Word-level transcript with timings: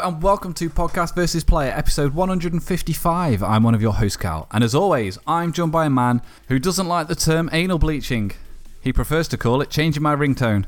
Hello 0.00 0.14
and 0.14 0.22
welcome 0.22 0.54
to 0.54 0.70
Podcast 0.70 1.14
versus 1.14 1.44
Player, 1.44 1.72
episode 1.72 2.14
155. 2.14 3.42
I'm 3.42 3.62
one 3.62 3.74
of 3.74 3.82
your 3.82 3.92
hosts, 3.92 4.16
Cal, 4.16 4.46
and 4.50 4.64
as 4.64 4.74
always, 4.74 5.18
I'm 5.26 5.52
joined 5.52 5.72
by 5.72 5.84
a 5.84 5.90
man 5.90 6.22
who 6.48 6.58
doesn't 6.58 6.88
like 6.88 7.06
the 7.06 7.14
term 7.14 7.50
anal 7.52 7.78
bleaching. 7.78 8.32
He 8.80 8.94
prefers 8.94 9.28
to 9.28 9.36
call 9.36 9.60
it 9.60 9.68
changing 9.68 10.02
my 10.02 10.16
ringtone. 10.16 10.64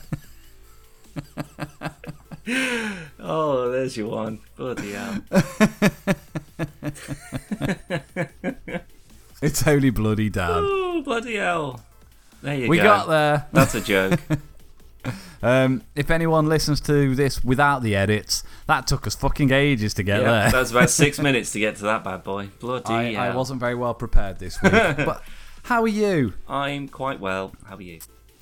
Oh, 3.19 3.70
there's 3.73 3.97
your 3.97 4.09
one. 4.11 4.41
Bloody 4.56 4.92
hell. 4.92 5.23
It's 9.42 9.66
only 9.66 9.91
bloody 9.91 10.28
Dan. 10.28 10.50
Oh, 10.50 11.02
bloody 11.02 11.36
hell. 11.36 11.80
There 12.42 12.55
you 12.55 12.69
We 12.69 12.77
go. 12.77 12.83
We 12.83 12.86
got 12.86 13.09
there. 13.09 13.47
That's 13.52 13.75
a 13.75 13.80
joke. 13.80 14.20
Um, 15.42 15.83
if 15.95 16.10
anyone 16.10 16.48
listens 16.48 16.80
to 16.83 17.14
this 17.14 17.45
without 17.45 17.83
the 17.83 17.95
edits, 17.95 18.42
that 18.66 18.87
took 18.87 19.06
us 19.06 19.14
fucking 19.14 19.52
ages 19.52 19.95
to 19.95 20.02
get 20.02 20.23
yeah, 20.23 20.30
there. 20.30 20.51
that 20.52 20.59
was 20.59 20.70
about 20.70 20.91
six 20.91 21.19
minutes 21.20 21.52
to 21.52 21.60
get 21.60 21.77
to 21.77 21.83
that 21.84 22.02
bad 22.02 22.24
boy. 22.24 22.48
Bloody 22.59 22.92
I, 22.92 23.12
hell. 23.12 23.33
I 23.33 23.37
wasn't 23.37 23.61
very 23.61 23.74
well 23.74 23.95
prepared 23.95 24.38
this 24.38 24.61
week. 24.62 24.73
but 24.73 25.23
how 25.64 25.83
are 25.83 25.88
you? 25.88 26.34
I'm 26.48 26.88
quite 26.88 27.20
well. 27.20 27.52
How 27.66 27.77
are 27.77 27.83
you? 27.83 28.00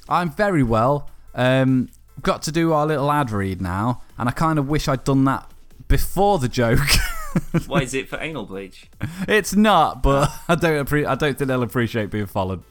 I'm 0.08 0.30
very 0.30 0.62
well. 0.62 1.10
Um, 1.34 1.90
got 2.22 2.42
to 2.42 2.52
do 2.52 2.72
our 2.72 2.86
little 2.86 3.10
ad 3.10 3.30
read 3.30 3.60
now, 3.60 4.02
and 4.16 4.28
I 4.28 4.32
kind 4.32 4.58
of 4.58 4.68
wish 4.68 4.88
I'd 4.88 5.04
done 5.04 5.24
that 5.24 5.50
before 5.88 6.38
the 6.38 6.48
joke. 6.48 6.78
Why 7.66 7.80
is 7.80 7.94
it 7.94 8.08
for 8.08 8.18
anal 8.18 8.44
bleach? 8.44 8.88
it's 9.26 9.54
not, 9.54 10.02
but 10.02 10.30
I 10.48 10.54
don't. 10.54 10.86
Appre- 10.86 11.06
I 11.06 11.16
don't 11.16 11.36
think 11.36 11.48
they'll 11.48 11.62
appreciate 11.62 12.10
being 12.10 12.26
followed. 12.26 12.62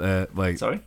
Uh, 0.00 0.26
wait, 0.34 0.58
Sorry? 0.58 0.80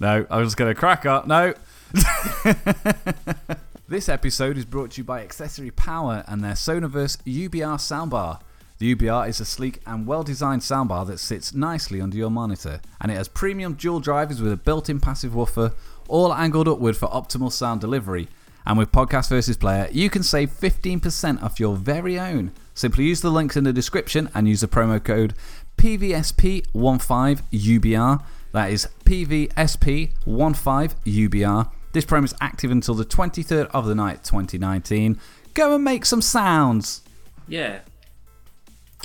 no, 0.00 0.26
I 0.28 0.38
was 0.38 0.48
just 0.48 0.56
gonna 0.56 0.74
crack 0.74 1.06
up. 1.06 1.26
No. 1.26 1.54
this 3.88 4.08
episode 4.08 4.58
is 4.58 4.64
brought 4.64 4.92
to 4.92 5.00
you 5.00 5.04
by 5.04 5.22
Accessory 5.22 5.70
Power 5.70 6.24
and 6.26 6.42
their 6.42 6.52
Sonoverse 6.52 7.18
UBR 7.24 7.78
soundbar. 7.78 8.40
The 8.78 8.94
UBR 8.94 9.28
is 9.28 9.40
a 9.40 9.44
sleek 9.44 9.80
and 9.86 10.06
well 10.06 10.22
designed 10.22 10.62
soundbar 10.62 11.06
that 11.06 11.18
sits 11.18 11.54
nicely 11.54 12.00
under 12.00 12.16
your 12.16 12.30
monitor, 12.30 12.80
and 13.00 13.10
it 13.10 13.14
has 13.14 13.28
premium 13.28 13.74
dual 13.74 14.00
drivers 14.00 14.42
with 14.42 14.52
a 14.52 14.56
built 14.56 14.90
in 14.90 15.00
passive 15.00 15.34
woofer, 15.34 15.72
all 16.08 16.34
angled 16.34 16.68
upward 16.68 16.96
for 16.96 17.08
optimal 17.08 17.50
sound 17.50 17.80
delivery. 17.80 18.28
And 18.66 18.76
with 18.76 18.92
Podcast 18.92 19.30
versus 19.30 19.56
Player, 19.56 19.88
you 19.92 20.10
can 20.10 20.22
save 20.22 20.50
15% 20.50 21.42
off 21.42 21.58
your 21.60 21.76
very 21.76 22.18
own. 22.18 22.52
Simply 22.74 23.04
use 23.04 23.22
the 23.22 23.30
links 23.30 23.56
in 23.56 23.64
the 23.64 23.72
description 23.72 24.28
and 24.34 24.46
use 24.48 24.60
the 24.60 24.68
promo 24.68 25.02
code 25.02 25.32
PVSP15UBR. 25.78 28.22
That 28.52 28.70
is 28.70 28.88
PVSP15UBR. 29.04 31.70
This 31.96 32.04
promo 32.04 32.24
is 32.24 32.34
active 32.42 32.70
until 32.70 32.94
the 32.94 33.06
23rd 33.06 33.68
of 33.72 33.86
the 33.86 33.94
night, 33.94 34.22
2019. 34.22 35.18
Go 35.54 35.74
and 35.76 35.82
make 35.82 36.04
some 36.04 36.20
sounds. 36.20 37.00
Yeah. 37.48 37.78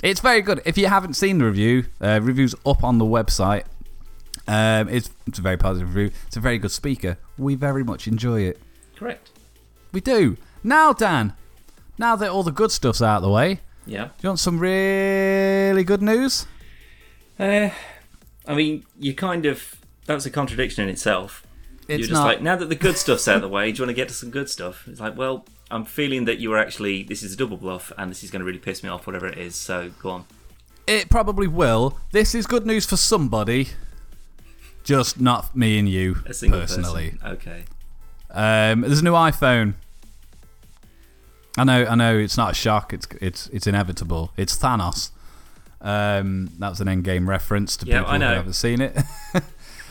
It's 0.02 0.20
very 0.20 0.42
good. 0.42 0.60
If 0.66 0.76
you 0.76 0.88
haven't 0.88 1.14
seen 1.14 1.38
the 1.38 1.46
review, 1.46 1.86
uh, 2.02 2.20
review's 2.22 2.54
up 2.66 2.84
on 2.84 2.98
the 2.98 3.06
website. 3.06 3.64
Um, 4.46 4.90
it's, 4.90 5.08
it's 5.26 5.38
a 5.38 5.40
very 5.40 5.56
positive 5.56 5.94
review. 5.94 6.14
It's 6.26 6.36
a 6.36 6.40
very 6.40 6.58
good 6.58 6.70
speaker. 6.70 7.16
We 7.38 7.54
very 7.54 7.82
much 7.82 8.06
enjoy 8.06 8.42
it. 8.42 8.60
Correct. 8.94 9.30
We 9.92 10.02
do. 10.02 10.36
Now, 10.62 10.92
Dan, 10.92 11.32
now 11.96 12.14
that 12.16 12.28
all 12.28 12.42
the 12.42 12.52
good 12.52 12.72
stuff's 12.72 13.00
out 13.00 13.16
of 13.16 13.22
the 13.22 13.30
way, 13.30 13.60
Yeah. 13.86 14.04
do 14.04 14.10
you 14.20 14.28
want 14.28 14.38
some 14.38 14.58
really 14.58 15.82
good 15.82 16.02
news? 16.02 16.46
Uh, 17.40 17.70
I 18.46 18.54
mean, 18.54 18.84
you 19.00 19.14
kind 19.14 19.46
of. 19.46 19.76
That's 20.04 20.26
a 20.26 20.30
contradiction 20.30 20.84
in 20.84 20.90
itself. 20.90 21.46
It's 21.92 22.00
You're 22.00 22.08
just 22.08 22.20
not. 22.20 22.24
like, 22.26 22.42
now 22.42 22.56
that 22.56 22.66
the 22.68 22.74
good 22.74 22.96
stuff's 22.96 23.26
out 23.28 23.36
of 23.36 23.42
the 23.42 23.48
way, 23.48 23.70
do 23.72 23.78
you 23.78 23.82
want 23.84 23.90
to 23.90 23.94
get 23.94 24.08
to 24.08 24.14
some 24.14 24.30
good 24.30 24.48
stuff? 24.48 24.86
It's 24.88 25.00
like, 25.00 25.16
well, 25.16 25.44
I'm 25.70 25.84
feeling 25.84 26.24
that 26.26 26.38
you 26.38 26.50
were 26.50 26.58
actually. 26.58 27.02
This 27.02 27.22
is 27.22 27.32
a 27.34 27.36
double 27.36 27.56
bluff, 27.56 27.92
and 27.98 28.10
this 28.10 28.22
is 28.24 28.30
going 28.30 28.40
to 28.40 28.46
really 28.46 28.58
piss 28.58 28.82
me 28.82 28.88
off, 28.88 29.06
whatever 29.06 29.26
it 29.26 29.38
is, 29.38 29.54
so 29.54 29.90
go 30.00 30.10
on. 30.10 30.24
It 30.86 31.08
probably 31.10 31.46
will. 31.46 31.98
This 32.10 32.34
is 32.34 32.46
good 32.46 32.66
news 32.66 32.84
for 32.86 32.96
somebody, 32.96 33.68
just 34.84 35.20
not 35.20 35.54
me 35.56 35.78
and 35.78 35.88
you 35.88 36.16
A 36.26 36.34
single 36.34 36.60
personally. 36.60 37.10
person. 37.20 37.28
Okay. 37.36 37.64
Um, 38.30 38.80
there's 38.80 39.00
a 39.00 39.04
new 39.04 39.12
iPhone. 39.12 39.74
I 41.58 41.64
know, 41.64 41.84
I 41.84 41.94
know. 41.94 42.16
It's 42.18 42.36
not 42.38 42.52
a 42.52 42.54
shock. 42.54 42.92
It's 42.94 43.06
it's 43.20 43.46
it's 43.48 43.66
inevitable. 43.66 44.32
It's 44.36 44.56
Thanos. 44.56 45.10
Um, 45.82 46.50
that's 46.58 46.80
an 46.80 46.86
Endgame 46.88 47.26
reference 47.26 47.76
to 47.78 47.86
Yeah, 47.86 47.98
people 48.00 48.12
I 48.14 48.18
know. 48.18 48.28
who 48.28 48.34
haven't 48.36 48.52
seen 48.54 48.80
it. 48.80 48.96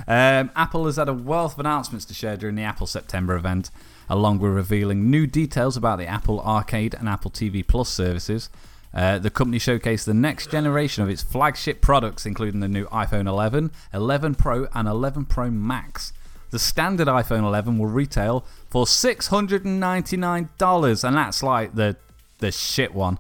um, 0.08 0.52
Apple 0.56 0.86
has 0.86 0.98
had 0.98 1.10
a 1.10 1.14
wealth 1.14 1.54
of 1.54 1.60
announcements 1.60 2.06
to 2.06 2.14
share 2.14 2.38
during 2.38 2.56
the 2.56 2.64
Apple 2.64 2.88
September 2.88 3.36
event, 3.36 3.70
along 4.10 4.40
with 4.40 4.52
revealing 4.52 5.10
new 5.10 5.28
details 5.28 5.78
about 5.78 6.00
the 6.00 6.08
Apple 6.08 6.40
Arcade 6.42 6.94
and 6.94 7.10
Apple 7.10 7.32
TV 7.32 7.66
Plus 7.66 7.90
services. 7.90 8.50
Uh, 8.94 9.18
the 9.18 9.30
company 9.30 9.58
showcased 9.58 10.04
the 10.06 10.14
next 10.14 10.52
generation 10.52 11.02
of 11.04 11.10
its 11.10 11.24
flagship 11.24 11.80
products, 11.82 12.26
including 12.26 12.60
the 12.60 12.68
new 12.68 12.86
iPhone 12.88 13.26
11, 13.28 13.72
11 13.94 14.36
Pro, 14.36 14.68
and 14.74 14.86
11 14.88 15.26
Pro 15.26 15.50
Max. 15.50 16.14
The 16.50 16.60
standard 16.60 17.08
iPhone 17.08 17.44
11 17.44 17.78
will 17.78 17.88
retail 17.88 18.46
for 18.70 18.84
$699, 18.86 21.04
and 21.04 21.16
that's 21.16 21.42
like 21.42 21.76
the 21.76 21.96
the 22.40 22.52
shit 22.52 22.94
one, 22.94 23.18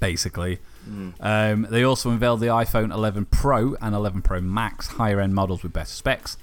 basically. 0.00 0.58
Um, 1.20 1.66
they 1.70 1.82
also 1.82 2.10
unveiled 2.10 2.40
the 2.40 2.46
iPhone 2.46 2.92
11 2.92 3.26
Pro 3.26 3.74
and 3.80 3.94
11 3.94 4.22
Pro 4.22 4.40
Max 4.40 4.88
higher 4.88 5.20
end 5.20 5.34
models 5.34 5.62
with 5.62 5.72
better 5.72 5.86
specs. 5.86 6.36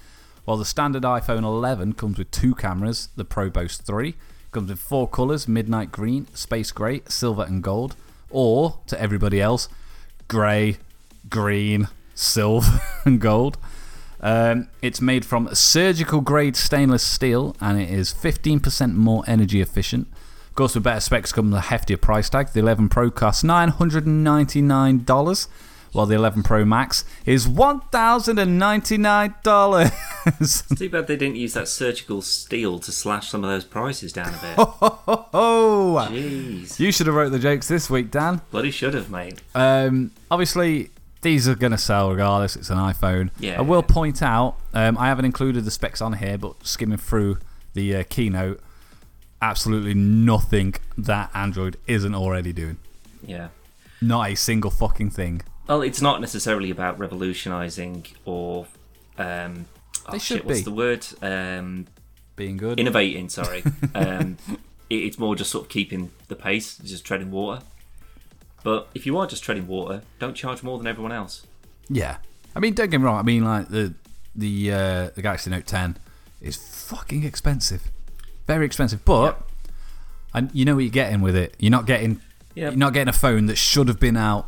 While 0.46 0.58
the 0.58 0.66
standard 0.66 1.04
iPhone 1.04 1.44
11 1.44 1.94
comes 1.94 2.18
with 2.18 2.31
two 2.31 2.54
cameras, 2.54 3.09
the 3.16 3.26
Pro 3.26 3.50
boasts 3.50 3.81
three. 3.81 4.16
Comes 4.52 4.70
in 4.70 4.76
four 4.76 5.08
colours 5.08 5.48
midnight 5.48 5.92
green, 5.92 6.28
space 6.34 6.72
grey, 6.72 7.02
silver, 7.08 7.44
and 7.44 7.64
gold. 7.64 7.96
Or, 8.30 8.80
to 8.88 9.00
everybody 9.00 9.40
else, 9.40 9.70
grey, 10.28 10.78
green, 11.30 11.88
silver, 12.14 12.81
and 13.06 13.22
gold. 13.22 13.58
Um, 14.20 14.70
it's 14.81 15.02
made 15.02 15.25
from 15.25 15.54
surgical 15.54 16.22
grade 16.22 16.56
stainless 16.56 17.04
steel 17.04 17.58
and 17.60 17.80
it 17.80 17.90
is 17.90 18.14
15% 18.14 18.94
more 18.94 19.24
energy 19.28 19.60
efficient. 19.60 20.08
Of 20.53 20.58
course, 20.58 20.75
with 20.75 20.84
better 20.84 21.00
specs 21.00 21.31
comes 21.31 21.56
a 21.56 21.62
heftier 21.62 22.00
price 22.00 22.30
tag. 22.30 22.50
The 22.53 22.59
11 22.59 22.90
Pro 22.90 23.09
costs 23.09 23.41
$999, 23.41 25.47
while 25.94 26.06
the 26.06 26.14
11 26.14 26.44
Pro 26.44 26.64
Max 26.64 27.03
is 27.25 27.47
$1,099. 27.47 29.92
It's 30.40 30.62
too 30.75 30.90
bad 30.92 31.08
they 31.08 31.18
didn't 31.18 31.38
use 31.38 31.53
that 31.56 31.68
surgical 31.68 32.22
steel 32.22 32.78
to 32.81 32.92
slash 32.92 33.30
some 33.31 33.44
of 33.44 33.50
those 33.50 33.66
prices 33.66 34.13
down 34.13 34.28
a 34.28 34.31
bit. 34.34 34.53
oh, 34.59 36.08
Jeez. 36.12 36.80
you 36.80 36.92
should 36.92 37.08
have 37.08 37.16
wrote 37.16 37.31
the 37.31 37.40
jokes 37.40 37.68
this 37.68 37.90
week, 37.90 38.12
Dan. 38.12 38.40
Bloody 38.52 38.69
should 38.69 38.94
have, 38.94 39.09
mate. 39.09 39.42
Um, 39.56 40.12
obviously, 40.30 40.92
these 41.24 41.47
are 41.47 41.56
going 41.56 41.72
to 41.72 41.80
sell 41.80 42.12
regardless. 42.12 42.56
It's 42.56 42.69
an 42.69 42.78
iPhone. 42.78 43.31
Yeah. 43.40 43.58
I 43.58 43.62
will 43.62 43.81
point 43.81 44.22
out, 44.22 44.58
um, 44.75 45.00
I 45.00 45.08
haven't 45.08 45.25
included 45.25 45.66
the 45.66 45.72
specs 45.72 46.00
on 46.00 46.13
here, 46.13 46.38
but 46.38 46.63
skimming 46.66 47.00
through 47.00 47.40
the 47.74 47.96
uh, 47.96 48.03
keynote, 48.08 48.62
absolutely 49.44 49.94
nothing 49.94 50.74
that 50.98 51.30
Android 51.34 51.78
isn't 51.86 52.16
already 52.16 52.54
doing. 52.54 52.78
Yeah. 53.26 53.50
Not 54.02 54.30
a 54.31 54.36
single 54.36 54.72
fucking 54.72 55.09
thing. 55.12 55.42
Well, 55.68 55.81
it's 55.81 56.02
not 56.02 56.22
necessarily 56.22 56.72
about 56.72 56.98
revolutionising 56.98 58.06
or. 58.26 58.68
Um, 59.18 59.66
oh, 60.08 60.12
They 60.14 60.20
should 60.20 60.38
shit, 60.38 60.45
what's 60.45 60.63
the 60.63 60.72
word? 60.72 61.06
Um, 61.22 61.88
Being 62.36 62.57
good. 62.57 62.80
innovating, 62.80 63.30
sorry. 63.30 63.63
um, 63.95 64.38
it, 64.90 64.95
it's 64.95 65.19
more 65.19 65.36
just 65.36 65.51
sort 65.51 65.66
of 65.66 65.69
keeping 65.69 66.12
the 66.30 66.36
pace, 66.36 66.78
just 66.78 67.06
treading 67.06 67.30
water. 67.31 67.63
But 68.63 68.88
if 68.95 69.06
you 69.06 69.18
are 69.18 69.28
just 69.28 69.44
treading 69.44 69.68
water, 69.68 70.04
don't 70.19 70.36
charge 70.36 70.63
more 70.63 70.78
than 70.78 70.88
everyone 70.88 71.12
else. 71.12 71.45
yeah. 71.90 72.18
I 72.56 72.60
mean, 72.60 72.75
don't 72.75 72.92
get 72.92 73.00
me 73.00 73.06
wrong. 73.06 73.18
I 73.18 73.24
mean, 73.24 73.44
like, 73.44 73.69
the, 73.69 73.95
the, 74.36 74.72
uh, 74.72 75.10
the 75.16 75.24
Galaxy 75.24 75.50
Note 75.50 75.66
10 75.66 75.98
is 76.40 76.56
fucking 76.56 77.24
expensive. 77.24 77.92
Very 78.48 78.66
expensive. 78.66 79.04
But, 79.06 79.42
and 80.34 80.50
you 80.54 80.66
know 80.66 80.75
what 80.75 80.81
you're 80.84 80.92
getting 80.92 81.22
with 81.22 81.36
it. 81.36 81.56
You're 81.60 81.72
not 81.72 81.86
getting. 81.86 82.22
Yeah. 82.56 82.69
You're 82.69 82.78
not 82.78 82.94
getting 82.94 83.10
a 83.10 83.13
phone 83.13 83.45
that 83.48 83.57
should 83.57 83.88
have 83.88 84.00
been 84.00 84.18
out 84.18 84.48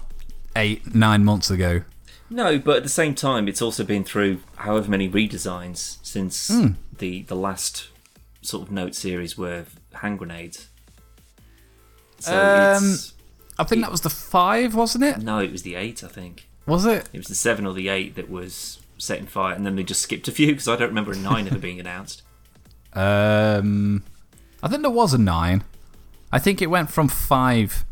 eight, 0.55 0.93
nine 0.93 1.23
months 1.23 1.49
ago. 1.49 1.81
No, 2.29 2.57
but 2.59 2.77
at 2.77 2.83
the 2.83 2.89
same 2.89 3.13
time, 3.15 3.47
it's 3.47 3.61
also 3.61 3.83
been 3.83 4.03
through 4.03 4.39
however 4.57 4.89
many 4.89 5.07
redesigns 5.09 5.97
since 6.03 6.47
Hmm. 6.47 6.67
the 6.97 7.21
the 7.23 7.35
last 7.35 7.89
sort 8.41 8.67
of 8.67 8.71
Note 8.71 8.95
series 8.95 9.37
were 9.37 9.65
hand 9.93 10.19
grenades. 10.19 10.67
So 12.19 12.33
Um, 12.77 12.91
it's 12.93 13.13
I 13.57 13.63
think 13.63 13.81
that 13.81 13.91
was 13.91 14.01
the 14.01 14.09
five, 14.09 14.75
wasn't 14.75 15.03
it? 15.03 15.19
no, 15.19 15.39
it 15.39 15.51
was 15.51 15.61
the 15.63 15.75
eight, 15.75 16.03
I 16.03 16.07
think. 16.07 16.47
Was 16.65 16.85
it? 16.85 17.07
It 17.13 17.17
was 17.17 17.27
the 17.27 17.35
seven 17.35 17.65
or 17.65 17.73
the 17.73 17.89
eight 17.89 18.15
that 18.15 18.29
was 18.29 18.79
setting 18.97 19.27
fire, 19.27 19.53
and 19.53 19.65
then 19.65 19.75
they 19.75 19.83
just 19.83 20.01
skipped 20.01 20.27
a 20.27 20.31
few 20.31 20.47
because 20.47 20.67
I 20.67 20.75
don't 20.75 20.89
remember 20.89 21.11
a 21.11 21.15
nine 21.17 21.47
ever 21.47 21.59
being 21.59 21.79
announced. 21.79 22.23
Um, 22.95 24.03
I 24.63 24.67
think 24.67 24.81
there 24.81 24.91
was 24.91 25.13
a 25.13 25.17
nine. 25.17 25.63
I 26.31 26.39
think 26.39 26.61
it 26.61 26.67
went 26.69 26.89
from 26.89 27.07
five. 27.07 27.85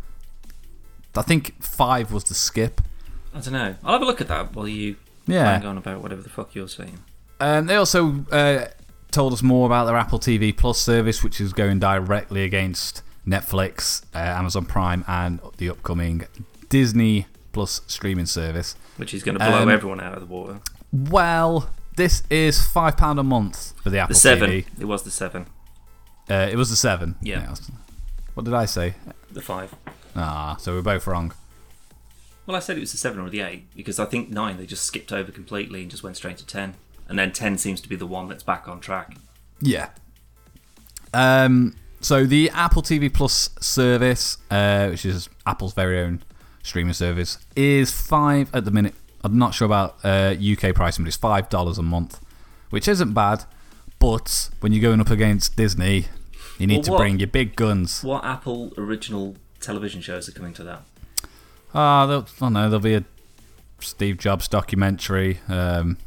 I 1.16 1.22
think 1.22 1.62
five 1.62 2.12
was 2.12 2.24
the 2.24 2.34
skip. 2.34 2.82
I 3.36 3.40
don't 3.42 3.54
know. 3.54 3.76
I'll 3.84 3.94
have 3.94 4.02
a 4.02 4.06
look 4.06 4.22
at 4.22 4.28
that 4.30 4.56
while 4.56 4.68
you 4.68 4.96
Yeah. 5.28 5.58
bang 5.60 5.66
on 5.68 5.78
about 5.78 6.02
whatever 6.02 6.22
the 6.22 6.30
fuck 6.30 6.56
you're 6.56 6.68
saying. 6.68 7.00
Um, 7.40 7.68
they 7.68 7.76
also 7.76 8.26
uh, 8.32 8.66
told 9.12 9.34
us 9.34 9.44
more 9.44 9.66
about 9.66 9.86
their 9.86 9.96
Apple 9.98 10.20
TV 10.20 10.56
Plus 10.56 10.80
service, 10.80 11.24
which 11.24 11.40
is 11.42 11.54
going 11.54 11.80
directly 11.80 12.44
against 12.44 13.04
Netflix, 13.28 14.04
uh, 14.16 14.18
Amazon 14.18 14.66
Prime, 14.66 15.04
and 15.08 15.40
the 15.58 15.70
upcoming 15.70 16.26
Disney 16.70 17.28
Plus 17.52 17.82
streaming 17.88 18.26
service. 18.26 18.76
Which 18.98 19.14
is 19.14 19.24
going 19.24 19.38
to 19.38 19.44
blow 19.46 19.62
Um, 19.64 19.70
everyone 19.70 20.00
out 20.00 20.14
of 20.14 20.20
the 20.22 20.26
water. 20.26 20.60
Well, 20.92 21.70
this 21.96 22.24
is 22.30 22.66
five 22.66 22.98
pound 22.98 23.20
a 23.20 23.24
month 23.24 23.74
for 23.82 23.90
the 23.90 24.00
Apple 24.00 24.14
The 24.14 24.20
seven. 24.20 24.50
TV. 24.50 24.66
It 24.80 24.86
was 24.86 25.04
the 25.04 25.12
seven. 25.12 25.46
Uh, 26.30 26.48
it 26.52 26.56
was 26.56 26.70
the 26.70 26.76
seven. 26.76 27.16
Yeah. 27.22 27.54
What 28.34 28.46
did 28.46 28.54
I 28.54 28.66
say? 28.66 28.96
The 29.32 29.42
five. 29.42 29.74
Ah, 30.16 30.56
so 30.60 30.74
we're 30.74 30.82
both 30.82 31.06
wrong. 31.08 31.34
Well, 32.46 32.56
I 32.58 32.60
said 32.60 32.78
it 32.78 32.82
was 32.82 32.92
the 32.92 32.98
seven 32.98 33.20
or 33.20 33.30
the 33.30 33.42
eight 33.42 33.74
because 33.76 34.00
I 34.00 34.06
think 34.06 34.30
nine 34.30 34.58
they 34.58 34.66
just 34.66 34.84
skipped 34.86 35.12
over 35.12 35.32
completely 35.32 35.82
and 35.82 35.92
just 35.92 36.04
went 36.04 36.18
straight 36.18 36.38
to 36.38 36.46
ten, 36.46 36.76
and 37.08 37.18
then 37.18 37.32
ten 37.32 37.58
seems 37.58 37.80
to 37.82 37.90
be 37.90 37.96
the 37.96 38.08
one 38.08 38.28
that's 38.28 38.44
back 38.44 38.68
on 38.68 38.80
track. 38.80 39.16
Yeah. 39.62 39.90
Um. 41.14 41.76
So 42.02 42.26
the 42.26 42.50
Apple 42.50 42.82
TV 42.82 43.12
Plus 43.14 43.50
service, 43.62 44.38
uh, 44.52 44.88
which 44.90 45.06
is 45.06 45.30
Apple's 45.46 45.74
very 45.74 46.00
own 46.02 46.22
streaming 46.64 46.94
service, 46.94 47.38
is 47.56 47.92
five 47.92 48.54
at 48.54 48.66
the 48.66 48.72
minute. 48.72 48.96
I'm 49.24 49.38
not 49.38 49.54
sure 49.54 49.66
about 49.66 49.98
uh, 50.04 50.36
UK 50.40 50.76
pricing, 50.76 51.04
but 51.06 51.08
it's 51.08 51.18
five 51.18 51.50
dollars 51.50 51.78
a 51.78 51.84
month, 51.84 52.20
which 52.70 52.88
isn't 52.88 53.14
bad. 53.14 53.46
But 54.00 54.50
when 54.60 54.74
you're 54.74 54.82
going 54.82 55.00
up 55.00 55.10
against 55.10 55.56
Disney, 55.56 56.08
you 56.60 56.68
need 56.68 56.76
Well, 56.78 56.84
to 56.84 56.92
what- 56.92 56.98
bring 57.00 57.20
your 57.20 57.28
big 57.28 57.56
guns. 57.56 58.04
What 58.04 58.26
Apple 58.26 58.74
original 58.78 59.36
television 59.62 60.02
shows 60.02 60.28
are 60.28 60.34
coming 60.34 60.54
to 60.56 60.64
that? 60.66 60.82
Ah, 61.74 62.06
there'll- 62.06 62.28
I 62.38 62.40
don't 62.40 62.54
know. 62.54 62.70
There'll 62.70 62.80
be 62.82 62.96
a 62.96 63.04
Steve 63.80 64.18
Jobs 64.18 64.48
documentary. 64.48 65.40
Um, 65.48 65.98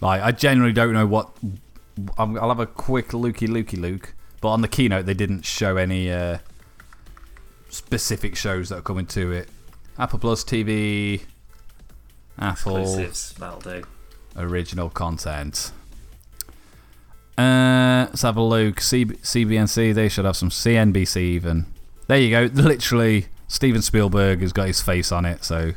like 0.00 0.22
I 0.22 0.30
generally 0.32 0.72
don't 0.72 0.92
know 0.92 1.06
what. 1.06 1.30
I'm, 2.16 2.38
I'll 2.38 2.48
have 2.50 2.60
a 2.60 2.66
quick 2.66 3.12
looky 3.12 3.48
looky 3.48 3.76
look, 3.76 4.14
but 4.40 4.50
on 4.50 4.62
the 4.62 4.68
keynote 4.68 5.06
they 5.06 5.14
didn't 5.14 5.44
show 5.44 5.76
any 5.76 6.10
uh, 6.12 6.38
specific 7.68 8.36
shows 8.36 8.68
that 8.68 8.78
are 8.78 8.82
coming 8.82 9.06
to 9.06 9.32
it. 9.32 9.48
Apple 9.98 10.18
Plus 10.20 10.44
TV, 10.44 11.22
Apple 12.38 12.76
Exclusives, 12.78 13.32
that'll 13.34 13.60
do. 13.60 13.82
original 14.36 14.90
content. 14.90 15.72
Uh, 17.36 18.06
let's 18.08 18.22
have 18.22 18.36
a 18.36 18.42
look. 18.42 18.80
C- 18.80 19.04
CBNC, 19.04 19.94
they 19.94 20.08
should 20.08 20.24
have 20.24 20.36
some 20.36 20.50
CNBC 20.50 21.16
even. 21.18 21.66
There 22.08 22.18
you 22.18 22.30
go. 22.30 22.42
Literally, 22.62 23.26
Steven 23.46 23.82
Spielberg 23.82 24.40
has 24.40 24.52
got 24.52 24.66
his 24.66 24.80
face 24.80 25.12
on 25.12 25.24
it, 25.24 25.44
so 25.44 25.72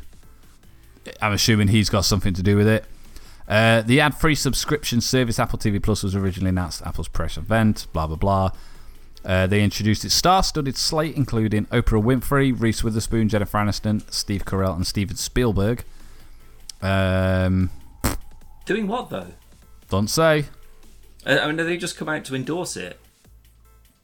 I'm 1.20 1.32
assuming 1.32 1.68
he's 1.68 1.88
got 1.88 2.04
something 2.04 2.34
to 2.34 2.42
do 2.42 2.56
with 2.56 2.66
it. 2.66 2.84
Uh, 3.48 3.82
the 3.82 4.00
ad 4.00 4.14
free 4.16 4.34
subscription 4.34 5.00
service 5.00 5.38
Apple 5.38 5.58
TV 5.58 5.82
Plus 5.82 6.02
was 6.02 6.14
originally 6.16 6.48
announced 6.50 6.80
at 6.82 6.88
Apple's 6.88 7.08
press 7.08 7.36
event, 7.36 7.86
blah, 7.92 8.06
blah, 8.06 8.16
blah. 8.16 8.50
Uh, 9.24 9.46
they 9.46 9.62
introduced 9.62 10.04
its 10.04 10.14
star 10.14 10.42
studded 10.42 10.76
slate, 10.76 11.14
including 11.16 11.66
Oprah 11.66 12.02
Winfrey, 12.02 12.58
Reese 12.58 12.82
Witherspoon, 12.82 13.28
Jennifer 13.28 13.58
Aniston, 13.58 14.02
Steve 14.12 14.44
Carell, 14.44 14.74
and 14.74 14.86
Steven 14.86 15.16
Spielberg. 15.16 15.84
Um, 16.82 17.70
Doing 18.66 18.86
what 18.88 19.10
though? 19.10 19.28
don't 19.88 20.08
say. 20.08 20.46
Uh, 21.26 21.38
I 21.42 21.46
mean, 21.46 21.56
do 21.56 21.64
they 21.64 21.76
just 21.76 21.96
come 21.96 22.08
out 22.08 22.24
to 22.26 22.34
endorse 22.34 22.76
it? 22.76 22.98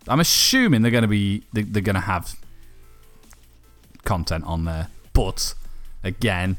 I'm 0.06 0.20
assuming 0.20 0.82
they're 0.82 0.90
going 0.90 1.02
to 1.02 1.08
be 1.08 1.42
they- 1.52 1.62
they're 1.62 1.82
going 1.82 1.94
to 1.94 2.00
have 2.00 2.36
content 4.04 4.44
on 4.44 4.64
there, 4.64 4.88
but 5.12 5.54
again, 6.04 6.58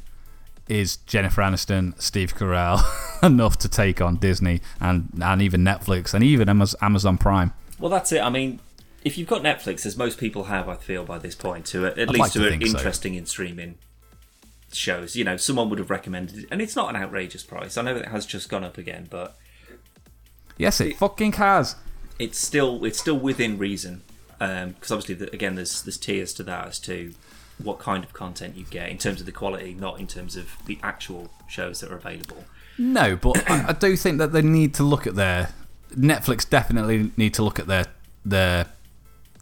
is 0.67 0.97
Jennifer 0.97 1.41
Aniston, 1.41 1.99
Steve 2.01 2.35
Carell 2.35 2.81
enough 3.23 3.57
to 3.59 3.69
take 3.69 4.01
on 4.01 4.17
Disney 4.17 4.61
and 4.79 5.09
and 5.21 5.41
even 5.41 5.61
Netflix 5.63 6.13
and 6.13 6.23
even 6.23 6.47
Amazon 6.81 7.17
Prime? 7.17 7.53
Well, 7.79 7.89
that's 7.89 8.11
it. 8.11 8.19
I 8.21 8.29
mean, 8.29 8.59
if 9.03 9.17
you've 9.17 9.27
got 9.29 9.41
Netflix, 9.41 9.85
as 9.85 9.95
most 9.97 10.19
people 10.19 10.45
have, 10.45 10.67
I 10.69 10.75
feel 10.75 11.03
by 11.05 11.17
this 11.17 11.33
point, 11.35 11.65
to 11.67 11.85
at 11.87 11.93
I'd 11.99 12.09
least 12.09 12.19
like 12.19 12.31
to 12.33 12.39
who 12.39 12.45
are 12.47 12.49
think 12.49 12.67
so. 12.67 12.77
interesting 12.77 13.15
in 13.15 13.25
streaming 13.25 13.77
shows, 14.73 15.15
you 15.15 15.23
know, 15.23 15.37
someone 15.37 15.69
would 15.69 15.79
have 15.79 15.89
recommended 15.89 16.39
it, 16.39 16.47
and 16.51 16.61
it's 16.61 16.75
not 16.75 16.93
an 16.93 17.01
outrageous 17.01 17.43
price. 17.43 17.77
I 17.77 17.81
know 17.81 17.95
it 17.95 18.07
has 18.07 18.25
just 18.25 18.49
gone 18.49 18.63
up 18.63 18.77
again, 18.77 19.07
but 19.09 19.35
Yes, 20.57 20.81
it 20.81 20.97
fucking 20.97 21.33
has. 21.33 21.75
it's 22.17 22.37
still 22.37 22.83
it's 22.85 22.99
still 22.99 23.17
within 23.17 23.57
reason. 23.57 24.01
Um, 24.41 24.71
because 24.71 24.91
obviously, 24.91 25.15
the, 25.15 25.33
again, 25.33 25.55
there's 25.55 25.81
there's 25.81 25.97
tiers 25.97 26.33
to 26.35 26.43
that 26.43 26.67
as 26.67 26.79
to 26.81 27.13
what 27.61 27.79
kind 27.79 28.03
of 28.05 28.13
content 28.13 28.55
you 28.55 28.63
get 28.65 28.89
in 28.89 28.97
terms 28.97 29.19
of 29.19 29.25
the 29.25 29.31
quality, 29.33 29.73
not 29.73 29.99
in 29.99 30.07
terms 30.07 30.35
of 30.37 30.49
the 30.65 30.79
actual 30.81 31.29
shows 31.47 31.81
that 31.81 31.91
are 31.91 31.95
available. 31.97 32.43
No, 32.77 33.15
but 33.17 33.49
I, 33.51 33.69
I 33.69 33.73
do 33.73 33.97
think 33.97 34.17
that 34.19 34.31
they 34.31 34.41
need 34.41 34.73
to 34.75 34.83
look 34.83 35.05
at 35.07 35.15
their 35.15 35.49
Netflix. 35.93 36.49
Definitely 36.49 37.11
need 37.17 37.33
to 37.33 37.43
look 37.43 37.59
at 37.59 37.67
their 37.67 37.85
their 38.25 38.67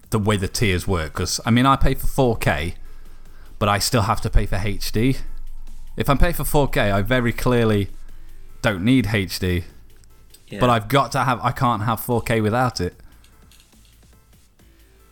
the 0.09 0.18
way 0.19 0.38
the 0.38 0.47
tiers 0.47 0.88
work. 0.88 1.13
Because 1.13 1.39
I 1.45 1.51
mean, 1.51 1.65
I 1.65 1.75
pay 1.75 1.94
for 1.94 2.07
4K, 2.38 2.74
but 3.59 3.69
I 3.69 3.80
still 3.80 4.04
have 4.04 4.21
to 4.21 4.30
pay 4.30 4.45
for 4.45 4.56
HD. 4.57 5.18
If 5.95 6.09
I 6.09 6.15
pay 6.15 6.31
for 6.31 6.44
4K, 6.44 6.92
I 6.94 7.01
very 7.01 7.33
clearly 7.33 7.89
don't 8.62 8.83
need 8.83 9.06
HD. 9.06 9.63
Yeah. 10.48 10.59
But 10.59 10.69
I've 10.69 10.88
got 10.88 11.12
to 11.13 11.24
have. 11.24 11.39
I 11.42 11.51
can't 11.51 11.83
have 11.83 12.00
4K 12.00 12.42
without 12.42 12.80
it. 12.80 12.95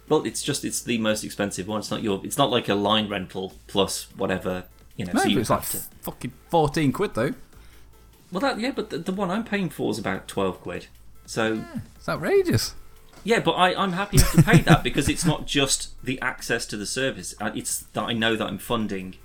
well, 0.07 0.23
it's 0.25 0.43
just 0.43 0.63
it's 0.63 0.81
the 0.83 0.97
most 0.99 1.23
expensive 1.23 1.67
one. 1.67 1.79
It's 1.79 1.91
not 1.91 2.03
your. 2.03 2.21
It's 2.23 2.37
not 2.37 2.49
like 2.51 2.69
a 2.69 2.75
line 2.75 3.09
rental 3.09 3.53
plus 3.67 4.07
whatever. 4.15 4.65
You 4.95 5.05
know, 5.05 5.13
No, 5.13 5.21
so 5.23 5.27
you 5.27 5.39
it's 5.39 5.49
like 5.49 5.67
to. 5.69 5.77
fucking 6.01 6.31
14 6.49 6.91
quid 6.93 7.15
though. 7.15 7.33
Well, 8.31 8.39
that 8.41 8.59
yeah, 8.59 8.71
but 8.71 8.89
the, 8.91 8.97
the 8.99 9.11
one 9.11 9.29
I'm 9.31 9.43
paying 9.43 9.69
for 9.69 9.91
is 9.91 9.99
about 9.99 10.27
twelve 10.27 10.61
quid. 10.61 10.87
So 11.25 11.65
It's 11.95 12.07
outrageous. 12.07 12.75
Yeah, 13.25 13.39
but 13.41 13.51
I 13.51 13.73
I'm 13.75 13.91
happy 13.91 14.17
to 14.17 14.41
pay 14.43 14.59
that 14.61 14.81
because 14.83 15.09
it's 15.09 15.25
not 15.25 15.45
just 15.45 16.01
the 16.03 16.19
access 16.21 16.65
to 16.67 16.77
the 16.77 16.85
service. 16.85 17.35
Uh, 17.41 17.51
It's 17.53 17.79
that 17.93 18.03
I 18.03 18.13
know 18.13 18.35
that 18.37 18.45
I'm 18.47 18.57
funding 18.57 19.15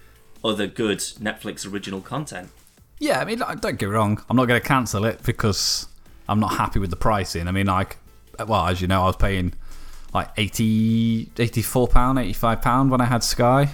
other 0.45 0.67
good 0.67 0.99
Netflix 0.99 1.71
original 1.71 2.01
content. 2.01 2.49
Yeah, 2.99 3.21
I 3.21 3.25
mean, 3.25 3.39
don't 3.39 3.79
get 3.79 3.83
me 3.83 3.95
wrong. 3.95 4.23
I'm 4.29 4.37
not 4.37 4.47
going 4.47 4.61
to 4.61 4.67
cancel 4.67 5.05
it 5.05 5.23
because 5.23 5.87
I'm 6.29 6.41
not 6.41 6.55
happy 6.57 6.79
with 6.81 6.91
the 6.91 6.97
pricing. 6.97 7.47
I 7.49 7.53
mean, 7.53 7.67
like, 7.67 7.97
well, 8.47 8.67
as 8.67 8.81
you 8.83 8.89
know, 8.89 9.03
I 9.03 9.07
was 9.07 9.17
paying 9.17 9.53
like 10.13 10.29
80, 10.37 11.31
84 11.39 11.89
pound, 11.89 12.19
85 12.19 12.61
pound 12.63 12.91
when 12.91 13.01
I 13.01 13.05
had 13.07 13.23
Sky, 13.23 13.71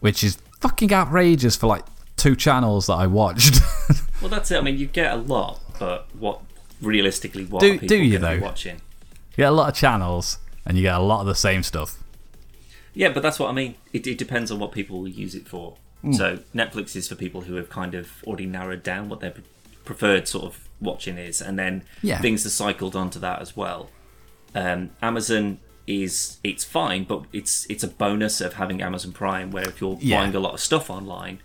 which 0.00 0.24
is 0.24 0.38
fucking 0.60 0.92
outrageous 0.92 1.54
for 1.56 1.66
like 1.66 1.84
two 2.16 2.34
channels 2.36 2.86
that 2.86 2.94
I 2.94 3.06
watched. 3.06 3.60
Well, 4.22 4.30
that's 4.30 4.50
it. 4.50 4.56
I 4.56 4.62
mean, 4.62 4.78
you 4.78 4.86
get 4.86 5.12
a 5.12 5.16
lot, 5.16 5.60
but 5.78 6.06
what 6.18 6.40
realistically, 6.80 7.44
what 7.44 7.60
Do- 7.60 7.78
do 7.78 7.96
you, 7.96 8.18
though? 8.18 8.38
watching? 8.38 8.80
You 9.36 9.42
get 9.42 9.48
a 9.48 9.56
lot 9.56 9.68
of 9.68 9.74
channels 9.74 10.38
and 10.66 10.76
you 10.76 10.82
get 10.82 10.94
a 10.94 11.00
lot 11.00 11.20
of 11.20 11.26
the 11.26 11.34
same 11.34 11.62
stuff. 11.62 11.98
Yeah, 12.94 13.08
but 13.10 13.22
that's 13.22 13.38
what 13.38 13.48
I 13.50 13.52
mean. 13.52 13.74
It, 13.92 14.06
it 14.06 14.18
depends 14.18 14.50
on 14.50 14.58
what 14.58 14.72
people 14.72 15.06
use 15.08 15.34
it 15.34 15.48
for. 15.48 15.76
Hmm. 16.02 16.12
So 16.12 16.38
Netflix 16.54 16.94
is 16.96 17.08
for 17.08 17.14
people 17.16 17.42
who 17.42 17.56
have 17.56 17.68
kind 17.68 17.94
of 17.94 18.22
already 18.24 18.46
narrowed 18.46 18.82
down 18.82 19.08
what 19.08 19.20
their 19.20 19.34
preferred 19.84 20.28
sort 20.28 20.44
of 20.44 20.68
watching 20.80 21.18
is, 21.18 21.40
and 21.42 21.58
then 21.58 21.82
Yeah. 22.02 22.20
things 22.20 22.46
are 22.46 22.50
cycled 22.50 22.94
onto 22.94 23.18
that 23.20 23.40
as 23.42 23.56
well. 23.56 23.90
Um, 24.54 24.90
Amazon 25.02 25.58
is 25.86 26.38
it's 26.44 26.64
fine, 26.64 27.04
but 27.04 27.24
it's 27.32 27.66
it's 27.68 27.82
a 27.84 27.88
bonus 27.88 28.40
of 28.40 28.54
having 28.54 28.80
Amazon 28.80 29.12
Prime, 29.12 29.50
where 29.50 29.68
if 29.68 29.80
you're 29.80 29.98
Yeah. 30.00 30.20
buying 30.20 30.34
a 30.34 30.40
lot 30.40 30.54
of 30.54 30.60
stuff 30.60 30.88
online, 30.88 31.40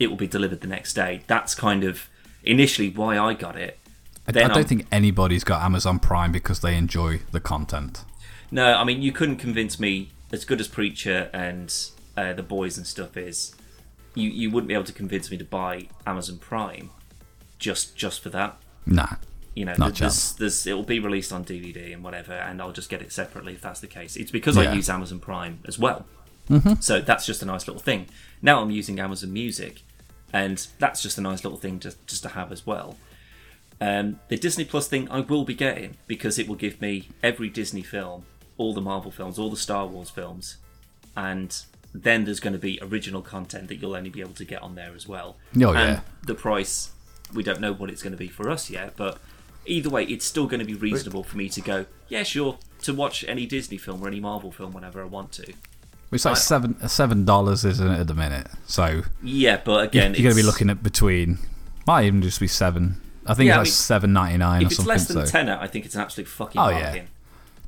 it 0.00 0.08
will 0.08 0.16
be 0.16 0.26
delivered 0.26 0.60
the 0.62 0.66
next 0.66 0.94
day. 0.94 1.22
That's 1.26 1.54
kind 1.54 1.84
of 1.84 2.08
initially 2.42 2.88
why 2.90 3.18
I 3.18 3.34
got 3.34 3.56
it. 3.56 3.78
I, 4.26 4.30
I 4.30 4.32
don't 4.32 4.50
I'm- 4.52 4.64
think 4.64 4.86
anybody's 4.90 5.44
got 5.44 5.62
Amazon 5.62 5.98
Prime 5.98 6.32
because 6.32 6.60
they 6.60 6.76
enjoy 6.76 7.20
the 7.32 7.40
content. 7.40 8.04
No, 8.50 8.74
I 8.74 8.84
mean 8.84 9.02
you 9.02 9.12
couldn't 9.12 9.36
convince 9.36 9.78
me. 9.80 10.10
As 10.32 10.44
good 10.44 10.60
as 10.60 10.68
Preacher 10.68 11.30
and 11.32 11.72
uh, 12.16 12.32
the 12.32 12.42
Boys 12.42 12.76
and 12.76 12.86
stuff 12.86 13.16
is, 13.16 13.54
you 14.14 14.30
you 14.30 14.50
wouldn't 14.50 14.68
be 14.68 14.74
able 14.74 14.84
to 14.84 14.92
convince 14.92 15.30
me 15.30 15.36
to 15.36 15.44
buy 15.44 15.88
Amazon 16.06 16.38
Prime 16.38 16.90
just 17.58 17.96
just 17.96 18.20
for 18.22 18.30
that. 18.30 18.56
Nah. 18.86 19.16
You 19.54 19.64
know, 19.64 19.74
Not 19.78 19.94
there's, 19.94 20.32
there's 20.32 20.66
it 20.66 20.72
will 20.72 20.82
be 20.82 20.98
released 20.98 21.32
on 21.32 21.44
DVD 21.44 21.92
and 21.94 22.02
whatever, 22.02 22.32
and 22.32 22.60
I'll 22.60 22.72
just 22.72 22.90
get 22.90 23.00
it 23.00 23.12
separately 23.12 23.52
if 23.54 23.60
that's 23.60 23.78
the 23.78 23.86
case. 23.86 24.16
It's 24.16 24.32
because 24.32 24.56
Yeah. 24.56 24.70
I 24.70 24.72
use 24.72 24.90
Amazon 24.90 25.20
Prime 25.20 25.60
as 25.66 25.78
well, 25.78 26.06
mm-hmm. 26.50 26.74
so 26.80 27.00
that's 27.00 27.24
just 27.24 27.40
a 27.42 27.46
nice 27.46 27.68
little 27.68 27.80
thing. 27.80 28.06
Now 28.42 28.60
I'm 28.60 28.72
using 28.72 28.98
Amazon 28.98 29.32
Music, 29.32 29.82
and 30.32 30.66
that's 30.80 31.00
just 31.02 31.18
a 31.18 31.20
nice 31.20 31.44
little 31.44 31.58
thing 31.58 31.78
just 31.78 32.04
just 32.08 32.24
to 32.24 32.30
have 32.30 32.50
as 32.50 32.66
well. 32.66 32.96
Um, 33.80 34.20
the 34.28 34.36
Disney 34.36 34.64
Plus 34.64 34.88
thing 34.88 35.10
I 35.10 35.20
will 35.20 35.44
be 35.44 35.54
getting 35.54 35.96
because 36.06 36.38
it 36.38 36.48
will 36.48 36.54
give 36.56 36.80
me 36.80 37.08
every 37.22 37.48
Disney 37.48 37.82
film, 37.82 38.24
all 38.56 38.72
the 38.72 38.80
Marvel 38.80 39.10
films, 39.10 39.38
all 39.38 39.50
the 39.50 39.56
Star 39.56 39.86
Wars 39.86 40.10
films, 40.10 40.58
and 41.16 41.56
then 41.92 42.24
there's 42.24 42.40
going 42.40 42.52
to 42.52 42.58
be 42.58 42.78
original 42.82 43.22
content 43.22 43.68
that 43.68 43.76
you'll 43.76 43.94
only 43.94 44.10
be 44.10 44.20
able 44.20 44.34
to 44.34 44.44
get 44.44 44.62
on 44.62 44.74
there 44.74 44.94
as 44.94 45.06
well. 45.06 45.36
Oh, 45.60 45.72
and 45.72 45.96
yeah. 45.96 46.00
the 46.26 46.34
price, 46.34 46.92
we 47.32 47.42
don't 47.42 47.60
know 47.60 47.72
what 47.72 47.90
it's 47.90 48.02
going 48.02 48.12
to 48.12 48.18
be 48.18 48.28
for 48.28 48.50
us 48.50 48.68
yet, 48.68 48.94
but 48.96 49.18
either 49.66 49.90
way, 49.90 50.04
it's 50.04 50.24
still 50.24 50.46
going 50.46 50.60
to 50.60 50.66
be 50.66 50.74
reasonable 50.74 51.22
for 51.22 51.36
me 51.36 51.48
to 51.50 51.60
go, 51.60 51.86
yeah, 52.08 52.22
sure, 52.22 52.58
to 52.82 52.92
watch 52.92 53.24
any 53.28 53.46
Disney 53.46 53.78
film 53.78 54.02
or 54.02 54.08
any 54.08 54.20
Marvel 54.20 54.50
film 54.50 54.72
whenever 54.72 55.00
I 55.02 55.06
want 55.06 55.32
to. 55.32 55.52
It's 56.12 56.24
like 56.24 56.36
I- 56.36 56.38
seven 56.38 56.88
seven 56.88 57.24
dollars, 57.24 57.64
isn't 57.64 57.86
it, 57.86 58.00
at 58.00 58.06
the 58.06 58.14
minute? 58.14 58.46
So 58.66 59.02
Yeah, 59.22 59.60
but 59.64 59.84
again, 59.84 60.14
you're 60.14 60.22
going 60.22 60.36
to 60.36 60.40
be 60.40 60.46
looking 60.46 60.70
at 60.70 60.82
between, 60.82 61.38
might 61.86 62.04
even 62.04 62.22
just 62.22 62.38
be 62.38 62.46
seven 62.46 63.00
I 63.26 63.34
think 63.34 63.48
Yeah, 63.48 63.60
it's 63.60 63.70
like 63.70 63.74
seven 63.74 64.12
ninety 64.12 64.38
nine 64.38 64.62
or 64.62 64.66
If 64.66 64.72
it's 64.72 64.76
something. 64.76 64.88
less 64.88 65.06
than 65.08 65.26
so. 65.26 65.30
tenner, 65.32 65.58
I 65.60 65.66
think 65.66 65.84
it's 65.86 65.94
an 65.94 66.00
absolute 66.02 66.28
fucking 66.28 66.60
Oh, 66.60 66.68
yeah. 66.68 67.02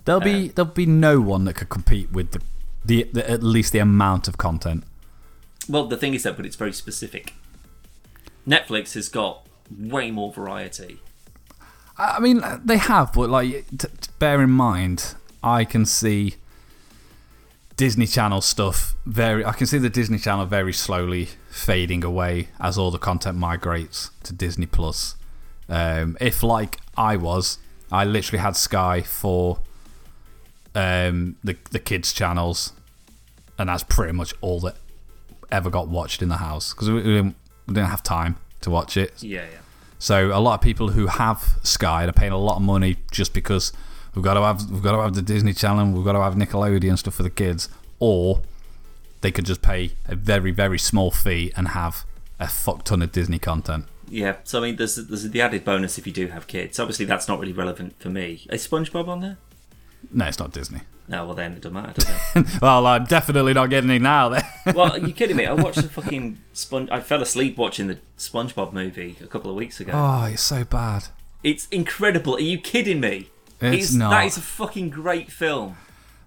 There'll 0.04 0.20
be 0.20 0.50
uh, 0.50 0.52
there'll 0.54 0.70
be 0.70 0.86
no 0.86 1.20
one 1.20 1.44
that 1.46 1.54
could 1.54 1.68
compete 1.68 2.12
with 2.12 2.30
the, 2.32 2.40
the, 2.84 3.02
the 3.12 3.28
at 3.30 3.42
least 3.42 3.72
the 3.72 3.78
amount 3.80 4.28
of 4.28 4.38
content. 4.38 4.84
Well, 5.68 5.86
the 5.86 5.96
thing 5.96 6.14
is 6.14 6.22
that, 6.22 6.36
but 6.36 6.46
it's 6.46 6.54
very 6.56 6.72
specific. 6.72 7.34
Netflix 8.46 8.94
has 8.94 9.08
got 9.08 9.44
way 9.76 10.12
more 10.12 10.32
variety. 10.32 11.00
I 11.98 12.20
mean, 12.20 12.44
uh, 12.44 12.60
they 12.64 12.76
have, 12.76 13.12
but 13.14 13.30
like, 13.30 13.64
bear 14.20 14.40
in 14.42 14.50
mind, 14.50 15.14
I 15.42 15.64
can 15.64 15.84
see 15.86 16.34
Disney 17.76 18.06
Channel 18.06 18.42
stuff 18.42 18.94
very. 19.04 19.44
I 19.44 19.52
can 19.52 19.66
see 19.66 19.78
the 19.78 19.90
Disney 19.90 20.18
Channel 20.18 20.46
very 20.46 20.72
slowly 20.72 21.30
fading 21.50 22.04
away 22.04 22.48
as 22.60 22.78
all 22.78 22.92
the 22.92 22.98
content 22.98 23.38
migrates 23.38 24.10
to 24.22 24.32
Disney 24.32 24.66
Plus. 24.66 25.15
Um, 25.68 26.16
if, 26.20 26.42
like 26.42 26.78
I 26.96 27.16
was, 27.16 27.58
I 27.90 28.04
literally 28.04 28.42
had 28.42 28.56
Sky 28.56 29.00
for 29.02 29.58
um, 30.74 31.36
the 31.42 31.56
the 31.70 31.78
kids 31.78 32.12
channels, 32.12 32.72
and 33.58 33.68
that's 33.68 33.82
pretty 33.82 34.12
much 34.12 34.34
all 34.40 34.60
that 34.60 34.76
ever 35.50 35.70
got 35.70 35.88
watched 35.88 36.22
in 36.22 36.28
the 36.28 36.36
house 36.36 36.72
because 36.72 36.88
we, 36.88 36.96
we 36.96 37.02
didn't, 37.02 37.36
we 37.66 37.74
didn't 37.74 37.88
have 37.88 38.02
time 38.02 38.36
to 38.60 38.70
watch 38.70 38.96
it. 38.96 39.22
Yeah, 39.22 39.42
yeah. 39.42 39.58
So 39.98 40.36
a 40.36 40.40
lot 40.40 40.54
of 40.54 40.60
people 40.60 40.88
who 40.90 41.06
have 41.06 41.58
Sky 41.62 42.04
are 42.04 42.12
paying 42.12 42.32
a 42.32 42.38
lot 42.38 42.56
of 42.56 42.62
money 42.62 42.98
just 43.10 43.32
because 43.32 43.72
we've 44.14 44.24
got 44.24 44.34
to 44.34 44.42
have 44.42 44.70
we've 44.70 44.82
got 44.82 44.92
to 44.92 45.02
have 45.02 45.14
the 45.14 45.22
Disney 45.22 45.52
Channel, 45.52 45.92
we've 45.92 46.04
got 46.04 46.12
to 46.12 46.20
have 46.20 46.34
Nickelodeon 46.34 46.98
stuff 46.98 47.14
for 47.14 47.22
the 47.22 47.30
kids, 47.30 47.68
or 47.98 48.42
they 49.22 49.30
could 49.32 49.46
just 49.46 49.62
pay 49.62 49.92
a 50.06 50.14
very 50.14 50.50
very 50.50 50.78
small 50.78 51.10
fee 51.10 51.52
and 51.56 51.68
have 51.68 52.04
a 52.38 52.46
fuck 52.46 52.84
ton 52.84 53.02
of 53.02 53.12
Disney 53.12 53.38
content. 53.38 53.86
Yeah, 54.08 54.36
so 54.44 54.60
I 54.60 54.62
mean, 54.62 54.76
there's 54.76 54.96
there's 54.96 55.28
the 55.28 55.40
added 55.40 55.64
bonus 55.64 55.98
if 55.98 56.06
you 56.06 56.12
do 56.12 56.28
have 56.28 56.46
kids. 56.46 56.78
Obviously, 56.78 57.04
that's 57.04 57.28
not 57.28 57.40
really 57.40 57.52
relevant 57.52 57.98
for 57.98 58.08
me. 58.08 58.46
Is 58.50 58.66
SpongeBob 58.66 59.08
on 59.08 59.20
there? 59.20 59.38
No, 60.12 60.26
it's 60.26 60.38
not 60.38 60.52
Disney. 60.52 60.80
No, 61.08 61.24
well 61.26 61.34
then 61.34 61.52
it 61.52 61.60
doesn't 61.60 61.74
matter, 61.74 61.92
does 61.92 62.08
it? 62.34 62.46
well, 62.62 62.84
I'm 62.86 63.04
definitely 63.04 63.54
not 63.54 63.70
getting 63.70 63.90
it 63.90 64.02
now. 64.02 64.28
Then 64.28 64.44
well, 64.74 64.92
are 64.92 64.98
you 64.98 65.12
kidding 65.12 65.36
me? 65.36 65.46
I 65.46 65.52
watched 65.52 65.76
the 65.82 65.88
fucking 65.88 66.38
Sponge. 66.52 66.90
I 66.90 67.00
fell 67.00 67.22
asleep 67.22 67.56
watching 67.56 67.86
the 67.86 67.98
SpongeBob 68.18 68.72
movie 68.72 69.16
a 69.22 69.26
couple 69.26 69.50
of 69.50 69.56
weeks 69.56 69.80
ago. 69.80 69.92
oh, 69.94 70.24
it's 70.24 70.42
so 70.42 70.64
bad. 70.64 71.06
It's 71.42 71.68
incredible. 71.68 72.34
Are 72.34 72.40
you 72.40 72.58
kidding 72.58 73.00
me? 73.00 73.30
It's 73.60 73.92
not. 73.92 74.10
That 74.10 74.26
is 74.26 74.36
a 74.36 74.40
fucking 74.42 74.90
great 74.90 75.30
film. 75.30 75.76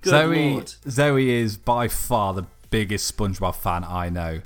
Good 0.01 0.11
Zoe 0.11 0.51
lord. 0.53 0.73
Zoe 0.89 1.29
is 1.29 1.57
by 1.57 1.87
far 1.89 2.33
the 2.33 2.45
biggest 2.69 3.15
SpongeBob 3.15 3.55
fan 3.55 3.83
I 3.83 4.09
know, 4.09 4.41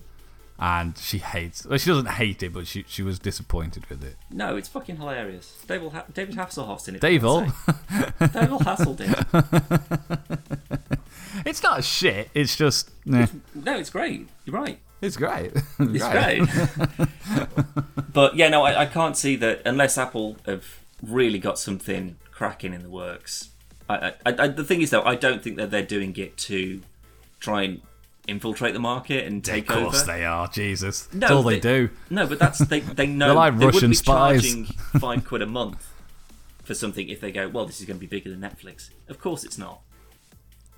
and 0.60 0.98
she 0.98 1.18
hates. 1.18 1.66
Well, 1.66 1.78
she 1.78 1.90
doesn't 1.90 2.10
hate 2.10 2.44
it, 2.44 2.54
but 2.54 2.68
she 2.68 2.86
she 2.88 3.04
was 3.04 3.20
disappointed 3.20 3.86
with 3.88 4.04
it. 4.04 4.16
No, 4.30 4.56
it's 4.56 4.70
fucking 4.70 4.98
hilarious. 4.98 5.62
David, 5.68 5.92
ha- 5.92 6.06
David 6.14 6.36
Hasselhoff's 6.36 6.88
in 6.88 6.96
it. 6.96 7.02
David, 7.02 7.52
David 8.20 8.60
Hasselhoff. 8.60 10.40
it's 11.46 11.64
not 11.64 11.84
shit. 11.84 12.30
It's 12.34 12.56
just 12.56 12.92
nah, 13.06 13.28
No, 13.54 13.78
it's 13.78 13.90
great. 13.90 14.28
You're 14.46 14.56
right. 14.56 14.80
it's 15.02 15.18
great. 15.18 15.52
It's 15.80 16.08
great. 16.10 16.48
but 18.14 18.36
yeah, 18.36 18.50
no, 18.50 18.64
I, 18.64 18.82
I 18.82 18.86
can't 18.86 19.18
see 19.18 19.36
that 19.38 19.62
unless 19.66 19.98
Apple 19.98 20.38
have 20.46 20.80
really 21.02 21.40
got 21.40 21.60
something 21.60 22.18
cracking 22.32 22.74
in 22.74 22.84
the 22.84 22.90
works. 22.90 23.50
I, 23.90 24.14
I, 24.26 24.36
I, 24.40 24.48
the 24.48 24.64
thing 24.64 24.82
is, 24.82 24.92
though, 24.92 25.04
I 25.04 25.16
don't 25.16 25.44
think 25.44 25.58
that 25.58 25.70
they're 25.72 25.84
doing 25.84 26.16
it 26.16 26.38
to 26.38 26.82
try 27.42 27.64
and 27.64 27.82
infiltrate 28.28 28.74
the 28.74 28.80
market 28.80 29.26
and 29.28 29.44
take 29.44 29.70
over. 29.70 29.80
Of 29.80 29.86
course 29.92 30.04
over. 30.04 30.12
they 30.14 30.26
are. 30.26 30.48
Jesus, 30.48 31.08
No, 31.14 31.20
that's 31.20 31.32
all 31.32 31.44
they, 31.44 31.56
they- 31.56 31.60
do. 31.60 31.90
No, 32.10 32.26
but 32.28 32.40
that's 32.40 32.60
they. 32.60 32.80
They 32.82 33.08
know 33.08 33.28
They're 33.28 33.36
like 33.36 33.58
they 33.58 33.66
Russian 33.66 33.76
wouldn't 33.90 33.92
be 33.92 33.96
spies. 33.96 34.42
charging 34.44 34.66
five 35.00 35.26
quid 35.26 35.42
a 35.42 35.46
month 35.48 35.90
for 36.64 36.74
something 36.74 37.10
if 37.10 37.20
they 37.22 37.32
go, 37.32 37.50
well, 37.50 37.66
this 37.66 37.80
is 37.80 37.86
going 37.86 37.98
to 37.98 38.02
be 38.02 38.08
bigger 38.08 38.30
than 38.30 38.40
Netflix. 38.40 38.90
Of 39.10 39.20
course, 39.20 39.44
it's 39.44 39.58
not. 39.58 39.82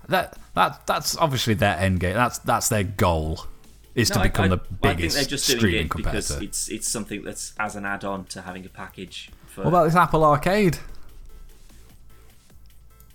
That 0.08 0.36
that 0.54 0.86
that's 0.86 1.16
obviously 1.16 1.54
their 1.54 1.76
end 1.78 2.00
game. 2.00 2.14
That's 2.14 2.38
that's 2.38 2.68
their 2.68 2.84
goal. 2.84 3.46
Is 3.94 4.08
to 4.10 4.16
No, 4.16 4.20
I- 4.20 4.28
become 4.28 4.44
I, 4.44 4.48
the 4.48 4.54
I 4.56 4.58
think 4.58 4.80
biggest 4.82 5.16
they're 5.16 5.24
just 5.24 5.46
doing 5.46 5.58
streaming 5.58 5.80
it 5.86 5.88
because 5.96 6.28
competitor. 6.28 6.44
it's 6.44 6.68
it's 6.68 6.86
something 6.88 7.22
that's 7.24 7.54
as 7.58 7.76
an 7.76 7.84
add-on 7.86 8.24
to 8.26 8.42
having 8.42 8.64
a 8.66 8.68
package. 8.68 9.30
For, 9.48 9.62
What 9.62 9.68
about 9.68 9.84
this 9.84 9.94
Apple 9.96 10.22
Arcade? 10.24 10.78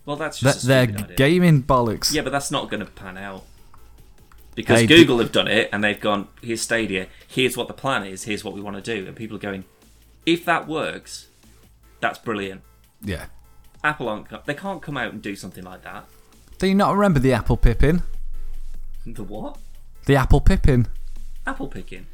well, 0.06 0.16
that's 0.16 0.40
That 0.40 0.54
just 0.54 0.64
a 0.64 0.68
they're 0.68 0.82
idea. 0.84 1.16
gaming 1.16 1.64
bollocks. 1.64 2.12
Yeah, 2.14 2.24
but 2.24 2.32
that's 2.32 2.50
not 2.52 2.70
going 2.70 2.80
to 2.84 2.88
pan 2.92 3.18
out. 3.18 3.44
Because 4.56 4.82
Hey, 4.82 4.88
Google 4.88 5.20
have 5.20 5.32
done 5.32 5.48
it 5.48 5.70
and 5.72 5.84
they've 5.84 6.00
gone, 6.00 6.28
here's 6.42 6.62
Stadia, 6.62 7.08
here's 7.28 7.56
what 7.56 7.68
the 7.68 7.74
plan 7.74 8.06
is, 8.06 8.24
here's 8.24 8.44
what 8.44 8.54
we 8.54 8.62
want 8.62 8.76
to 8.76 8.82
do. 8.82 9.08
And 9.08 9.16
people 9.16 9.38
are 9.38 9.40
going, 9.40 9.64
if 10.26 10.44
that 10.46 10.68
works, 10.68 11.28
that's 12.00 12.20
brilliant. 12.20 12.62
yeah. 13.02 13.26
Apple 13.84 14.08
aren't, 14.10 14.46
they 14.46 14.54
can't 14.54 14.82
come 14.82 14.96
out 14.96 15.12
and 15.12 15.22
do 15.24 15.36
something 15.36 15.64
like 15.64 15.84
that. 15.84 16.06
Do 16.60 16.68
you 16.68 16.76
not 16.76 16.94
remember 16.94 17.20
the 17.20 17.34
Apple 17.34 17.58
Pippin? 17.58 18.04
The 19.08 19.24
what? 19.24 19.58
The 20.06 20.16
Apple 20.16 20.42
Pippin. 20.42 20.88
Apple 21.48 21.68
picking. 21.68 22.06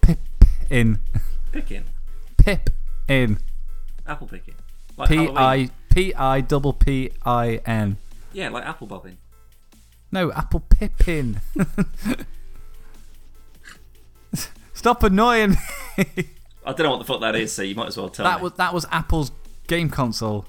Pip 0.00 0.18
in. 0.68 1.00
Picking. 1.50 1.82
Pip 2.36 2.70
in. 3.08 3.38
Apple 4.06 4.28
picking. 4.28 4.54
Like 4.96 5.08
P. 5.08 5.28
I 5.34 5.70
P 5.88 6.14
I 6.14 6.40
double 6.40 6.72
P 6.72 7.10
I 7.24 7.60
N. 7.66 7.96
Yeah, 8.32 8.50
like 8.50 8.64
apple 8.64 8.86
bobbing. 8.86 9.18
No, 10.12 10.32
Apple 10.32 10.60
Pippin. 10.60 11.40
Stop 14.74 15.02
annoying 15.02 15.56
me. 15.98 16.06
I 16.64 16.72
don't 16.72 16.80
know 16.80 16.90
what 16.90 16.98
the 16.98 17.04
fuck 17.04 17.20
that 17.20 17.34
is, 17.36 17.52
so 17.52 17.62
you 17.62 17.74
might 17.74 17.88
as 17.88 17.96
well 17.96 18.08
tell 18.08 18.24
That 18.24 18.38
me. 18.38 18.44
was 18.44 18.52
that 18.54 18.72
was 18.72 18.86
Apple's 18.90 19.32
game 19.66 19.90
console. 19.90 20.46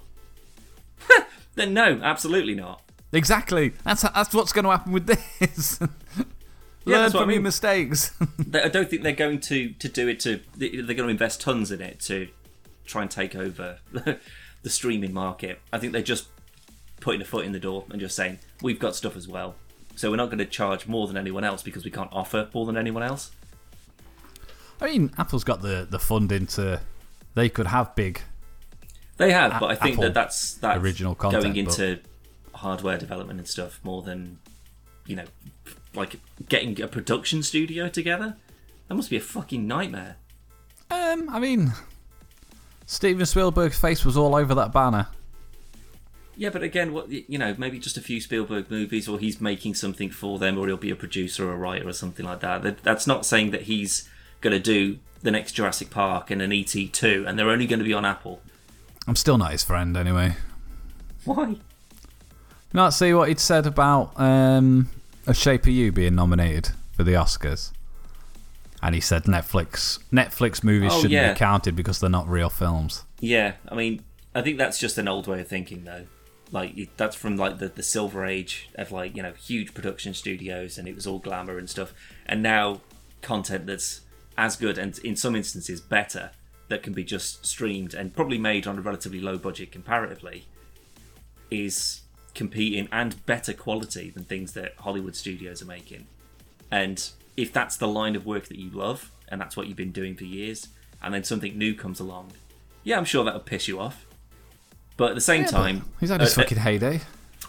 Then 1.56 1.74
no, 1.74 2.00
absolutely 2.02 2.56
not. 2.56 2.82
Exactly. 3.12 3.74
That's 3.84 4.04
that's 4.04 4.34
what's 4.34 4.54
going 4.54 4.64
to 4.64 4.72
happen 4.72 4.94
with 4.94 5.06
this. 5.08 5.80
Yeah, 6.84 6.96
Learn 6.96 7.04
what 7.04 7.22
from 7.22 7.30
I 7.30 7.34
your 7.34 7.42
mistakes. 7.44 8.12
I 8.56 8.68
don't 8.68 8.90
think 8.90 9.04
they're 9.04 9.12
going 9.14 9.40
to, 9.42 9.70
to 9.70 9.88
do 9.88 10.08
it 10.08 10.20
to. 10.22 10.40
they- 10.58 10.70
They're 10.70 10.96
going 10.96 11.06
to 11.06 11.10
invest 11.10 11.40
tons 11.40 11.70
in 11.72 11.80
it 11.80 12.00
to 12.02 12.28
try 12.88 13.04
and 13.04 13.12
take 13.12 13.36
over 13.36 13.78
the 13.92 14.70
streaming 14.70 15.14
market. 15.14 15.60
I 15.72 15.78
think 15.78 15.94
they're 15.94 16.02
just 16.02 16.26
putting 17.02 17.22
a 17.22 17.26
foot 17.26 17.46
in 17.46 17.52
the 17.52 17.60
door 17.60 17.84
and 17.90 18.00
just 18.00 18.16
saying, 18.16 18.40
we've 18.62 18.80
got 18.80 18.96
stuff 18.96 19.18
as 19.18 19.28
well. 19.28 19.56
So 19.96 20.10
we're 20.10 20.18
not 20.18 20.28
going 20.28 20.38
to 20.38 20.46
charge 20.46 20.88
more 20.88 21.08
than 21.08 21.18
anyone 21.18 21.44
else 21.44 21.62
because 21.62 21.84
we 21.84 21.92
can't 21.92 22.10
offer 22.14 22.48
more 22.54 22.66
than 22.66 22.78
anyone 22.78 23.04
else. 23.04 23.32
I 24.80 24.86
mean, 24.86 25.12
Apple's 25.18 25.44
got 25.44 25.62
the 25.62 25.86
the 25.90 26.00
funding 26.00 26.48
to. 26.48 26.82
They 27.36 27.50
could 27.50 27.68
have 27.68 27.94
big. 27.96 28.22
They 29.18 29.32
have, 29.32 29.60
but 29.60 29.70
I 29.70 29.76
think 29.76 29.94
Apple 29.94 30.04
that 30.06 30.14
that's, 30.16 30.56
that's 30.56 30.82
original 30.82 31.14
content, 31.14 31.44
going 31.44 31.56
into 31.56 32.00
hardware 32.54 32.98
development 32.98 33.40
and 33.40 33.48
stuff 33.48 33.80
more 33.84 34.02
than, 34.02 34.40
you 35.06 35.16
know, 35.16 35.26
like 35.94 36.20
getting 36.50 36.82
a 36.82 36.88
production 36.88 37.44
studio 37.44 37.88
together. 37.88 38.36
That 38.88 38.96
must 38.96 39.10
be 39.10 39.18
a 39.18 39.22
fucking 39.22 39.68
nightmare. 39.68 40.16
Um, 40.90 41.30
I 41.30 41.40
mean, 41.40 41.74
Steven 42.86 43.26
Spielberg's 43.26 43.80
face 43.80 44.04
was 44.04 44.18
all 44.18 44.36
over 44.36 44.56
that 44.56 44.74
banner. 44.74 45.08
Yeah, 46.42 46.50
but 46.50 46.64
again, 46.64 46.92
what 46.92 47.08
you 47.12 47.38
know, 47.38 47.54
maybe 47.60 47.78
just 47.78 47.98
a 47.98 48.02
few 48.02 48.20
Spielberg 48.20 48.72
movies, 48.72 49.08
or 49.08 49.20
he's 49.20 49.40
making 49.40 49.76
something 49.76 50.10
for 50.10 50.40
them, 50.40 50.58
or 50.58 50.66
he'll 50.66 50.76
be 50.76 50.90
a 50.90 50.96
producer 50.96 51.48
or 51.48 51.54
a 51.54 51.56
writer 51.56 51.88
or 51.88 51.94
something 51.94 52.26
like 52.26 52.40
that. 52.40 52.64
That- 52.64 52.82
That's 52.82 53.06
not 53.06 53.28
saying 53.28 53.52
that 53.52 53.64
he's 53.64 54.10
going 54.42 54.54
to 54.54 54.60
do 54.60 54.98
the 55.22 55.30
next 55.30 55.52
Jurassic 55.52 55.92
Park 55.92 56.32
and 56.32 56.42
an 56.42 56.52
ET 56.52 56.74
two, 56.92 57.26
and 57.28 57.38
they're 57.38 57.52
only 57.52 57.68
going 57.68 57.78
to 57.78 57.86
be 57.86 57.94
on 57.94 58.06
Apple. 58.06 58.42
I'm 59.08 59.16
still 59.16 59.38
not 59.38 59.52
his 59.52 59.64
friend 59.64 59.96
anyway. 59.96 60.36
Why? 61.26 61.58
Not 62.74 62.96
see 62.96 63.14
what 63.14 63.28
he'd 63.28 63.40
said 63.40 63.68
about 63.68 64.20
um, 64.20 64.90
A 65.28 65.36
Shape 65.36 65.62
of 65.64 65.68
You 65.74 65.92
being 65.92 66.16
nominated 66.16 66.70
for 66.94 67.04
the 67.04 67.12
Oscars. 67.14 67.72
And 68.82 68.96
he 68.96 69.02
said 69.02 69.26
Netflix 69.26 70.00
Netflix 70.12 70.64
movies 70.64 70.90
Oh, 70.92 70.96
shouldn't 71.02 71.12
yeah. 71.14 71.34
be 71.34 71.38
counted 71.38 71.76
because 71.76 72.00
they're 72.00 72.10
not 72.10 72.28
real 72.28 72.50
films. 72.50 73.04
Yeah, 73.20 73.54
I 73.70 73.76
mean, 73.76 74.02
I 74.34 74.42
think 74.42 74.58
that's 74.58 74.80
just 74.80 74.98
an 74.98 75.08
old 75.08 75.28
way 75.28 75.40
of 75.42 75.48
thinking, 75.48 75.84
though. 75.84 76.06
Like 76.52 76.90
that's 76.98 77.16
from 77.16 77.38
like 77.38 77.60
the, 77.60 77.70
the 77.70 77.84
silver 77.84 78.26
age 78.26 78.70
of 78.76 78.92
like 78.92 79.16
you 79.16 79.24
know 79.24 79.34
huge 79.34 79.74
production 79.74 80.14
studios, 80.14 80.78
and 80.78 80.88
it 80.88 80.96
was 80.96 81.08
all 81.08 81.20
glamour 81.20 81.58
and 81.58 81.70
stuff. 81.70 81.94
And 82.26 82.44
now 82.44 82.82
content 83.22 83.68
that's 83.68 84.02
as 84.38 84.56
good 84.56 84.78
and 84.78 84.98
in 85.00 85.16
some 85.16 85.36
instances 85.36 85.80
better 85.80 86.32
that 86.70 86.82
can 86.82 86.94
be 86.94 87.04
just 87.04 87.46
streamed 87.46 87.94
and 87.94 88.16
probably 88.16 88.38
made 88.38 88.66
on 88.66 88.78
a 88.78 88.82
relatively 88.82 89.20
low 89.20 89.38
budget 89.38 89.72
comparatively 89.72 90.46
is 91.52 92.02
competing 92.34 92.88
and 92.92 93.24
better 93.26 93.54
quality 93.54 94.10
than 94.10 94.24
things 94.24 94.54
that 94.54 94.74
Hollywood 94.80 95.16
studios 95.16 95.62
are 95.62 95.66
making. 95.66 96.08
And 96.72 97.10
if 97.36 97.52
that's 97.52 97.76
the 97.76 97.88
line 97.88 98.16
of 98.16 98.26
work 98.26 98.48
that 98.48 98.58
you 98.58 98.70
love 98.70 99.12
and 99.28 99.40
that's 99.40 99.58
what 99.58 99.68
you've 99.68 99.78
been 99.78 99.92
doing 99.92 100.16
for 100.16 100.24
years, 100.24 100.70
and 101.04 101.14
then 101.14 101.24
something 101.24 101.58
new 101.58 101.76
comes 101.76 102.00
along, 102.00 102.32
yeah, 102.84 102.98
I'm 102.98 103.06
sure 103.06 103.24
that 103.26 103.34
would 103.34 103.46
piss 103.46 103.68
you 103.68 103.80
off. 103.80 104.06
But 104.98 105.10
at 105.10 105.16
the 105.16 105.22
same 105.22 105.46
time, 105.46 105.86
He's 106.00 106.10
had 106.10 106.22
his 106.22 106.38
uh, 106.38 106.42
uh, 106.42 106.44
fucking 106.44 106.60
heyday. 106.60 107.02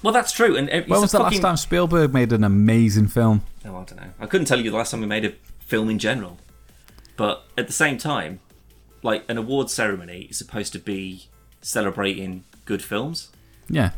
well, 0.03 0.13
that's 0.13 0.33
true. 0.33 0.57
And 0.57 0.69
it's 0.69 0.89
When 0.89 1.01
was 1.01 1.13
the 1.13 1.19
fucking, 1.19 1.39
last 1.39 1.43
time 1.43 1.57
Spielberg 1.57 2.13
made 2.15 2.33
an 2.33 2.45
amazing 2.45 3.09
film? 3.09 3.43
Oh, 3.65 3.71
I 3.77 3.85
don't 3.85 3.97
know. 3.97 4.11
I 4.21 4.27
couldn't 4.27 4.47
tell 4.47 4.61
you 4.61 4.71
the 4.71 4.77
last 4.77 4.91
time 4.91 5.01
we 5.01 5.07
made 5.07 5.25
a 5.25 5.33
film 5.61 5.91
in 5.91 5.99
general. 5.99 6.39
But 7.17 7.45
at 7.59 7.67
the 7.67 7.73
same 7.73 7.99
time, 7.99 8.41
like 9.03 9.25
an 9.29 9.37
award 9.39 9.71
ceremony 9.71 10.23
is 10.31 10.39
supposed 10.39 10.73
to 10.73 10.79
be 10.79 11.27
celebrating 11.61 12.45
good 12.65 12.83
films. 12.83 13.31
Yeah. 13.69 13.91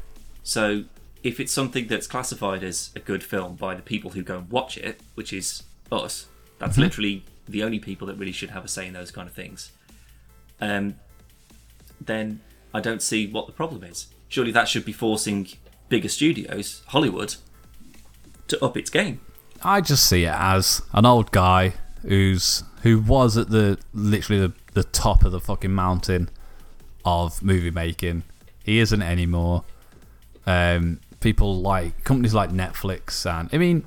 So 0.42 0.84
if 1.22 1.40
it's 1.40 1.52
something 1.52 1.86
that's 1.86 2.06
classified 2.06 2.62
as 2.64 2.90
a 2.96 3.00
good 3.00 3.22
film 3.22 3.56
by 3.56 3.74
the 3.74 3.82
people 3.82 4.10
who 4.10 4.22
go 4.22 4.38
and 4.38 4.50
watch 4.50 4.76
it, 4.76 5.00
which 5.14 5.32
is 5.32 5.62
us, 5.92 6.26
that's 6.58 6.76
literally 6.78 7.24
the 7.48 7.62
only 7.62 7.78
people 7.78 8.06
that 8.08 8.16
really 8.16 8.32
should 8.32 8.50
have 8.50 8.64
a 8.64 8.68
say 8.68 8.86
in 8.86 8.92
those 8.94 9.10
kind 9.10 9.28
of 9.28 9.34
things. 9.34 9.72
Um, 10.60 10.94
then 12.00 12.40
I 12.74 12.80
don't 12.80 13.00
see 13.00 13.26
what 13.26 13.46
the 13.46 13.52
problem 13.52 13.84
is. 13.84 14.08
Surely 14.28 14.50
that 14.50 14.68
should 14.68 14.84
be 14.84 14.92
forcing 14.92 15.48
bigger 15.88 16.08
studios, 16.08 16.82
Hollywood, 16.88 17.36
to 18.48 18.62
up 18.62 18.76
its 18.76 18.90
game. 18.90 19.20
I 19.62 19.80
just 19.80 20.06
see 20.06 20.24
it 20.24 20.34
as 20.34 20.82
an 20.92 21.06
old 21.06 21.30
guy 21.30 21.74
who's 22.02 22.64
who 22.82 22.98
was 23.00 23.38
at 23.38 23.48
the 23.48 23.78
literally 23.94 24.48
the, 24.48 24.52
the 24.74 24.84
top 24.84 25.24
of 25.24 25.32
the 25.32 25.40
fucking 25.40 25.72
mountain 25.72 26.28
of 27.04 27.42
movie 27.42 27.70
making. 27.70 28.24
He 28.64 28.80
isn't 28.80 29.02
anymore. 29.02 29.64
Um, 30.46 31.00
people 31.20 31.60
like 31.60 32.04
companies 32.04 32.34
like 32.34 32.50
Netflix 32.50 33.24
and 33.24 33.48
I 33.52 33.58
mean, 33.58 33.86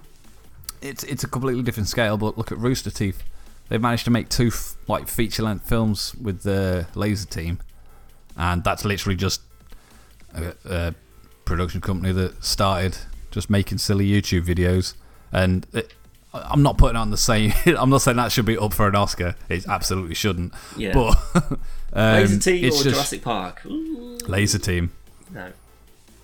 it's 0.81 1.03
it's 1.03 1.23
a 1.23 1.27
completely 1.27 1.61
different 1.61 1.89
scale. 1.89 2.17
But 2.17 2.37
look 2.37 2.51
at 2.51 2.57
Rooster 2.57 2.89
Teeth; 2.89 3.21
they've 3.69 3.81
managed 3.81 4.05
to 4.05 4.11
make 4.11 4.29
two 4.29 4.47
f- 4.47 4.75
like 4.87 5.07
feature 5.07 5.43
length 5.43 5.67
films 5.67 6.15
with 6.15 6.43
the 6.43 6.87
Lazer 6.93 7.29
Team, 7.29 7.59
and 8.37 8.63
that's 8.63 8.85
literally 8.85 9.15
just 9.15 9.41
a, 10.33 10.53
a 10.65 10.95
production 11.45 11.81
company 11.81 12.13
that 12.13 12.43
started 12.43 12.97
just 13.31 13.49
making 13.49 13.77
silly 13.79 14.07
YouTube 14.07 14.45
videos. 14.45 14.93
And 15.31 15.65
it, 15.73 15.93
I'm 16.33 16.61
not 16.61 16.77
putting 16.77 16.97
on 16.97 17.11
the 17.11 17.17
same. 17.17 17.53
I'm 17.65 17.89
not 17.89 18.01
saying 18.01 18.17
that 18.17 18.31
should 18.31 18.45
be 18.45 18.57
up 18.57 18.73
for 18.73 18.87
an 18.87 18.95
Oscar. 18.95 19.35
It 19.49 19.67
absolutely 19.67 20.15
shouldn't. 20.15 20.53
Yeah. 20.75 20.93
But 20.93 21.17
um, 21.93 22.23
Lazer 22.23 22.43
Team 22.43 22.65
or 22.65 22.69
just 22.69 22.83
Jurassic 22.83 23.21
Park? 23.21 23.65
Ooh, 23.65 24.17
Lazer 24.23 24.61
Team. 24.63 24.91
no. 25.33 25.51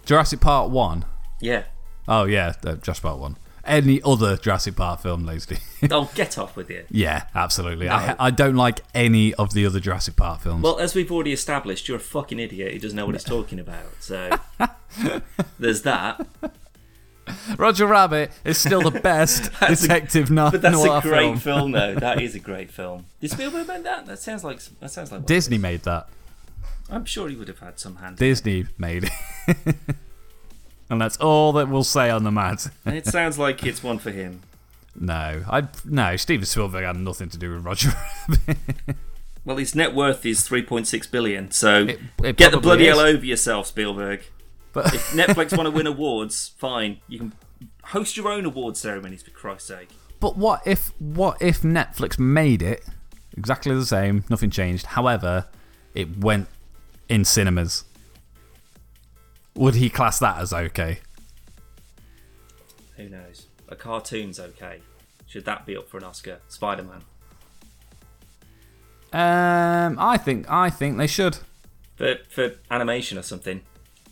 Jurassic 0.05 0.41
Park 0.41 0.69
one. 0.69 1.05
Yeah. 1.39 1.63
Oh 2.07 2.25
yeah, 2.25 2.53
uh, 2.65 2.75
Jurassic 2.75 3.03
Park 3.03 3.19
one. 3.19 3.37
Any 3.65 4.01
other 4.03 4.35
Jurassic 4.35 4.75
Park 4.75 5.01
film, 5.01 5.25
Team? 5.25 5.57
Oh, 5.91 6.11
get 6.15 6.37
off 6.37 6.55
with 6.57 6.69
you. 6.69 6.83
yeah, 6.89 7.27
absolutely. 7.33 7.85
No. 7.87 7.93
I, 7.93 8.15
I 8.19 8.29
don't 8.31 8.55
like 8.55 8.81
any 8.93 9.33
of 9.35 9.53
the 9.53 9.65
other 9.65 9.79
Jurassic 9.79 10.15
Park 10.17 10.41
films. 10.41 10.61
Well, 10.63 10.79
as 10.79 10.93
we've 10.95 11.11
already 11.11 11.31
established, 11.31 11.87
you're 11.87 11.97
a 11.97 12.01
fucking 12.01 12.39
idiot 12.39 12.73
who 12.73 12.79
doesn't 12.79 12.95
know 12.97 13.05
what 13.05 13.15
he's 13.15 13.23
talking 13.23 13.59
about. 13.59 13.85
So 14.01 14.29
there's 15.59 15.83
that. 15.83 16.25
Roger 17.57 17.87
Rabbit 17.87 18.31
is 18.43 18.57
still 18.57 18.81
the 18.89 18.99
best 18.99 19.49
That's 19.61 19.81
a- 19.83 19.87
detective 19.87 20.29
no- 20.29 20.51
But 20.51 20.61
that's 20.61 20.75
noir 20.83 20.97
a 20.97 21.01
great 21.01 21.25
film. 21.25 21.37
film. 21.39 21.71
though. 21.71 21.95
That 21.95 22.21
is 22.21 22.35
a 22.35 22.39
great 22.39 22.69
film. 22.69 23.05
Did 23.21 23.31
Spielberg 23.31 23.65
make 23.67 23.83
that? 23.83 24.05
That 24.07 24.19
sounds 24.19 24.43
like 24.43 24.59
that 24.81 24.91
sounds 24.91 25.09
like 25.11 25.25
Disney 25.25 25.57
made 25.57 25.83
that. 25.83 26.09
I'm 26.89 27.05
sure 27.05 27.29
he 27.29 27.37
would 27.37 27.47
have 27.47 27.59
had 27.59 27.79
some 27.79 27.95
hand. 27.95 28.17
Disney 28.17 28.65
made 28.77 29.09
it. 29.47 29.75
And 30.89 30.99
that's 31.01 31.17
all 31.17 31.51
that 31.53 31.69
we'll 31.69 31.83
say 31.83 32.09
on 32.09 32.23
the 32.23 32.31
mat. 32.31 32.67
And 32.85 32.95
it 32.95 33.05
sounds 33.07 33.37
like 33.39 33.63
it's 33.65 33.83
one 33.83 33.99
for 33.99 34.11
him. 34.11 34.41
No, 34.95 35.43
I 35.49 35.67
no. 35.85 36.15
Steven 36.17 36.45
Spielberg 36.45 36.85
had 36.85 36.95
nothing 36.97 37.27
to 37.29 37.37
do 37.39 37.51
with 37.55 37.65
Roger 37.65 37.89
Rabbit. 38.29 38.57
Well, 39.43 39.57
his 39.57 39.73
net 39.73 39.93
worth 39.95 40.23
is 40.25 40.47
3.6 40.47 41.09
billion. 41.11 41.49
So 41.51 41.85
It- 41.87 41.99
it 42.23 42.37
get 42.37 42.51
the 42.51 42.59
bloody 42.59 42.85
hell 42.85 42.99
over 42.99 43.25
yourself, 43.25 43.65
Spielberg. 43.67 44.21
But 44.71 44.93
If 44.93 45.09
Netflix 45.13 45.57
want 45.57 45.65
to 45.67 45.71
win 45.75 45.87
awards, 45.87 46.53
fine. 46.59 46.99
You 47.09 47.17
can 47.19 47.33
host 47.85 48.15
your 48.15 48.29
own 48.31 48.45
award 48.45 48.77
ceremonies 48.77 49.23
for 49.23 49.31
Christ's 49.31 49.67
sake. 49.69 49.89
but 50.19 50.37
what 50.37 50.61
if 50.65 50.91
what 50.99 51.41
if 51.41 51.61
Netflix 51.63 52.17
made 52.19 52.61
it 52.61 52.85
exactly 53.35 53.73
the 53.73 53.85
same, 53.87 54.23
nothing 54.29 54.51
changed. 54.51 54.85
However, 54.85 55.47
it 55.95 56.19
went 56.19 56.47
in 57.09 57.25
cinemas. 57.25 57.83
Would 59.55 59.75
he 59.75 59.89
class 59.89 60.19
that 60.19 60.37
as 60.39 60.51
okay? 60.53 60.99
Who 62.97 63.09
knows? 63.09 63.47
A 63.69 63.75
cartoon's 63.75 64.39
okay. 64.39 64.81
Should 65.27 65.45
that 65.45 65.65
be 65.65 65.75
up 65.77 65.87
for 65.89 65.97
an 65.97 66.03
Oscar? 66.03 66.39
Spider 66.47 66.83
Man. 66.83 67.01
Um, 69.13 69.97
I 69.99 70.17
think 70.17 70.49
I 70.49 70.69
think 70.69 70.97
they 70.97 71.07
should. 71.07 71.37
For, 71.95 72.15
for 72.29 72.51
animation 72.71 73.17
or 73.19 73.21
something, 73.21 73.61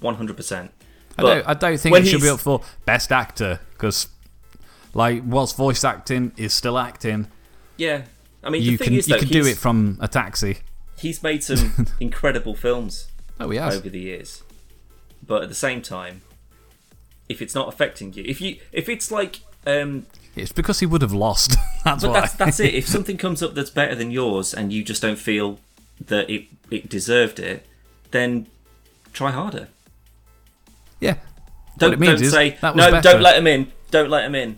100%. 0.02 0.70
I 1.18 1.22
don't. 1.22 1.48
I 1.48 1.54
don't 1.56 1.78
think 1.80 1.96
it 1.98 2.06
should 2.06 2.22
be 2.22 2.30
up 2.30 2.40
for 2.40 2.62
best 2.86 3.12
actor 3.12 3.60
because, 3.74 4.08
like, 4.94 5.24
whilst 5.26 5.58
voice 5.58 5.84
acting 5.84 6.32
is 6.38 6.54
still 6.54 6.78
acting, 6.78 7.28
Yeah. 7.78 8.04
I 8.44 8.50
mean, 8.50 8.62
you 8.64 8.72
the 8.72 8.78
thing 8.78 8.88
can 8.88 8.98
is, 8.98 9.08
you 9.08 9.18
can 9.18 9.28
do 9.28 9.46
it 9.46 9.58
from 9.58 9.98
a 10.02 10.08
taxi. 10.08 10.58
He's 10.98 11.22
made 11.22 11.44
some 11.44 11.88
incredible 12.00 12.56
films 12.56 13.08
Oh, 13.40 13.52
yes. 13.52 13.76
over 13.76 13.90
the 13.90 14.00
years, 14.00 14.42
but 15.26 15.44
at 15.44 15.50
the 15.50 15.56
same 15.56 15.82
time, 15.82 16.22
if 17.30 17.42
it's 17.42 17.56
not 17.56 17.68
affecting 17.68 18.14
you, 18.14 18.24
if 18.26 18.42
you 18.42 18.58
if 18.72 18.90
it's 18.90 19.12
like, 19.12 19.40
um, 19.66 20.06
It's 20.36 20.52
because 20.52 20.80
he 20.80 20.86
would 20.86 21.02
have 21.02 21.14
lost. 21.14 21.56
that's 21.86 22.04
but 22.04 22.12
why. 22.12 22.20
that's 22.22 22.34
that's 22.34 22.60
it. 22.60 22.74
If 22.74 22.88
something 22.96 23.18
comes 23.18 23.42
up 23.44 23.54
that's 23.54 23.70
better 23.70 23.96
than 23.96 24.12
yours 24.12 24.54
and 24.54 24.72
you 24.74 24.84
just 24.84 25.02
don't 25.02 25.20
feel 25.20 25.60
that 26.08 26.30
it 26.30 26.46
it 26.70 26.90
deserved 26.90 27.40
it, 27.40 27.66
then 28.12 28.48
try 29.14 29.32
harder. 29.32 29.68
yeah. 31.00 31.16
Don't 31.78 32.00
don't 32.00 32.20
say 32.20 32.58
no. 32.62 32.74
better." 32.74 33.02
Don't 33.02 33.22
let 33.22 33.38
him 33.38 33.48
in. 33.48 33.72
Don't 33.92 34.10
let 34.10 34.26
him 34.26 34.36
in. 34.36 34.58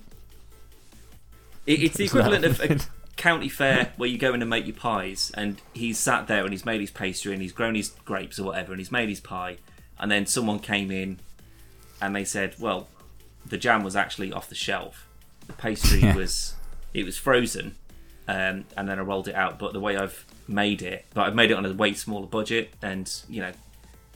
It, 1.65 1.83
it's 1.83 1.97
the 1.97 2.05
equivalent 2.05 2.43
of 2.43 2.59
a 2.59 2.79
county 3.15 3.47
fair 3.49 3.93
where 3.97 4.09
you 4.09 4.17
go 4.17 4.33
in 4.33 4.41
and 4.41 4.49
make 4.49 4.65
your 4.65 4.75
pies, 4.75 5.31
and 5.35 5.61
he's 5.73 5.99
sat 5.99 6.27
there 6.27 6.43
and 6.43 6.51
he's 6.51 6.65
made 6.65 6.81
his 6.81 6.91
pastry 6.91 7.31
and 7.33 7.41
he's 7.41 7.51
grown 7.53 7.75
his 7.75 7.89
grapes 8.03 8.39
or 8.39 8.43
whatever, 8.43 8.73
and 8.73 8.79
he's 8.79 8.91
made 8.91 9.09
his 9.09 9.19
pie, 9.21 9.57
and 9.99 10.11
then 10.11 10.25
someone 10.25 10.59
came 10.59 10.91
in, 10.91 11.19
and 12.01 12.15
they 12.15 12.25
said, 12.25 12.55
"Well, 12.59 12.87
the 13.45 13.57
jam 13.57 13.83
was 13.83 13.95
actually 13.95 14.31
off 14.31 14.49
the 14.49 14.55
shelf. 14.55 15.07
The 15.47 15.53
pastry 15.53 15.99
Yeah. 15.99 16.15
was 16.15 16.55
it 16.93 17.05
was 17.05 17.17
frozen, 17.17 17.75
um, 18.27 18.65
and 18.77 18.87
then 18.87 18.99
I 18.99 19.01
rolled 19.01 19.27
it 19.27 19.35
out. 19.35 19.59
But 19.59 19.73
the 19.73 19.79
way 19.79 19.97
I've 19.97 20.25
made 20.47 20.81
it, 20.81 21.05
but 21.13 21.27
I've 21.27 21.35
made 21.35 21.51
it 21.51 21.55
on 21.55 21.65
a 21.65 21.73
way 21.73 21.93
smaller 21.93 22.27
budget, 22.27 22.73
and 22.81 23.11
you 23.29 23.41
know, 23.41 23.51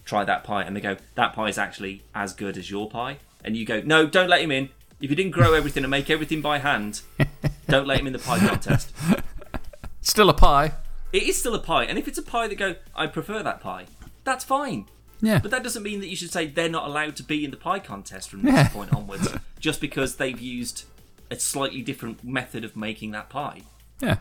try 0.05 0.23
that 0.23 0.43
pie, 0.43 0.63
and 0.63 0.75
they 0.75 0.81
go, 0.81 0.97
that 1.15 1.33
pie 1.33 1.49
is 1.49 1.57
actually 1.57 2.03
as 2.15 2.33
good 2.33 2.57
as 2.57 2.69
your 2.71 2.89
pie, 2.89 3.17
and 3.43 3.55
you 3.57 3.65
go, 3.65 3.81
no, 3.81 4.05
don't 4.07 4.29
let 4.29 4.41
him 4.41 4.51
in. 4.51 4.69
If 5.01 5.09
you 5.09 5.15
didn't 5.15 5.31
grow 5.31 5.53
everything 5.53 5.83
and 5.83 5.91
make 5.91 6.09
everything 6.09 6.41
by 6.41 6.57
hand, 6.59 7.01
don't 7.69 7.85
let 7.87 7.99
him 7.99 8.07
in 8.07 8.13
the 8.13 8.19
pie 8.19 8.39
contest. 8.39 8.91
Still 10.01 10.29
a 10.29 10.33
pie. 10.33 10.73
It 11.13 11.23
is 11.23 11.37
still 11.37 11.53
a 11.55 11.59
pie, 11.59 11.83
and 11.85 11.97
if 11.97 12.07
it's 12.07 12.17
a 12.17 12.23
pie 12.23 12.47
that 12.47 12.55
go, 12.55 12.75
I 12.95 13.07
prefer 13.07 13.43
that 13.43 13.59
pie, 13.61 13.85
that's 14.23 14.43
fine. 14.45 14.85
Yeah. 15.21 15.39
But 15.39 15.51
that 15.51 15.63
doesn't 15.63 15.84
mean 15.84 15.99
that 16.01 16.08
you 16.08 16.15
should 16.15 16.32
say 16.32 16.45
they're 16.47 16.69
not 16.69 16.86
allowed 16.88 17.15
to 17.17 17.23
be 17.23 17.43
in 17.43 17.51
the 17.51 17.58
pie 17.58 17.80
contest 17.80 18.30
from 18.30 18.43
this 18.43 18.53
Yeah. 18.53 18.67
point 18.69 18.93
onwards, 18.93 19.27
just 19.60 19.82
because 19.82 20.15
they've 20.17 20.39
used 20.39 20.84
a 21.32 21.39
slightly 21.39 21.82
different 21.82 22.23
method 22.23 22.63
of 22.63 22.75
making 22.75 23.12
that 23.12 23.30
pie. 23.30 23.62
Yeah. 23.99 24.17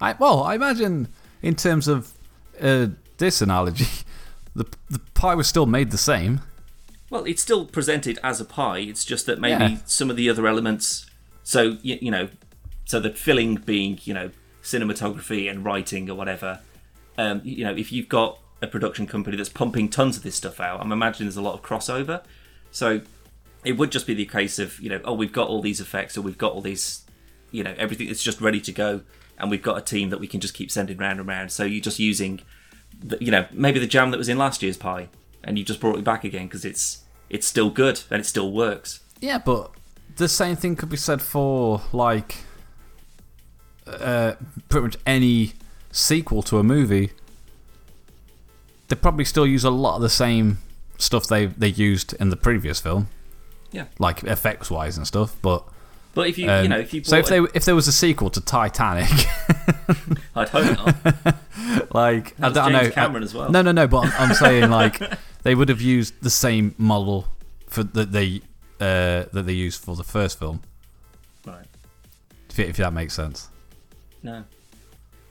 I 0.00 0.14
well, 0.18 0.42
I 0.42 0.54
imagine 0.54 1.08
in 1.42 1.54
terms 1.56 1.86
of 1.88 2.12
uh, 2.60 2.88
this 3.18 3.42
analogy, 3.42 3.86
the 4.54 4.64
the 4.88 4.98
pie 5.14 5.34
was 5.34 5.46
still 5.46 5.66
made 5.66 5.90
the 5.90 5.98
same. 5.98 6.40
Well, 7.10 7.24
it's 7.24 7.42
still 7.42 7.66
presented 7.66 8.18
as 8.22 8.40
a 8.40 8.44
pie. 8.44 8.78
It's 8.78 9.04
just 9.04 9.26
that 9.26 9.38
maybe 9.40 9.64
Yeah. 9.74 9.78
some 9.84 10.10
of 10.10 10.16
the 10.16 10.30
other 10.30 10.46
elements. 10.46 11.06
So 11.42 11.76
you, 11.82 11.98
you 12.00 12.10
know, 12.10 12.28
so 12.86 12.98
the 13.00 13.10
filling 13.10 13.56
being 13.56 13.98
you 14.04 14.14
know 14.14 14.30
cinematography 14.62 15.50
and 15.50 15.64
writing 15.64 16.08
or 16.08 16.14
whatever. 16.14 16.60
Um, 17.18 17.42
you 17.44 17.64
know, 17.64 17.74
if 17.74 17.92
you've 17.92 18.08
got 18.08 18.38
a 18.62 18.66
production 18.66 19.06
company 19.06 19.36
that's 19.36 19.48
pumping 19.48 19.88
tons 19.88 20.16
of 20.16 20.22
this 20.22 20.34
stuff 20.34 20.60
out, 20.60 20.80
I'm 20.80 20.92
imagining 20.92 21.26
there's 21.26 21.36
a 21.36 21.42
lot 21.42 21.54
of 21.54 21.62
crossover. 21.62 22.22
So 22.70 23.00
it 23.64 23.72
would 23.72 23.90
just 23.90 24.06
be 24.06 24.14
the 24.14 24.26
case 24.26 24.58
of 24.58 24.80
you 24.80 24.88
know, 24.88 25.00
oh, 25.04 25.14
we've 25.14 25.32
got 25.32 25.48
all 25.48 25.62
these 25.62 25.80
effects, 25.80 26.16
or 26.16 26.22
we've 26.22 26.38
got 26.38 26.52
all 26.52 26.60
these, 26.60 27.04
you 27.50 27.62
know, 27.62 27.74
everything 27.76 28.06
that's 28.08 28.22
just 28.22 28.40
ready 28.40 28.60
to 28.60 28.72
go, 28.72 29.02
and 29.38 29.50
we've 29.50 29.62
got 29.62 29.78
a 29.78 29.82
team 29.82 30.10
that 30.10 30.20
we 30.20 30.26
can 30.26 30.40
just 30.40 30.54
keep 30.54 30.70
sending 30.70 30.96
round 30.98 31.18
and 31.18 31.28
round. 31.28 31.52
So 31.52 31.64
you're 31.64 31.82
just 31.82 31.98
using, 31.98 32.40
the, 33.02 33.18
you 33.20 33.30
know, 33.30 33.46
maybe 33.52 33.78
the 33.78 33.86
jam 33.86 34.10
that 34.10 34.18
was 34.18 34.28
in 34.28 34.38
last 34.38 34.62
year's 34.62 34.76
pie, 34.76 35.08
and 35.44 35.58
you 35.58 35.64
just 35.64 35.80
brought 35.80 35.98
it 35.98 36.04
back 36.04 36.24
again 36.24 36.46
because 36.46 36.64
it's 36.64 37.04
it's 37.28 37.46
still 37.46 37.70
good 37.70 38.02
and 38.10 38.20
it 38.20 38.24
still 38.24 38.52
works. 38.52 39.00
Yeah, 39.20 39.38
but 39.38 39.70
the 40.16 40.28
same 40.28 40.56
thing 40.56 40.76
could 40.76 40.88
be 40.88 40.96
said 40.96 41.22
for 41.22 41.82
like 41.92 42.36
uh, 43.86 44.34
pretty 44.68 44.84
much 44.84 44.96
any 45.06 45.52
sequel 45.92 46.42
to 46.42 46.58
a 46.58 46.62
movie. 46.62 47.12
They 48.90 48.96
probably 48.96 49.24
still 49.24 49.46
use 49.46 49.64
a 49.64 49.70
lot 49.70 49.96
of 49.96 50.02
the 50.02 50.10
same 50.10 50.58
stuff 50.98 51.26
they 51.26 51.46
they 51.46 51.68
used 51.68 52.12
in 52.20 52.28
the 52.28 52.36
previous 52.36 52.78
film, 52.80 53.08
Yeah, 53.72 53.86
like 53.98 54.22
effects 54.24 54.70
wise 54.70 54.98
and 54.98 55.06
stuff. 55.06 55.34
But 55.40 55.64
but 56.12 56.28
if 56.28 56.36
you 56.38 56.50
um, 56.50 56.62
you 56.64 56.68
know 56.68 56.78
if 56.78 56.92
you 56.92 57.02
so 57.04 57.16
if 57.16 57.26
they 57.28 57.38
if 57.54 57.64
there 57.64 57.74
was 57.76 57.88
a 57.88 57.92
sequel 57.92 58.28
to 58.30 58.40
Titanic, 58.40 59.08
I'd 60.36 60.48
hope 60.48 60.76
not. 60.76 61.36
like 61.94 62.34
I 62.40 62.50
James 62.50 62.72
know, 62.72 62.90
Cameron 62.90 63.22
I- 63.22 63.26
as 63.26 63.34
well. 63.34 63.50
No, 63.50 63.62
no, 63.62 63.72
no. 63.72 63.86
But 63.86 64.06
I'm, 64.06 64.30
I'm 64.30 64.34
saying 64.34 64.70
like 64.80 65.00
they 65.44 65.54
would 65.54 65.68
have 65.68 65.80
used 65.80 66.14
the 66.22 66.30
same 66.30 66.74
model 66.78 67.28
for 67.68 67.82
that 67.84 68.12
they 68.12 68.40
uh, 68.80 69.24
that 69.32 69.44
they 69.46 69.52
used 69.52 69.82
for 69.84 69.94
the 69.96 70.04
first 70.04 70.38
film. 70.38 70.62
right? 71.46 71.66
If, 72.50 72.58
if 72.58 72.76
that 72.78 72.92
makes 72.92 73.14
sense. 73.14 73.48
No. 74.22 74.44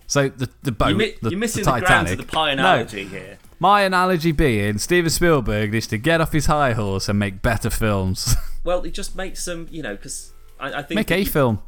So 0.07 0.29
the 0.29 0.49
the 0.63 0.71
boat, 0.71 0.89
You're, 0.89 0.97
mi- 0.97 1.15
the, 1.21 1.29
you're 1.31 1.39
missing 1.39 1.63
the 1.63 1.71
the, 1.73 1.79
grounds 1.81 2.09
Titanic. 2.09 2.19
of 2.19 2.25
the 2.25 2.31
pie 2.31 2.55
No, 2.55 2.63
analogy 2.63 3.03
here. 3.05 3.37
My 3.59 3.81
analogy 3.81 4.31
being 4.31 4.77
Steven 4.77 5.09
Spielberg 5.09 5.71
needs 5.71 5.87
to 5.87 5.97
get 5.97 6.21
off 6.21 6.31
his 6.31 6.45
high 6.47 6.73
horse 6.73 7.09
and 7.09 7.19
make 7.19 7.41
better 7.41 7.69
films. 7.69 8.35
Well, 8.61 8.83
it 8.83 8.93
just 8.93 9.15
makes 9.15 9.41
some, 9.41 9.67
you 9.71 9.81
know, 9.81 9.95
because 9.95 10.33
I, 10.59 10.73
I 10.73 10.81
think 10.83 10.97
make 10.97 11.11
a 11.11 11.19
you- 11.19 11.25
film. 11.25 11.61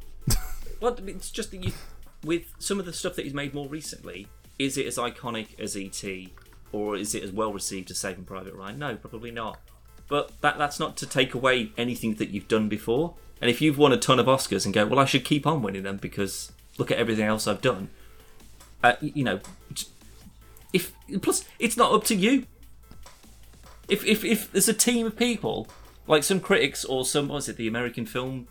Well, 0.82 0.98
it's 1.08 1.32
just 1.32 1.52
that 1.52 1.64
you, 1.64 1.72
with 2.24 2.54
some 2.60 2.80
of 2.82 2.86
the 2.86 2.92
stuff 2.92 3.16
that 3.16 3.24
he's 3.24 3.34
made 3.34 3.54
more 3.54 3.68
recently, 3.70 4.28
is 4.60 4.78
it 4.78 4.86
as 4.86 4.98
iconic 4.98 5.58
as 5.58 5.78
E.T. 5.78 6.34
or 6.74 6.98
is 6.98 7.16
it 7.16 7.24
as 7.24 7.32
well 7.32 7.54
received 7.54 7.92
as 7.92 7.98
Saving 7.98 8.26
Private 8.26 8.54
Ryan? 8.56 8.78
No, 8.78 8.96
probably 8.98 9.32
not. 9.32 9.58
But 10.10 10.34
that 10.42 10.58
that's 10.58 10.82
not 10.82 10.98
to 10.98 11.06
take 11.06 11.34
away 11.34 11.72
anything 11.78 12.16
that 12.16 12.30
you've 12.32 12.50
done 12.50 12.68
before. 12.68 13.16
And 13.40 13.50
if 13.50 13.62
you've 13.62 13.78
won 13.78 13.94
a 13.94 13.98
ton 13.98 14.20
of 14.20 14.26
Oscars 14.26 14.66
and 14.66 14.74
go, 14.74 14.86
well, 14.86 15.00
I 15.00 15.06
should 15.06 15.24
keep 15.24 15.48
on 15.48 15.62
winning 15.62 15.84
them 15.84 15.96
because 15.98 16.52
look 16.78 16.92
at 16.92 16.98
everything 16.98 17.26
else 17.26 17.48
I've 17.48 17.62
done. 17.62 17.90
Uh, 18.84 18.96
you 19.02 19.24
know, 19.24 19.40
if 20.74 20.94
plus 21.22 21.46
it's 21.60 21.78
not 21.78 21.92
up 21.92 22.04
to 22.06 22.16
you. 22.16 22.46
If 23.88 24.06
if 24.06 24.24
if 24.24 24.52
there's 24.52 24.70
a 24.70 24.74
team 24.74 25.06
of 25.06 25.16
people 25.18 25.68
like 26.08 26.24
some 26.24 26.40
critics 26.40 26.86
or 26.86 27.06
some 27.06 27.28
what 27.28 27.38
is 27.38 27.50
it 27.50 27.58
the 27.58 27.68
American 27.68 28.06
film 28.06 28.48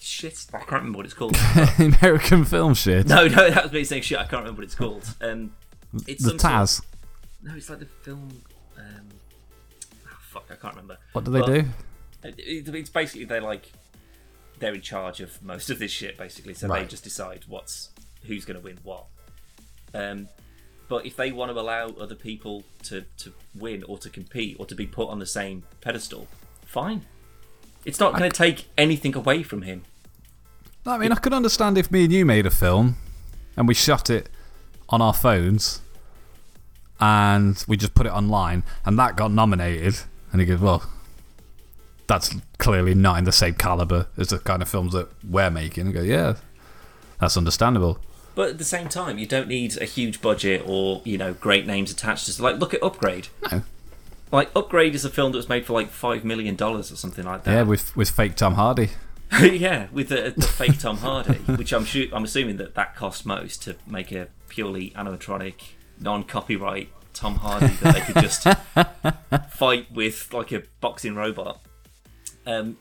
shit 0.00 0.46
I 0.54 0.58
can't 0.58 0.72
remember 0.72 0.98
what 0.98 1.06
it's 1.06 1.14
called. 1.14 1.36
American 1.78 2.44
film 2.44 2.74
shit. 2.74 3.06
No, 3.06 3.28
no, 3.28 3.50
that 3.50 3.64
was 3.64 3.72
me 3.72 3.84
saying 3.84 4.02
shit. 4.02 4.18
I 4.18 4.22
can't 4.24 4.42
remember 4.42 4.60
what 4.60 4.64
it's 4.64 4.74
called. 4.74 5.04
Um, 5.20 5.52
it's 6.08 6.24
the 6.24 6.30
some 6.30 6.38
sort 6.38 6.52
of- 6.54 6.60
Taz. 6.60 6.82
no, 7.42 7.54
it's 7.56 7.68
like 7.68 7.78
the 7.80 7.86
film. 7.86 8.42
Um, 8.78 9.08
oh, 10.06 10.16
fuck, 10.20 10.46
I 10.50 10.54
can't 10.54 10.74
remember. 10.74 10.96
What 11.12 11.24
do 11.24 11.30
they 11.30 11.40
But 11.40 11.46
do? 11.46 11.64
it- 12.24 12.38
it- 12.38 12.74
It's 12.74 12.90
basically 12.90 13.26
they're 13.26 13.40
like 13.42 13.70
they're 14.58 14.74
in 14.74 14.80
charge 14.80 15.20
of 15.20 15.42
most 15.42 15.68
of 15.70 15.78
this 15.78 15.90
shit, 15.90 16.16
basically. 16.16 16.54
So 16.54 16.68
they 16.68 16.84
just 16.86 17.04
decide 17.04 17.44
what's 17.46 17.90
who's 18.24 18.44
going 18.44 18.58
to 18.58 18.64
win 18.64 18.78
what. 18.82 19.04
Um, 19.92 20.28
but 20.92 21.06
if 21.06 21.16
they 21.16 21.32
want 21.32 21.50
to 21.50 21.58
allow 21.58 21.86
other 21.98 22.14
people 22.14 22.64
to 22.82 23.06
to 23.16 23.32
win 23.54 23.82
or 23.84 23.96
to 23.96 24.10
compete 24.10 24.58
or 24.60 24.66
to 24.66 24.74
be 24.74 24.86
put 24.86 25.08
on 25.08 25.20
the 25.20 25.24
same 25.24 25.62
pedestal, 25.80 26.28
fine. 26.66 27.06
It's 27.86 27.98
not 27.98 28.12
going 28.12 28.30
to 28.30 28.36
take 28.36 28.66
anything 28.76 29.16
away 29.16 29.42
from 29.42 29.62
him. 29.62 29.84
I 30.84 30.98
mean, 30.98 31.10
I 31.10 31.14
could 31.14 31.32
understand 31.32 31.78
if 31.78 31.90
me 31.90 32.04
and 32.04 32.12
you 32.12 32.26
made 32.26 32.44
a 32.44 32.50
film 32.50 32.96
and 33.56 33.66
we 33.66 33.72
shot 33.72 34.10
it 34.10 34.28
on 34.90 35.00
our 35.00 35.14
phones 35.14 35.80
and 37.00 37.64
we 37.66 37.78
just 37.78 37.94
put 37.94 38.04
it 38.04 38.12
online 38.12 38.62
and 38.84 38.98
that 38.98 39.16
got 39.16 39.30
nominated 39.32 40.00
and 40.30 40.42
he 40.42 40.46
goes, 40.46 40.60
well, 40.60 40.82
that's 42.06 42.34
clearly 42.58 42.94
not 42.94 43.16
in 43.16 43.24
the 43.24 43.32
same 43.32 43.54
caliber 43.54 44.08
as 44.18 44.28
the 44.28 44.40
kind 44.40 44.60
of 44.60 44.68
films 44.68 44.92
that 44.92 45.08
we're 45.24 45.50
making. 45.50 45.86
And 45.86 45.94
go, 45.94 46.02
yeah, 46.02 46.34
that's 47.18 47.38
understandable. 47.38 47.98
But 48.34 48.50
at 48.50 48.58
the 48.58 48.64
same 48.64 48.88
time, 48.88 49.18
you 49.18 49.26
don't 49.26 49.48
need 49.48 49.76
a 49.80 49.84
huge 49.84 50.20
budget 50.22 50.62
or 50.66 51.02
you 51.04 51.18
know 51.18 51.34
great 51.34 51.66
names 51.66 51.90
attached. 51.90 52.32
to 52.34 52.42
Like 52.42 52.58
look 52.58 52.74
at 52.74 52.82
Upgrade. 52.82 53.28
No. 53.50 53.62
Like 54.30 54.50
Upgrade 54.56 54.94
is 54.94 55.04
a 55.04 55.10
film 55.10 55.32
that 55.32 55.38
was 55.38 55.48
made 55.48 55.66
for 55.66 55.74
like 55.74 55.90
five 55.90 56.24
million 56.24 56.56
dollars 56.56 56.90
or 56.90 56.96
something 56.96 57.24
like 57.24 57.44
that. 57.44 57.52
Yeah, 57.52 57.62
with 57.62 57.94
with 57.96 58.10
fake 58.10 58.36
Tom 58.36 58.54
Hardy. 58.54 58.90
Yeah, 59.40 59.86
with 59.92 60.08
the, 60.08 60.34
the 60.36 60.46
fake 60.46 60.78
Tom 60.78 60.98
Hardy, 60.98 61.38
which 61.56 61.72
I'm 61.72 61.86
sure 61.86 62.04
I'm 62.12 62.24
assuming 62.24 62.58
that 62.58 62.74
that 62.74 62.94
cost 62.94 63.24
most 63.24 63.62
to 63.62 63.76
make 63.86 64.12
a 64.12 64.28
purely 64.48 64.90
animatronic, 64.90 65.54
non-copyright 65.98 66.90
Tom 67.14 67.36
Hardy 67.36 67.68
that 67.80 67.94
they 67.94 68.00
could 68.02 68.22
just 68.22 68.46
fight 69.56 69.90
with 69.90 70.32
like 70.34 70.52
a 70.52 70.64
boxing 70.82 71.14
robot. 71.14 71.60
Um, 72.46 72.76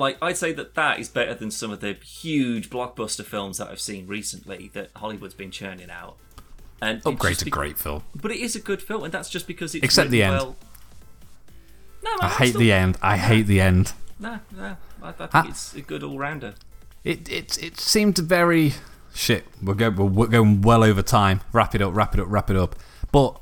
like 0.00 0.18
I'd 0.20 0.36
say 0.36 0.52
that 0.52 0.74
that 0.74 0.98
is 0.98 1.08
better 1.08 1.34
than 1.34 1.50
some 1.50 1.70
of 1.70 1.80
the 1.80 1.92
huge 1.92 2.70
blockbuster 2.70 3.24
films 3.24 3.58
that 3.58 3.68
I've 3.68 3.80
seen 3.80 4.06
recently 4.06 4.70
that 4.74 4.90
Hollywood's 4.96 5.34
been 5.34 5.50
churning 5.50 5.90
out. 5.90 6.16
And 6.82 7.02
oh, 7.04 7.12
Upgrade's 7.12 7.42
a 7.42 7.44
be- 7.44 7.50
great 7.50 7.78
film. 7.78 8.02
but 8.14 8.30
it 8.30 8.40
is 8.40 8.56
a 8.56 8.60
good 8.60 8.82
film, 8.82 9.04
and 9.04 9.12
that's 9.12 9.28
just 9.28 9.46
because 9.46 9.74
it's 9.74 9.84
Except 9.84 10.10
the 10.10 10.22
end. 10.22 10.32
Well... 10.32 10.56
No, 12.02 12.10
I 12.22 12.28
hate 12.28 12.56
the 12.56 12.72
end. 12.72 12.96
I 13.02 13.18
hate 13.18 13.46
the 13.46 13.60
end. 13.60 13.92
No, 14.18 14.40
no, 14.56 14.76
I, 15.02 15.08
I 15.18 15.26
think 15.26 15.50
it's 15.50 15.74
a 15.74 15.82
good 15.82 16.02
all-rounder. 16.02 16.54
It 17.04 17.30
it 17.30 17.62
it 17.62 17.78
seemed 17.78 18.18
very 18.18 18.74
shit. 19.14 19.46
We're 19.62 19.74
going 19.74 19.96
we're, 19.96 20.04
we're 20.04 20.26
going 20.26 20.62
well 20.62 20.82
over 20.82 21.02
time. 21.02 21.40
Wrap 21.52 21.74
it 21.74 21.82
up. 21.82 21.94
Wrap 21.94 22.14
it 22.14 22.20
up. 22.20 22.26
Wrap 22.28 22.50
it 22.50 22.56
up. 22.56 22.76
But 23.12 23.40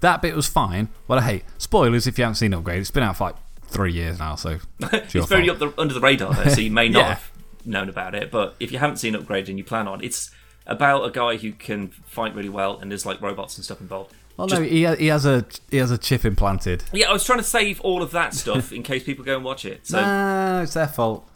that 0.00 0.22
bit 0.22 0.34
was 0.34 0.46
fine. 0.46 0.88
What 1.06 1.18
I 1.18 1.22
hate 1.22 1.44
spoilers 1.58 2.06
if 2.06 2.18
you 2.18 2.24
haven't 2.24 2.36
seen 2.36 2.54
Upgrade. 2.54 2.80
It's 2.80 2.90
been 2.90 3.02
out 3.02 3.16
for 3.16 3.24
like 3.24 3.36
three 3.68 3.92
years 3.92 4.18
now, 4.18 4.34
so 4.34 4.58
it's 4.80 5.14
it's 5.14 5.26
very 5.28 5.48
up 5.48 5.58
the, 5.58 5.72
under 5.78 5.94
the 5.94 6.00
radar 6.00 6.32
though, 6.34 6.50
so 6.50 6.60
you 6.60 6.70
may 6.70 6.88
not 6.90 7.00
Yeah. 7.00 7.08
have 7.14 7.30
known 7.64 7.88
about 7.88 8.14
it. 8.14 8.30
But 8.30 8.56
if 8.60 8.72
you 8.72 8.78
haven't 8.78 8.96
seen 8.96 9.14
Upgrade 9.14 9.48
and 9.48 9.58
you 9.58 9.64
plan 9.64 9.86
on, 9.88 10.02
it's 10.02 10.30
about 10.66 11.04
a 11.04 11.10
guy 11.10 11.36
who 11.36 11.52
can 11.52 11.88
fight 12.06 12.34
really 12.34 12.48
well, 12.48 12.78
and 12.78 12.90
there's 12.90 13.06
like 13.06 13.20
robots 13.22 13.56
and 13.56 13.64
stuff 13.64 13.80
involved. 13.80 14.12
Oh, 14.12 14.42
well, 14.42 14.46
Just- 14.48 14.62
no, 14.62 14.68
he 14.68 14.84
ha- 14.84 14.94
he 14.96 15.06
has 15.08 15.26
a 15.26 15.44
he 15.70 15.76
has 15.78 15.90
a 15.90 15.98
chip 15.98 16.24
implanted. 16.24 16.84
Yeah, 16.92 17.10
I 17.10 17.12
was 17.12 17.24
trying 17.24 17.38
to 17.38 17.44
save 17.44 17.80
all 17.80 18.02
of 18.02 18.10
that 18.12 18.34
stuff 18.34 18.72
in 18.72 18.82
case 18.82 19.04
people 19.04 19.24
go 19.24 19.36
and 19.36 19.44
watch 19.44 19.64
it. 19.64 19.86
So 19.86 20.00
no, 20.00 20.60
it's 20.62 20.74
their 20.74 20.86
fault. 20.88 21.28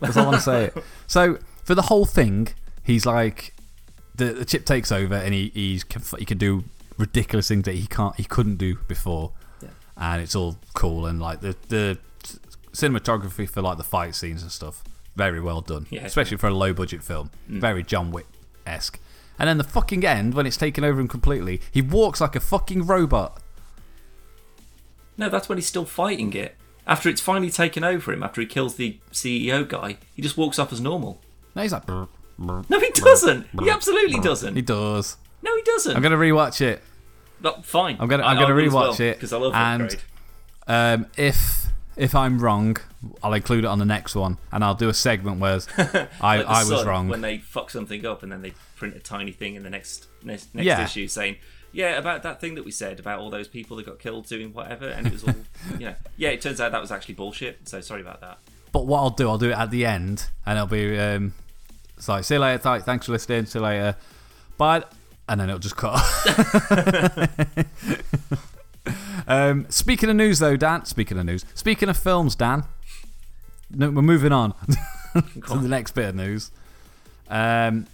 Because 0.00 0.16
I 0.16 0.24
want 0.24 0.36
to 0.36 0.42
say 0.42 0.64
it. 0.66 0.84
So 1.08 1.38
for 1.64 1.74
the 1.74 1.82
whole 1.82 2.04
thing, 2.04 2.48
he's 2.84 3.04
like 3.06 3.52
the, 4.14 4.26
the 4.26 4.44
chip 4.44 4.64
takes 4.64 4.90
over 4.92 5.14
and 5.14 5.34
he 5.34 5.50
he's, 5.54 5.84
he 6.18 6.24
can 6.24 6.38
do 6.38 6.64
ridiculous 6.96 7.48
things 7.48 7.64
that 7.64 7.74
he 7.74 7.86
can't 7.86 8.14
he 8.16 8.24
couldn't 8.24 8.56
do 8.56 8.76
before. 8.88 9.32
And 9.98 10.22
it's 10.22 10.34
all 10.34 10.56
cool 10.74 11.06
and 11.06 11.20
like 11.20 11.40
the 11.40 11.56
the 11.68 11.98
cinematography 12.72 13.48
for 13.48 13.60
like 13.62 13.76
the 13.78 13.84
fight 13.84 14.14
scenes 14.14 14.42
and 14.42 14.52
stuff 14.52 14.84
very 15.16 15.40
well 15.40 15.60
done, 15.60 15.86
Yeah. 15.90 16.04
especially 16.04 16.36
for 16.36 16.46
a 16.46 16.54
low 16.54 16.72
budget 16.72 17.02
film, 17.02 17.30
mm. 17.50 17.60
very 17.60 17.82
John 17.82 18.12
Wick 18.12 18.26
esque. 18.66 19.00
And 19.38 19.48
then 19.48 19.58
the 19.58 19.64
fucking 19.64 20.04
end 20.04 20.34
when 20.34 20.46
it's 20.46 20.56
taken 20.56 20.84
over 20.84 21.00
him 21.00 21.08
completely, 21.08 21.60
he 21.72 21.82
walks 21.82 22.20
like 22.20 22.36
a 22.36 22.40
fucking 22.40 22.86
robot. 22.86 23.40
no, 25.16 25.28
that's 25.28 25.48
when 25.48 25.58
he's 25.58 25.66
still 25.66 25.84
fighting 25.84 26.32
it. 26.34 26.54
After 26.86 27.08
it's 27.08 27.20
finally 27.20 27.50
taken 27.50 27.84
over 27.84 28.12
him, 28.12 28.22
after 28.22 28.40
he 28.40 28.46
kills 28.46 28.76
the 28.76 28.98
CEO 29.12 29.68
guy, 29.68 29.98
he 30.14 30.22
just 30.22 30.36
walks 30.36 30.58
off 30.58 30.72
as 30.72 30.80
normal. 30.80 31.20
No, 31.54 31.62
he's 31.62 31.72
like. 31.72 31.84
"Brr, 31.86 32.06
brr." 32.38 32.64
No, 32.68 32.80
he 32.80 32.90
doesn't. 32.90 33.46
He 33.60 33.68
absolutely 33.68 34.20
doesn't. 34.20 34.54
He 34.56 34.62
does. 34.62 35.16
No, 35.42 35.54
he 35.54 35.62
doesn't. 35.62 35.94
I'm 35.96 36.02
gonna 36.02 36.16
rewatch 36.16 36.60
it. 36.60 36.82
But 37.40 37.64
fine. 37.64 37.96
I'm 38.00 38.08
gonna 38.08 38.22
I- 38.24 38.30
I'm 38.32 38.36
gonna 38.38 38.52
I 38.52 38.56
will 38.56 38.64
as 38.66 38.72
rewatch 38.72 38.98
well, 38.98 39.00
it 39.08 39.14
because 39.14 39.32
I 39.32 39.36
love 39.38 39.54
and 39.54 39.96
um, 40.66 41.06
if 41.16 41.66
if 41.96 42.14
I'm 42.14 42.38
wrong, 42.38 42.76
I'll 43.22 43.32
include 43.32 43.64
it 43.64 43.66
on 43.68 43.78
the 43.78 43.84
next 43.84 44.14
one, 44.14 44.38
and 44.52 44.62
I'll 44.62 44.74
do 44.74 44.88
a 44.88 44.94
segment 44.94 45.40
where 45.40 45.58
I 46.20 46.38
Like 46.38 46.46
I 46.46 46.64
was 46.64 46.84
wrong. 46.84 47.08
when 47.08 47.20
they 47.22 47.38
fuck 47.38 47.70
something 47.70 48.04
up 48.06 48.22
and 48.22 48.30
then 48.30 48.42
they 48.42 48.52
print 48.76 48.94
a 48.96 49.00
tiny 49.00 49.32
thing 49.32 49.54
in 49.54 49.62
the 49.62 49.70
next 49.70 50.06
next, 50.22 50.54
next 50.54 50.66
Yeah. 50.66 50.84
issue 50.84 51.08
saying 51.08 51.36
yeah 51.72 51.98
about 51.98 52.22
that 52.22 52.40
thing 52.40 52.54
that 52.54 52.64
we 52.64 52.70
said 52.70 52.98
about 52.98 53.18
all 53.18 53.28
those 53.28 53.46
people 53.48 53.76
that 53.76 53.84
got 53.84 53.98
killed 53.98 54.26
doing 54.26 54.54
whatever 54.54 54.88
and 54.88 55.06
it 55.06 55.12
was 55.12 55.22
all 55.24 55.34
you 55.78 55.84
know 55.86 55.94
yeah 56.16 56.30
it 56.30 56.40
turns 56.40 56.60
out 56.62 56.72
that 56.72 56.80
was 56.80 56.90
actually 56.90 57.14
bullshit 57.14 57.68
so 57.68 57.80
sorry 57.82 58.00
about 58.00 58.20
that 58.22 58.38
But 58.72 58.86
what 58.86 59.00
I'll 59.00 59.10
do, 59.10 59.28
I'll 59.28 59.36
do 59.38 59.50
it 59.50 59.58
at 59.58 59.70
the 59.70 59.84
end, 59.84 60.28
and 60.46 60.56
it'll 60.56 60.66
be 60.68 60.98
um, 60.98 61.34
it's 61.96 62.08
like 62.08 62.24
see 62.24 62.34
you 62.36 62.40
later, 62.40 62.80
thanks 62.80 63.06
for 63.06 63.12
listening, 63.12 63.44
see 63.46 63.58
you 63.58 63.64
later, 63.64 63.96
bye, 64.56 64.82
and 65.28 65.40
then 65.40 65.48
it'll 65.48 65.58
just 65.58 65.76
cut. 65.76 66.00
um, 69.26 69.66
speaking 69.68 70.08
of 70.10 70.16
news, 70.16 70.38
though, 70.38 70.56
Dan. 70.56 70.84
Speaking 70.84 71.18
of 71.18 71.26
news, 71.26 71.44
speaking 71.54 71.88
of 71.88 71.96
films, 71.96 72.34
Dan. 72.34 72.64
No, 73.70 73.90
we're 73.90 74.02
moving 74.02 74.32
on 74.32 74.54
to 75.14 75.58
the 75.58 75.68
next 75.68 75.92
bit 75.92 76.08
of 76.10 76.14
news. 76.14 76.50
Um, 77.28 77.86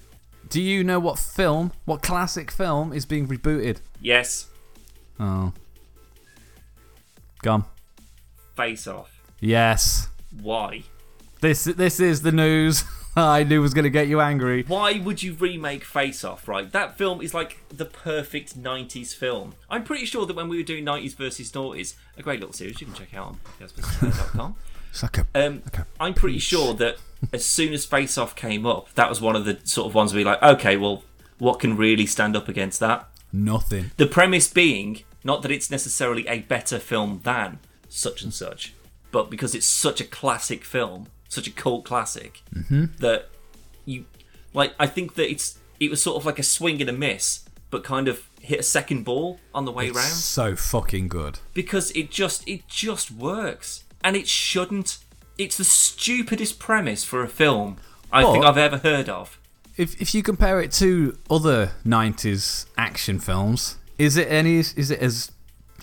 do 0.48 0.60
you 0.62 0.84
know 0.84 1.00
what 1.00 1.18
film, 1.18 1.72
what 1.84 2.02
classic 2.02 2.50
film, 2.52 2.92
is 2.92 3.04
being 3.06 3.26
rebooted? 3.26 3.78
yes 4.00 4.46
Oh, 5.18 5.52
gone. 7.42 7.64
face 8.56 8.86
off 8.86 9.10
Yes, 9.40 10.08
why 10.40 10.84
this 11.40 11.64
this 11.64 12.00
is 12.00 12.22
the 12.22 12.32
news 12.32 12.84
I 13.38 13.44
knew 13.44 13.60
was 13.62 13.74
going 13.74 13.84
to 13.84 13.90
get 13.90 14.08
you 14.08 14.20
angry. 14.20 14.64
why 14.64 14.98
would 14.98 15.22
you 15.22 15.34
remake 15.34 15.84
face 15.84 16.24
off 16.24 16.48
right 16.48 16.70
that 16.72 16.98
film 16.98 17.20
is 17.20 17.32
like 17.34 17.58
the 17.68 17.84
perfect 17.84 18.58
90s 18.60 19.14
film 19.14 19.54
i'm 19.70 19.84
pretty 19.84 20.04
sure 20.06 20.26
that 20.26 20.34
when 20.36 20.48
we 20.48 20.56
were 20.56 20.62
doing 20.62 20.84
90s 20.84 21.14
versus 21.16 21.52
noughties 21.52 21.94
a 22.16 22.22
great 22.22 22.40
little 22.40 22.52
series 22.52 22.80
you 22.80 22.86
can 22.86 22.94
check 22.94 23.14
out 23.14 23.26
on 23.28 23.40
podcastbusiness.com 23.60 24.56
It's 24.90 25.02
like 25.04 25.18
a 25.18 25.26
Um, 25.34 25.62
Okay. 25.68 25.82
I'm 26.00 26.14
pretty 26.14 26.38
sure 26.38 26.74
that 26.74 26.96
as 27.32 27.44
soon 27.44 27.72
as 27.72 27.84
Face 27.86 28.18
Off 28.18 28.36
came 28.36 28.66
up, 28.66 28.92
that 28.94 29.08
was 29.08 29.20
one 29.20 29.34
of 29.34 29.44
the 29.46 29.58
sort 29.64 29.86
of 29.88 29.94
ones 29.94 30.12
where 30.12 30.20
you're 30.20 30.30
like, 30.30 30.42
okay, 30.42 30.76
well, 30.76 31.02
what 31.38 31.58
can 31.58 31.74
really 31.76 32.04
stand 32.06 32.36
up 32.36 32.48
against 32.48 32.80
that? 32.80 33.08
nothing. 33.32 33.90
The 33.96 34.06
premise 34.06 34.46
being 34.52 35.02
not 35.24 35.42
that 35.42 35.50
it's 35.50 35.70
necessarily 35.70 36.26
a 36.28 36.40
better 36.40 36.78
film 36.78 37.20
than 37.24 37.58
such 37.88 38.22
and 38.22 38.32
such, 38.32 38.74
but 39.10 39.30
because 39.30 39.54
it's 39.54 39.66
such 39.66 40.00
a 40.00 40.04
classic 40.04 40.64
film, 40.64 41.06
such 41.34 41.46
a 41.46 41.50
cult 41.50 41.84
classic, 41.84 42.42
mm-hmm. 42.54 42.86
that 42.98 43.28
you 43.84 44.06
like. 44.52 44.74
I 44.78 44.86
think 44.86 45.14
that 45.14 45.30
it's 45.30 45.58
it 45.80 45.90
was 45.90 46.02
sort 46.02 46.16
of 46.16 46.24
like 46.26 46.38
a 46.38 46.42
swing 46.42 46.80
and 46.80 46.88
a 46.88 46.92
miss, 46.92 47.44
but 47.70 47.84
kind 47.84 48.08
of 48.08 48.28
hit 48.40 48.60
a 48.60 48.62
second 48.62 49.04
ball 49.04 49.40
on 49.54 49.64
the 49.64 49.72
way 49.72 49.86
round 49.86 50.06
So 50.06 50.54
fucking 50.54 51.08
good. 51.08 51.38
because 51.54 51.90
it 51.92 52.10
just 52.10 52.46
it 52.46 52.68
just 52.68 53.10
works 53.10 53.84
and 54.02 54.16
it 54.16 54.28
shouldn't 54.28 54.98
it's 55.38 55.56
the 55.56 55.64
stupidest 55.64 56.58
premise 56.58 57.04
for 57.04 57.22
a 57.22 57.28
film 57.28 57.78
i 58.12 58.22
think 58.22 58.44
i've 58.44 58.58
ever 58.58 58.76
heard 58.76 59.08
of 59.08 59.38
if 59.76 60.00
if 60.00 60.14
you 60.14 60.22
compare 60.22 60.60
it 60.60 60.72
to 60.72 61.16
other 61.30 61.72
'90s 61.84 62.66
action 62.78 63.18
films, 63.18 63.76
is 63.98 64.16
it 64.16 64.28
any? 64.30 64.58
Is 64.58 64.90
it 64.90 65.00
as 65.00 65.32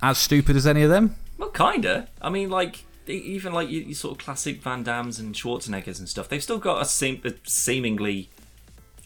as 0.01 0.17
stupid 0.17 0.55
as 0.55 0.65
any 0.65 0.83
of 0.83 0.89
them? 0.89 1.15
Well, 1.37 1.49
kinda. 1.49 2.07
I 2.21 2.29
mean, 2.29 2.49
like 2.49 2.85
even 3.07 3.53
like 3.53 3.69
your, 3.69 3.83
your 3.83 3.95
sort 3.95 4.17
of 4.17 4.23
classic 4.23 4.61
Van 4.61 4.83
Dammes 4.83 5.19
and 5.19 5.35
Schwarzeneggers 5.35 5.99
and 5.99 6.07
stuff. 6.07 6.29
They've 6.29 6.43
still 6.43 6.59
got 6.59 6.81
a, 6.81 6.85
seem- 6.85 7.21
a 7.23 7.33
seemingly 7.43 8.29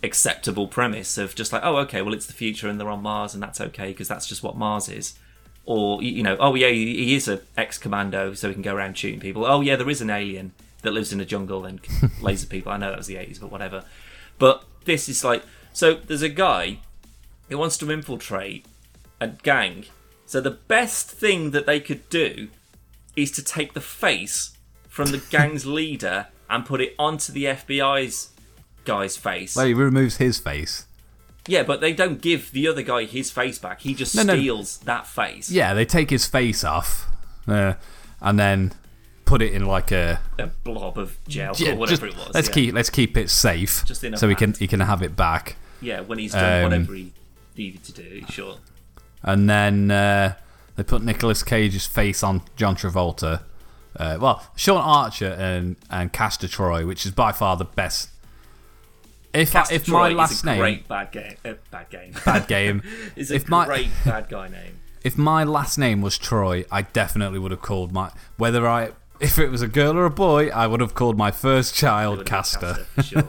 acceptable 0.04 0.68
premise 0.68 1.18
of 1.18 1.36
just 1.36 1.52
like, 1.52 1.62
oh, 1.64 1.78
okay, 1.78 2.02
well, 2.02 2.14
it's 2.14 2.26
the 2.26 2.34
future 2.34 2.68
and 2.68 2.80
they're 2.80 2.90
on 2.90 3.02
Mars 3.02 3.34
and 3.34 3.42
that's 3.42 3.60
okay 3.60 3.88
because 3.88 4.08
that's 4.08 4.28
just 4.28 4.44
what 4.44 4.58
Mars 4.58 4.90
is. 4.90 5.16
Or 5.66 6.04
you 6.04 6.22
know, 6.22 6.38
oh 6.40 6.54
yeah, 6.54 6.70
he 6.70 7.16
is 7.16 7.28
a 7.28 7.42
ex-commando, 7.58 8.36
so 8.36 8.48
he 8.48 8.54
can 8.54 8.62
go 8.62 8.76
around 8.76 8.98
shooting 8.98 9.20
people. 9.20 9.46
Oh 9.46 9.62
yeah, 9.62 9.76
there 9.76 9.90
is 9.90 10.00
an 10.00 10.12
alien 10.12 10.52
that 10.84 10.92
lives 10.92 11.12
in 11.12 11.20
a 11.20 11.26
jungle 11.26 11.66
and 11.66 11.82
can 11.82 12.12
laser 12.22 12.46
people. 12.46 12.72
I 12.72 12.78
know 12.78 12.92
that 12.92 13.00
was 13.00 13.08
the 13.08 13.18
eighties, 13.18 13.40
but 13.40 13.52
whatever. 13.52 13.84
But 14.38 14.64
this 14.86 15.10
is 15.10 15.24
like, 15.24 15.44
so 15.74 15.96
there's 15.96 16.22
a 16.22 16.30
guy 16.30 16.80
who 17.50 17.58
wants 17.58 17.80
to 17.80 17.92
infiltrate 17.92 18.68
a 19.20 19.28
gang. 19.30 19.86
So 20.28 20.40
the 20.40 20.52
best 20.52 21.10
thing 21.10 21.50
that 21.52 21.66
they 21.66 21.80
could 21.80 22.08
do 22.10 22.50
is 23.16 23.32
to 23.32 23.44
take 23.44 23.74
the 23.74 23.82
face 23.82 24.56
from 24.88 25.12
the 25.12 25.18
gang's 25.30 25.66
leader 25.80 26.28
and 26.50 26.66
put 26.66 26.82
it 26.82 26.94
onto 27.00 27.32
the 27.34 27.46
FBI's 27.46 28.30
guy's 28.84 29.18
face. 29.18 29.56
Well, 29.56 29.66
he 29.66 29.74
removes 29.74 30.18
his 30.18 30.38
face. 30.40 30.86
yeah, 31.48 31.64
but 31.64 31.82
they 31.82 31.94
don't 31.94 32.22
give 32.22 32.52
the 32.52 32.68
other 32.68 32.82
guy 32.84 33.06
his 33.06 33.32
face 33.32 33.58
back. 33.60 33.82
He 33.82 33.94
just 33.94 34.16
No, 34.16 34.24
no. 34.24 34.36
steals 34.36 34.78
that 34.80 35.08
face. 35.08 35.50
Yeah, 35.50 35.74
they 35.74 35.86
take 35.86 36.10
his 36.10 36.26
face 36.28 36.64
off, 36.64 37.08
uh, 37.48 37.74
and 38.22 38.38
then 38.40 38.74
put 39.26 39.42
it 39.42 39.54
in 39.54 39.66
like 39.66 39.92
a 39.92 40.20
A 40.38 40.48
blob 40.48 40.98
of 41.00 41.18
gel 41.28 41.54
Yeah, 41.58 41.72
or 41.72 41.76
whatever 41.78 42.08
just- 42.08 42.20
it 42.20 42.26
was. 42.28 42.34
Let's 42.36 42.48
yeah. 42.50 42.54
keep 42.54 42.74
let's 42.76 42.90
keep 42.92 43.18
it 43.18 43.30
safe, 43.32 43.84
Just 43.86 44.04
in 44.04 44.14
a 44.14 44.18
so 44.18 44.30
he 44.30 44.36
can 44.36 44.54
he 44.54 44.68
can 44.68 44.80
have 44.82 45.02
it 45.02 45.16
back. 45.16 45.56
Yeah, 45.82 46.02
when 46.02 46.20
he's 46.20 46.32
done 46.34 46.58
Um, 46.58 46.64
whatever 46.64 46.94
he 46.94 47.12
needed 47.58 47.84
to 47.86 47.92
do, 47.92 48.22
sure. 48.30 48.58
And 49.24 49.50
then 49.50 49.90
uh, 49.90 50.36
they 50.76 50.84
put 50.84 51.04
Nicolas 51.04 51.44
Cage's 51.44 51.86
face 51.86 52.24
on 52.24 52.42
John 52.56 52.76
Travolta. 52.76 53.44
Uh, 53.98 54.18
well, 54.20 54.46
Sean 54.56 54.82
Archer 54.82 55.32
and 55.40 55.78
and 55.90 56.12
Castor 56.12 56.48
Troy, 56.48 56.86
which 56.86 57.06
is 57.06 57.12
by 57.12 57.32
far 57.32 57.56
the 57.56 57.66
best. 57.66 58.10
If 59.34 59.56
I, 59.56 59.60
Castor 59.60 59.76
if 59.76 59.88
my 59.88 60.10
last 60.10 60.32
is 60.32 60.44
a 60.44 60.46
name 60.48 60.60
great 60.60 60.88
bad 60.88 61.12
game, 61.12 61.36
uh, 61.44 61.54
bad 61.72 61.90
game, 61.90 62.14
bad 62.26 62.48
game, 62.48 62.84
is 63.16 63.32
a 63.32 63.36
if 63.36 63.50
my- 63.50 63.66
great 63.66 63.90
bad 64.04 64.30
guy 64.30 64.48
name. 64.48 64.80
if 65.04 65.18
my 65.18 65.44
last 65.44 65.78
name 65.78 66.02
was 66.02 66.18
Troy, 66.18 66.66
I 66.72 66.82
definitely 66.84 67.40
would 67.40 67.52
have 67.52 67.62
called 67.62 67.92
my 67.92 68.12
whether 68.38 68.68
I 68.68 68.92
if 69.20 69.40
it 69.40 69.50
was 69.50 69.62
a 69.62 69.68
girl 69.68 69.98
or 69.98 70.06
a 70.06 70.10
boy, 70.10 70.50
I 70.50 70.68
would 70.68 70.82
have 70.82 70.94
called 70.94 71.18
my 71.18 71.32
first 71.32 71.74
child 71.74 72.18
Would've 72.18 72.30
Castor. 72.30 72.86
sure. 73.02 73.24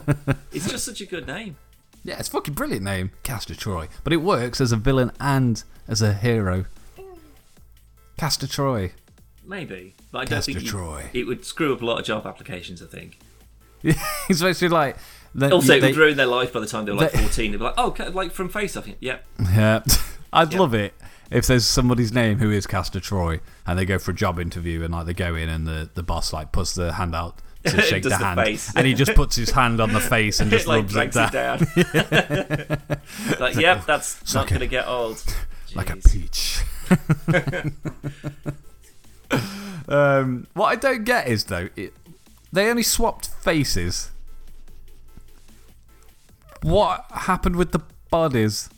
it's 0.51 0.69
just 0.69 0.83
such 0.83 0.99
a 0.99 1.05
good 1.05 1.27
name. 1.27 1.55
Yeah, 2.03 2.19
it's 2.19 2.27
a 2.27 2.31
fucking 2.31 2.53
brilliant 2.53 2.83
name, 2.83 3.11
Castor 3.23 3.55
Troy. 3.55 3.87
But 4.03 4.13
it 4.13 4.17
works 4.17 4.59
as 4.61 4.71
a 4.71 4.77
villain 4.77 5.11
and 5.19 5.63
as 5.87 6.01
a 6.01 6.13
hero. 6.13 6.65
Castor 8.17 8.47
Troy. 8.47 8.91
Maybe, 9.45 9.95
but 10.11 10.19
I 10.19 10.25
don't 10.25 10.37
Castor 10.37 10.51
think 10.53 10.65
you- 10.65 10.69
Troy. 10.71 11.09
it 11.13 11.25
would 11.25 11.45
screw 11.45 11.73
up 11.73 11.81
a 11.81 11.85
lot 11.85 11.99
of 11.99 12.05
job 12.05 12.25
applications. 12.27 12.81
I 12.81 12.85
think. 12.87 13.19
He's 14.27 14.41
basically 14.41 14.69
like. 14.69 14.97
the- 15.35 15.51
Also, 15.51 15.75
it 15.75 15.81
they- 15.81 15.87
would 15.87 15.95
ruin 15.97 16.17
their 16.17 16.25
life 16.25 16.51
by 16.51 16.59
the 16.59 16.67
time 16.67 16.85
they 16.85 16.91
were 16.91 16.97
like 16.97 17.11
they- 17.13 17.19
14. 17.19 17.51
They'd 17.51 17.57
be 17.57 17.63
like, 17.63 17.75
oh, 17.77 17.95
like 18.13 18.31
from 18.31 18.49
Face 18.49 18.75
Off. 18.75 18.87
Yeah. 18.99 19.19
Yeah. 19.53 19.83
I'd 20.33 20.51
Yeah. 20.53 20.59
love 20.59 20.73
it 20.73 20.93
if 21.31 21.45
there's 21.47 21.65
somebody's 21.65 22.11
name 22.13 22.39
who 22.39 22.51
is 22.51 22.65
Castor 22.67 22.99
Troy 22.99 23.39
and 23.65 23.77
they 23.79 23.85
go 23.85 23.97
for 23.99 24.11
a 24.11 24.13
job 24.13 24.39
interview 24.39 24.83
and 24.83 24.93
like 24.93 25.05
they 25.05 25.13
go 25.13 25.35
in 25.35 25.47
and 25.49 25.65
the, 25.67 25.89
the 25.93 26.03
boss 26.03 26.31
like 26.33 26.51
puts 26.51 26.73
the 26.75 26.93
hand 26.93 27.13
out 27.15 27.37
to 27.65 27.81
shake 27.83 28.03
the 28.03 28.15
hand 28.17 28.39
and 28.75 28.87
he 28.87 28.93
just 28.93 29.13
puts 29.13 29.35
his 29.35 29.51
hand 29.51 29.79
on 29.81 29.91
the 29.93 29.99
face 29.99 30.39
and 30.39 30.49
just 30.51 30.65
it 30.65 30.69
like 30.69 30.93
rubs 30.93 31.15
it 31.17 31.31
down, 31.31 31.59
it 31.75 32.09
down. 32.69 33.39
like, 33.39 33.55
yep, 33.55 33.85
that's 33.85 34.33
not 34.33 34.41
like 34.41 34.49
going 34.49 34.59
to 34.61 34.67
get 34.67 34.87
old. 34.87 35.21
like 35.75 35.89
a 35.89 35.97
peach. 35.97 36.61
um, 39.89 40.47
what 40.53 40.67
I 40.67 40.75
don't 40.75 41.03
get 41.03 41.27
is 41.27 41.45
though, 41.45 41.69
it, 41.75 41.93
they 42.51 42.69
only 42.69 42.83
swapped 42.83 43.27
faces. 43.27 44.11
What 46.63 47.05
happened 47.11 47.55
with 47.55 47.71
the 47.71 47.81
bodies? 48.09 48.69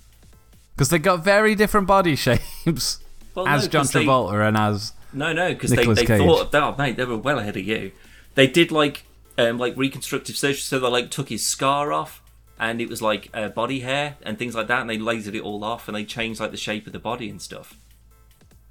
Because 0.76 0.90
they 0.90 1.00
got 1.00 1.24
very 1.24 1.56
different 1.56 1.88
body 1.88 2.16
shapes 2.28 3.00
Well, 3.36 3.48
as 3.48 3.64
no, 3.64 3.70
John 3.70 3.82
'cause 3.84 3.92
they- 3.94 4.06
Travolta 4.06 4.48
and 4.48 4.58
as 4.58 4.94
No, 5.14 5.34
no, 5.34 5.50
because 5.54 5.72
they, 5.72 5.86
they 5.86 6.06
Cage. 6.06 6.20
thought, 6.22 6.54
oh, 6.54 6.76
mate, 6.78 6.98
they 6.98 7.06
were 7.06 7.18
well 7.18 7.40
ahead 7.40 7.58
of 7.58 7.64
you. 7.66 7.92
They 8.36 8.48
did 8.48 8.72
like 8.72 9.06
um, 9.38 9.58
like 9.58 9.76
reconstructive 9.78 10.36
surgery, 10.38 10.60
so 10.60 10.80
they 10.80 10.88
like 10.88 11.12
took 11.12 11.30
his 11.30 11.46
scar 11.46 11.94
off, 11.94 12.22
and 12.60 12.82
it 12.82 12.90
was 12.90 13.02
like 13.02 13.30
uh, 13.34 13.48
body 13.50 13.80
hair 13.80 14.18
and 14.22 14.38
things 14.38 14.54
like 14.54 14.68
that, 14.68 14.82
and 14.82 14.90
they 14.90 14.98
lasered 14.98 15.34
it 15.36 15.42
all 15.42 15.64
off, 15.64 15.88
and 15.88 15.96
they 15.96 16.04
changed 16.04 16.40
like 16.42 16.52
the 16.52 16.58
shape 16.58 16.86
of 16.88 16.94
the 16.94 17.00
body 17.00 17.30
and 17.30 17.42
stuff. 17.42 17.76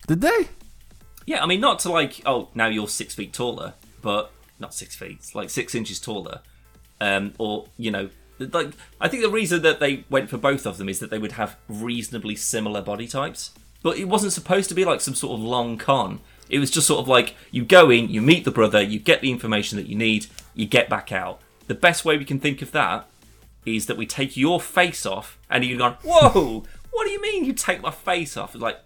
Did 0.09 0.23
they? 0.23 0.49
Yeah, 1.27 1.42
I 1.42 1.47
mean, 1.47 1.61
not 1.61 1.79
to 1.81 1.92
like, 1.92 2.23
oh, 2.27 2.49
now 2.55 2.66
you're 2.66 2.88
six 2.88 3.14
feet 3.14 3.33
taller, 3.33 3.75
but 4.03 4.33
not 4.59 4.75
six 4.75 4.97
feet, 4.97 5.31
like 5.35 5.51
six 5.51 5.75
inches 5.75 6.01
taller, 6.01 6.40
um, 7.01 7.35
or 7.38 7.66
you 7.77 7.90
know, 7.90 8.11
like 8.38 8.73
I 9.01 9.09
think 9.09 9.23
the 9.23 9.31
reason 9.31 9.62
that 9.62 9.79
they 9.79 10.05
went 10.11 10.31
for 10.31 10.38
both 10.38 10.66
of 10.66 10.79
them 10.79 10.88
is 10.88 10.99
that 11.01 11.11
they 11.11 11.18
would 11.18 11.33
have 11.33 11.57
reasonably 11.68 12.35
similar 12.35 12.81
body 12.81 13.07
types, 13.07 13.53
but 13.83 13.99
it 13.99 14.07
wasn't 14.07 14.33
supposed 14.33 14.68
to 14.71 14.75
be 14.75 14.85
like 14.85 15.01
some 15.01 15.14
sort 15.14 15.35
of 15.38 15.44
long 15.44 15.77
con. 15.77 16.21
It 16.49 16.59
was 16.59 16.71
just 16.71 16.87
sort 16.87 17.01
of 17.01 17.09
like 17.09 17.35
you 17.51 17.62
go 17.62 17.90
in, 17.90 18.09
you 18.09 18.23
meet 18.23 18.44
the 18.44 18.51
brother, 18.51 18.81
you 18.81 18.99
get 18.99 19.21
the 19.21 19.31
information 19.31 19.77
that 19.77 19.87
you 19.87 19.97
need, 19.97 20.27
you 20.55 20.66
get 20.66 20.88
back 20.88 21.12
out. 21.12 21.40
The 21.66 21.75
best 21.75 22.07
way 22.07 22.16
we 22.16 22.25
can 22.25 22.40
think 22.40 22.62
of 22.62 22.73
that 22.73 23.07
is 23.66 23.85
that 23.85 23.99
we 23.99 24.07
take 24.07 24.35
your 24.35 24.59
face 24.61 25.05
off, 25.05 25.38
and 25.51 25.62
you've 25.62 25.79
gone, 25.79 25.99
whoa, 26.03 26.64
what 26.90 27.05
do 27.05 27.11
you 27.11 27.21
mean 27.21 27.44
you 27.44 27.53
take 27.53 27.83
my 27.83 27.90
face 27.90 28.35
off? 28.37 28.55
It's 28.55 28.62
like, 28.62 28.79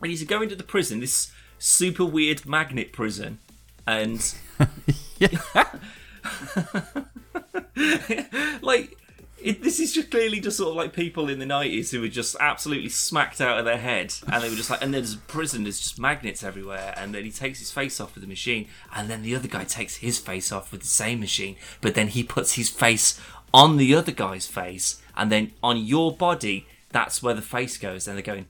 we 0.00 0.08
need 0.08 0.26
to 0.26 0.42
into 0.42 0.56
the 0.56 0.64
prison, 0.64 1.00
this 1.00 1.30
super 1.58 2.04
weird 2.04 2.46
magnet 2.46 2.92
prison, 2.92 3.38
and 3.86 4.34
like 8.62 8.98
it, 9.42 9.62
this 9.62 9.78
is 9.78 9.92
just 9.92 10.10
clearly 10.10 10.40
just 10.40 10.56
sort 10.56 10.70
of 10.70 10.76
like 10.76 10.92
people 10.92 11.28
in 11.28 11.38
the 11.38 11.44
90s 11.44 11.90
who 11.90 12.00
were 12.00 12.08
just 12.08 12.36
absolutely 12.40 12.88
smacked 12.88 13.40
out 13.40 13.58
of 13.58 13.64
their 13.64 13.78
head 13.78 14.12
and 14.26 14.42
they 14.42 14.48
were 14.48 14.56
just 14.56 14.70
like 14.70 14.82
and 14.82 14.92
then 14.92 15.02
there's 15.02 15.14
a 15.14 15.18
prison 15.18 15.62
there's 15.62 15.80
just 15.80 15.98
magnets 15.98 16.42
everywhere 16.42 16.92
and 16.96 17.14
then 17.14 17.24
he 17.24 17.30
takes 17.30 17.60
his 17.60 17.70
face 17.70 18.00
off 18.00 18.14
with 18.14 18.22
the 18.22 18.28
machine 18.28 18.66
and 18.94 19.08
then 19.08 19.22
the 19.22 19.34
other 19.34 19.48
guy 19.48 19.64
takes 19.64 19.96
his 19.96 20.18
face 20.18 20.50
off 20.50 20.72
with 20.72 20.80
the 20.80 20.86
same 20.86 21.20
machine 21.20 21.56
but 21.80 21.94
then 21.94 22.08
he 22.08 22.22
puts 22.22 22.54
his 22.54 22.68
face 22.68 23.20
on 23.54 23.76
the 23.76 23.94
other 23.94 24.12
guy's 24.12 24.46
face 24.46 25.00
and 25.16 25.30
then 25.30 25.52
on 25.62 25.76
your 25.76 26.14
body 26.14 26.66
that's 26.90 27.22
where 27.22 27.34
the 27.34 27.42
face 27.42 27.78
goes 27.78 28.08
and 28.08 28.16
they're 28.16 28.22
going 28.22 28.46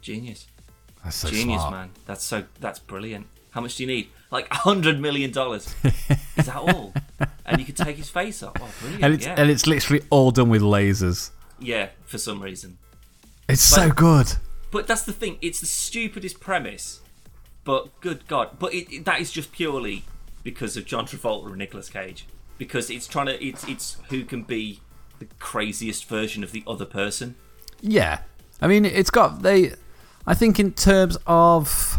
genius 0.00 0.46
That's 1.04 1.16
so 1.16 1.28
genius 1.28 1.60
smart. 1.60 1.72
man. 1.72 1.90
That's 2.06 2.24
so 2.24 2.44
that's 2.60 2.78
brilliant. 2.78 3.26
How 3.50 3.60
much 3.60 3.76
do 3.76 3.82
you 3.84 3.86
need? 3.86 4.08
Like 4.30 4.50
a 4.50 4.56
hundred 4.56 5.00
million 5.00 5.30
dollars. 5.30 5.72
Is 6.36 6.46
that 6.46 6.56
all? 6.56 6.92
And 7.46 7.60
you 7.60 7.64
could 7.66 7.76
take 7.76 7.96
his 7.96 8.08
face 8.10 8.42
off. 8.42 8.54
Oh 8.60 8.68
brilliant 8.80 9.04
And 9.04 9.14
it's 9.14 9.26
yeah. 9.26 9.34
and 9.38 9.50
it's 9.50 9.66
literally 9.66 10.02
all 10.10 10.30
done 10.30 10.48
with 10.48 10.62
lasers. 10.62 11.30
yeah 11.60 11.88
for 12.04 12.18
some 12.18 12.42
reason. 12.42 12.78
It's 13.48 13.62
so 13.62 13.90
good. 13.90 14.32
but 14.70 14.86
that's 14.86 15.02
the 15.02 15.12
thing. 15.12 15.38
It's 15.42 15.60
the 15.60 15.66
stupidest 15.66 16.40
premise 16.40 17.00
but 17.64 17.98
good 18.00 18.26
god. 18.26 18.58
But 18.58 18.74
it, 18.74 18.92
it- 18.92 19.04
that 19.04 19.20
is 19.20 19.30
just 19.30 19.52
purely 19.52 20.04
because 20.42 20.76
of 20.76 20.84
john 20.84 21.06
travolta 21.06 21.46
and 21.48 21.56
nicolas 21.56 21.88
cage. 21.88 22.26
Because 22.58 22.90
it's 22.90 23.06
trying 23.06 23.26
to 23.26 23.44
it's 23.44 23.62
it's 23.68 23.96
who 24.08 24.24
can 24.24 24.42
be 24.42 24.80
the 25.20 25.26
craziest 25.38 26.06
version 26.06 26.42
of 26.42 26.50
the 26.52 26.62
other 26.66 26.84
person. 26.86 27.36
Yeah, 27.80 28.20
I 28.60 28.66
mean 28.68 28.84
it's 28.84 29.10
got 29.10 29.42
they. 29.42 29.74
I 30.26 30.34
think 30.34 30.58
in 30.58 30.72
terms 30.72 31.16
of. 31.26 31.98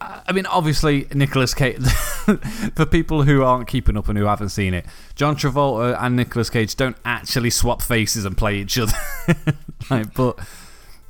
I 0.00 0.32
mean, 0.32 0.46
obviously, 0.46 1.06
Nicolas 1.14 1.54
Cage. 1.54 1.82
for 2.74 2.86
people 2.86 3.22
who 3.22 3.42
aren't 3.42 3.66
keeping 3.66 3.96
up 3.96 4.08
and 4.08 4.18
who 4.18 4.24
haven't 4.24 4.50
seen 4.50 4.74
it, 4.74 4.86
John 5.14 5.36
Travolta 5.36 5.96
and 6.00 6.16
Nicolas 6.16 6.50
Cage 6.50 6.76
don't 6.76 6.96
actually 7.04 7.50
swap 7.50 7.82
faces 7.82 8.24
and 8.24 8.36
play 8.36 8.56
each 8.58 8.78
other. 8.78 8.92
like, 9.90 10.14
but 10.14 10.38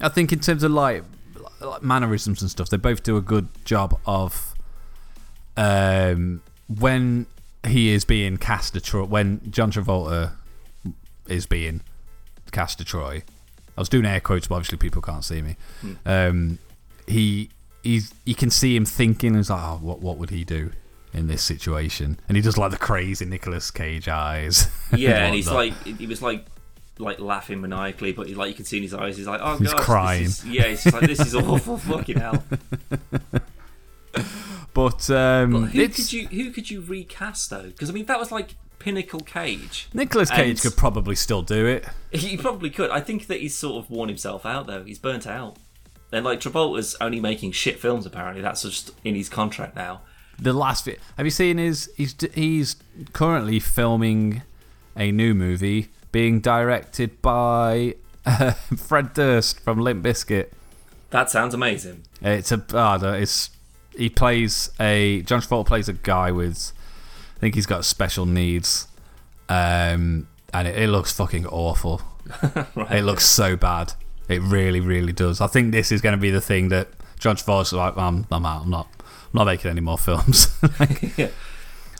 I 0.00 0.08
think 0.08 0.32
in 0.32 0.40
terms 0.40 0.62
of 0.62 0.70
like, 0.70 1.02
like 1.60 1.82
mannerisms 1.82 2.42
and 2.42 2.50
stuff, 2.50 2.68
they 2.68 2.76
both 2.76 3.02
do 3.02 3.16
a 3.16 3.22
good 3.22 3.48
job 3.64 3.98
of. 4.06 4.54
Um, 5.58 6.42
when 6.68 7.26
he 7.66 7.90
is 7.90 8.04
being 8.04 8.36
Castor 8.36 8.80
Troy, 8.80 9.04
when 9.04 9.40
John 9.50 9.70
Travolta 9.70 10.32
is 11.28 11.46
being 11.46 11.80
Castor 12.52 12.84
Troy. 12.84 13.22
I 13.76 13.80
was 13.80 13.88
doing 13.88 14.06
air 14.06 14.20
quotes, 14.20 14.46
but 14.48 14.54
obviously 14.56 14.78
people 14.78 15.02
can't 15.02 15.24
see 15.24 15.42
me. 15.42 15.56
Um, 16.04 16.58
he 17.06 17.50
he's 17.82 18.12
you 18.24 18.34
can 18.34 18.50
see 18.50 18.74
him 18.76 18.84
thinking. 18.84 19.34
He's 19.34 19.50
like, 19.50 19.62
oh, 19.62 19.78
what 19.82 20.00
what 20.00 20.16
would 20.18 20.30
he 20.30 20.44
do 20.44 20.72
in 21.12 21.26
this 21.28 21.42
situation? 21.42 22.18
And 22.28 22.36
he 22.36 22.42
does 22.42 22.56
like 22.58 22.70
the 22.70 22.78
crazy 22.78 23.24
Nicolas 23.24 23.70
Cage 23.70 24.08
eyes. 24.08 24.68
yeah 24.96 25.24
and 25.26 25.34
he's 25.34 25.50
like 25.50 25.72
he 25.84 26.06
was 26.06 26.22
like 26.22 26.44
like 26.98 27.20
laughing 27.20 27.60
maniacally 27.60 28.10
but 28.12 28.26
like 28.30 28.48
you 28.48 28.54
can 28.54 28.64
see 28.64 28.78
in 28.78 28.82
his 28.82 28.94
eyes 28.94 29.18
he's 29.18 29.26
like 29.26 29.40
oh 29.42 29.58
He's 29.58 29.68
gosh, 29.70 29.76
this 29.76 29.84
crying. 29.84 30.24
is- 30.24 30.44
yeah 30.46 30.62
he's 30.68 30.82
just 30.82 30.94
like 30.96 31.06
this 31.06 31.20
is 31.20 31.34
awful 31.34 31.76
fucking 31.76 32.18
hell 32.18 32.42
but 34.72 35.10
um, 35.10 35.52
But 35.52 35.60
who 35.72 35.88
could 35.88 36.12
you 36.12 36.26
who 36.28 36.50
could 36.50 36.70
you 36.70 36.80
recast 36.80 37.50
though? 37.50 37.62
Because 37.62 37.90
I 37.90 37.92
mean 37.92 38.06
that 38.06 38.18
was 38.18 38.32
like 38.32 38.54
Pinnacle 38.78 39.20
Cage. 39.20 39.88
Nicolas 39.92 40.30
Cage 40.30 40.62
could 40.62 40.76
probably 40.76 41.14
still 41.14 41.42
do 41.42 41.66
it. 41.66 41.86
He 42.12 42.36
probably 42.36 42.70
could. 42.70 42.90
I 42.90 43.00
think 43.00 43.26
that 43.26 43.40
he's 43.40 43.54
sort 43.56 43.84
of 43.84 43.90
worn 43.90 44.08
himself 44.08 44.46
out 44.46 44.66
though. 44.66 44.84
He's 44.84 44.98
burnt 44.98 45.26
out. 45.26 45.56
And 46.12 46.24
like 46.24 46.40
Travolta's 46.40 46.96
only 47.00 47.20
making 47.20 47.52
shit 47.52 47.78
films 47.78 48.06
apparently. 48.06 48.42
That's 48.42 48.62
just 48.62 48.92
in 49.04 49.14
his 49.14 49.28
contract 49.28 49.74
now. 49.76 50.02
The 50.38 50.52
last 50.52 50.84
bit. 50.84 51.00
Have 51.16 51.26
you 51.26 51.30
seen 51.30 51.58
his? 51.58 51.90
He's 51.96 52.14
he's 52.34 52.76
currently 53.12 53.58
filming 53.58 54.42
a 54.96 55.10
new 55.12 55.34
movie 55.34 55.88
being 56.12 56.40
directed 56.40 57.20
by 57.22 57.94
uh, 58.26 58.52
Fred 58.52 59.14
Durst 59.14 59.60
from 59.60 59.80
Limp 59.80 60.04
Bizkit. 60.04 60.50
That 61.10 61.30
sounds 61.30 61.54
amazing. 61.54 62.04
It's 62.20 62.52
a 62.52 62.64
oh, 62.72 63.12
it's 63.12 63.50
he 63.96 64.08
plays 64.08 64.70
a 64.78 65.22
John 65.22 65.40
Travolta 65.40 65.66
plays 65.66 65.88
a 65.88 65.92
guy 65.92 66.30
with 66.30 66.72
I 67.36 67.38
think 67.38 67.54
he's 67.54 67.66
got 67.66 67.84
special 67.84 68.26
needs, 68.26 68.88
um, 69.48 70.28
and 70.52 70.66
it, 70.68 70.78
it 70.78 70.88
looks 70.88 71.12
fucking 71.12 71.46
awful. 71.46 72.02
Right. 72.74 72.90
It 72.90 73.02
looks 73.02 73.24
so 73.24 73.56
bad. 73.56 73.92
It 74.28 74.42
really, 74.42 74.80
really 74.80 75.12
does. 75.12 75.40
I 75.40 75.46
think 75.46 75.70
this 75.72 75.92
is 75.92 76.00
going 76.00 76.14
to 76.14 76.20
be 76.20 76.30
the 76.30 76.40
thing 76.40 76.70
that 76.70 76.88
John 77.20 77.36
Travolta's 77.36 77.72
like, 77.72 77.96
I'm, 77.96 78.26
I'm 78.32 78.44
out. 78.44 78.62
I'm 78.62 78.70
not. 78.70 78.88
I'm 78.98 79.30
not 79.32 79.44
making 79.44 79.70
any 79.70 79.80
more 79.80 79.98
films. 79.98 80.48
Yeah. 81.16 81.28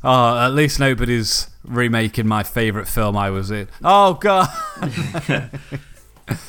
oh, 0.03 0.38
at 0.38 0.53
least 0.55 0.81
nobody's 0.81 1.49
remaking 1.64 2.27
my 2.27 2.42
favorite 2.42 2.87
film 2.88 3.16
I 3.16 3.31
was 3.31 3.51
in. 3.51 3.68
Oh 3.83 4.14
god. 4.14 4.49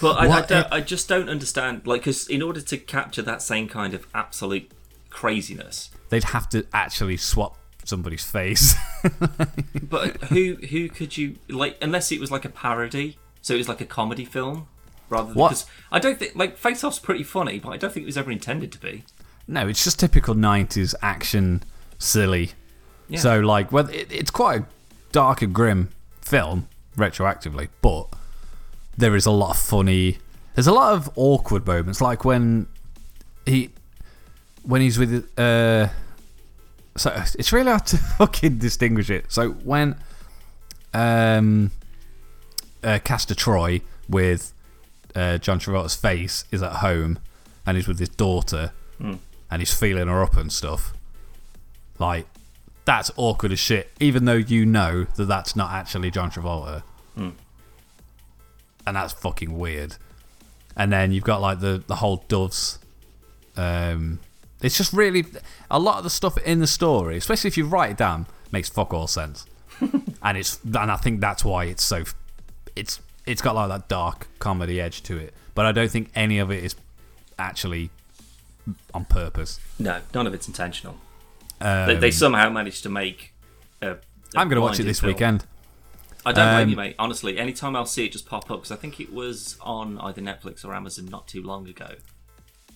But 0.01 0.17
I, 0.17 0.27
I, 0.29 0.41
don't, 0.41 0.67
I 0.71 0.81
just 0.81 1.07
don't 1.07 1.29
understand. 1.29 1.85
Like, 1.85 2.01
because 2.01 2.27
in 2.27 2.41
order 2.41 2.61
to 2.61 2.77
capture 2.77 3.21
that 3.21 3.41
same 3.41 3.67
kind 3.67 3.93
of 3.93 4.07
absolute 4.13 4.71
craziness, 5.09 5.91
They'd 6.09 6.23
have 6.25 6.49
to 6.49 6.65
actually 6.73 7.17
swap 7.17 7.57
somebody's 7.87 8.23
face. 8.23 8.75
but 9.81 10.17
who 10.25 10.55
who 10.69 10.89
could 10.89 11.17
you 11.17 11.37
like? 11.49 11.77
Unless 11.81 12.11
it 12.11 12.19
was 12.19 12.31
like 12.31 12.45
a 12.45 12.49
parody, 12.49 13.17
so 13.41 13.53
it 13.53 13.57
was 13.57 13.69
like 13.69 13.81
a 13.81 13.85
comedy 13.85 14.25
film, 14.25 14.67
rather 15.09 15.29
than 15.29 15.35
What? 15.37 15.49
because 15.49 15.65
I 15.91 15.99
don't 15.99 16.19
think 16.19 16.35
like 16.35 16.57
Face 16.57 16.83
Off's 16.83 16.99
pretty 16.99 17.23
funny, 17.23 17.59
but 17.59 17.69
I 17.69 17.77
don't 17.77 17.91
think 17.93 18.03
it 18.03 18.07
was 18.07 18.17
ever 18.17 18.31
intended 18.31 18.71
to 18.73 18.79
be. 18.79 19.03
No, 19.47 19.67
it's 19.67 19.83
just 19.83 19.99
typical 19.99 20.35
'90s 20.35 20.93
action, 21.01 21.63
silly. 21.97 22.51
Yeah. 23.07 23.19
So, 23.19 23.39
like, 23.39 23.71
well, 23.71 23.87
it, 23.89 24.11
it's 24.11 24.31
quite 24.31 24.61
a 24.61 24.65
dark 25.13 25.41
and 25.41 25.53
grim 25.55 25.89
film 26.21 26.67
retroactively, 26.97 27.69
but 27.81 28.07
there 28.97 29.15
is 29.15 29.25
a 29.25 29.31
lot 29.31 29.51
of 29.51 29.57
funny. 29.57 30.17
There's 30.55 30.67
a 30.67 30.73
lot 30.73 30.93
of 30.93 31.09
awkward 31.15 31.65
moments, 31.65 32.01
like 32.01 32.25
when 32.25 32.67
he, 33.45 33.69
when 34.63 34.81
he's 34.81 34.99
with. 34.99 35.29
Uh, 35.39 35.87
so 36.97 37.23
it's 37.37 37.51
really 37.53 37.69
hard 37.69 37.85
to 37.87 37.97
fucking 38.17 38.57
distinguish 38.57 39.09
it. 39.09 39.25
So 39.31 39.51
when, 39.51 39.95
um, 40.93 41.71
uh, 42.83 42.99
Castor 43.03 43.35
Troy 43.35 43.81
with 44.09 44.53
uh, 45.15 45.37
John 45.37 45.59
Travolta's 45.59 45.95
face 45.95 46.45
is 46.51 46.61
at 46.61 46.73
home, 46.77 47.19
and 47.65 47.75
he's 47.77 47.87
with 47.87 47.99
his 47.99 48.09
daughter 48.09 48.71
and 49.51 49.61
he's 49.61 49.73
feeling 49.73 50.07
her 50.07 50.23
up 50.23 50.37
and 50.37 50.51
stuff. 50.51 50.93
Like, 51.99 52.25
that's 52.85 53.11
awkward 53.17 53.51
as 53.51 53.59
shit, 53.59 53.91
even 53.99 54.25
though 54.25 54.33
you 54.33 54.65
know 54.65 55.05
that 55.15 55.25
that's 55.25 55.55
not 55.55 55.71
actually 55.71 56.11
John 56.11 56.31
Travolta. 56.31 56.83
And 58.85 58.95
that's 58.95 59.13
fucking 59.13 59.57
weird. 59.57 59.97
And 60.75 60.91
then 60.91 61.11
you've 61.11 61.23
got, 61.25 61.41
like, 61.41 61.59
the, 61.59 61.83
the 61.87 61.95
whole 61.95 62.23
Doves. 62.29 62.79
Um, 63.57 64.19
it's 64.61 64.77
just 64.77 64.93
really. 64.93 65.25
A 65.69 65.79
lot 65.79 65.97
of 65.97 66.03
the 66.03 66.09
stuff 66.09 66.37
in 66.39 66.59
the 66.59 66.67
story, 66.67 67.17
especially 67.17 67.47
if 67.49 67.57
you 67.57 67.65
write 67.65 67.91
it 67.91 67.97
down, 67.97 68.25
makes 68.51 68.69
fuck 68.69 68.93
all 68.93 69.07
sense. 69.07 69.45
and 70.23 70.37
it's 70.37 70.59
and 70.63 70.91
I 70.91 70.95
think 70.97 71.19
that's 71.21 71.43
why 71.45 71.65
it's 71.65 71.83
so. 71.83 72.03
It's 72.75 72.99
it's 73.25 73.41
got 73.41 73.55
like 73.55 73.69
that 73.69 73.87
dark 73.87 74.27
comedy 74.39 74.79
edge 74.81 75.03
to 75.03 75.17
it, 75.17 75.33
but 75.53 75.65
I 75.65 75.71
don't 75.71 75.91
think 75.91 76.09
any 76.15 76.39
of 76.39 76.49
it 76.51 76.63
is 76.63 76.75
actually 77.37 77.89
on 78.93 79.05
purpose. 79.05 79.59
No, 79.79 79.99
none 80.13 80.25
of 80.27 80.33
it's 80.33 80.47
intentional. 80.47 80.97
Um, 81.59 81.87
they, 81.87 81.95
they 81.95 82.11
somehow 82.11 82.49
managed 82.49 82.83
to 82.83 82.89
make. 82.89 83.33
I'm 83.81 84.49
going 84.49 84.55
to 84.55 84.61
watch 84.61 84.79
it 84.79 84.83
this 84.83 84.99
film. 84.99 85.13
weekend. 85.13 85.45
I 86.25 86.31
don't 86.33 86.53
blame 86.53 86.63
Um, 86.63 86.69
you, 86.71 86.75
mate. 86.75 86.95
Honestly, 86.99 87.37
anytime 87.37 87.75
I'll 87.75 87.85
see 87.85 88.05
it 88.05 88.11
just 88.11 88.25
pop 88.25 88.51
up 88.51 88.59
because 88.59 88.71
I 88.71 88.75
think 88.75 88.99
it 88.99 89.13
was 89.13 89.57
on 89.61 89.97
either 89.99 90.21
Netflix 90.21 90.65
or 90.65 90.73
Amazon 90.73 91.05
not 91.05 91.27
too 91.27 91.41
long 91.41 91.67
ago. 91.69 91.95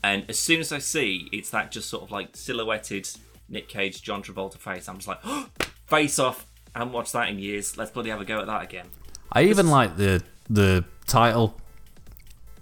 And 0.03 0.25
as 0.29 0.39
soon 0.39 0.59
as 0.59 0.71
I 0.71 0.79
see 0.79 1.29
it's 1.31 1.49
that 1.51 1.71
just 1.71 1.89
sort 1.89 2.03
of 2.03 2.11
like 2.11 2.35
silhouetted 2.35 3.07
Nick 3.49 3.67
Cage, 3.67 4.01
John 4.01 4.23
Travolta 4.23 4.57
face, 4.57 4.87
I'm 4.89 4.95
just 4.97 5.07
like, 5.07 5.19
oh, 5.23 5.49
face 5.87 6.17
off. 6.19 6.47
I 6.73 6.79
haven't 6.79 6.93
watched 6.93 7.13
that 7.13 7.29
in 7.29 7.37
years. 7.39 7.77
Let's 7.77 7.91
bloody 7.91 8.09
have 8.09 8.21
a 8.21 8.25
go 8.25 8.39
at 8.39 8.47
that 8.47 8.63
again. 8.63 8.87
I 9.31 9.43
even 9.43 9.69
like 9.69 9.97
the 9.97 10.23
the 10.49 10.85
title. 11.05 11.57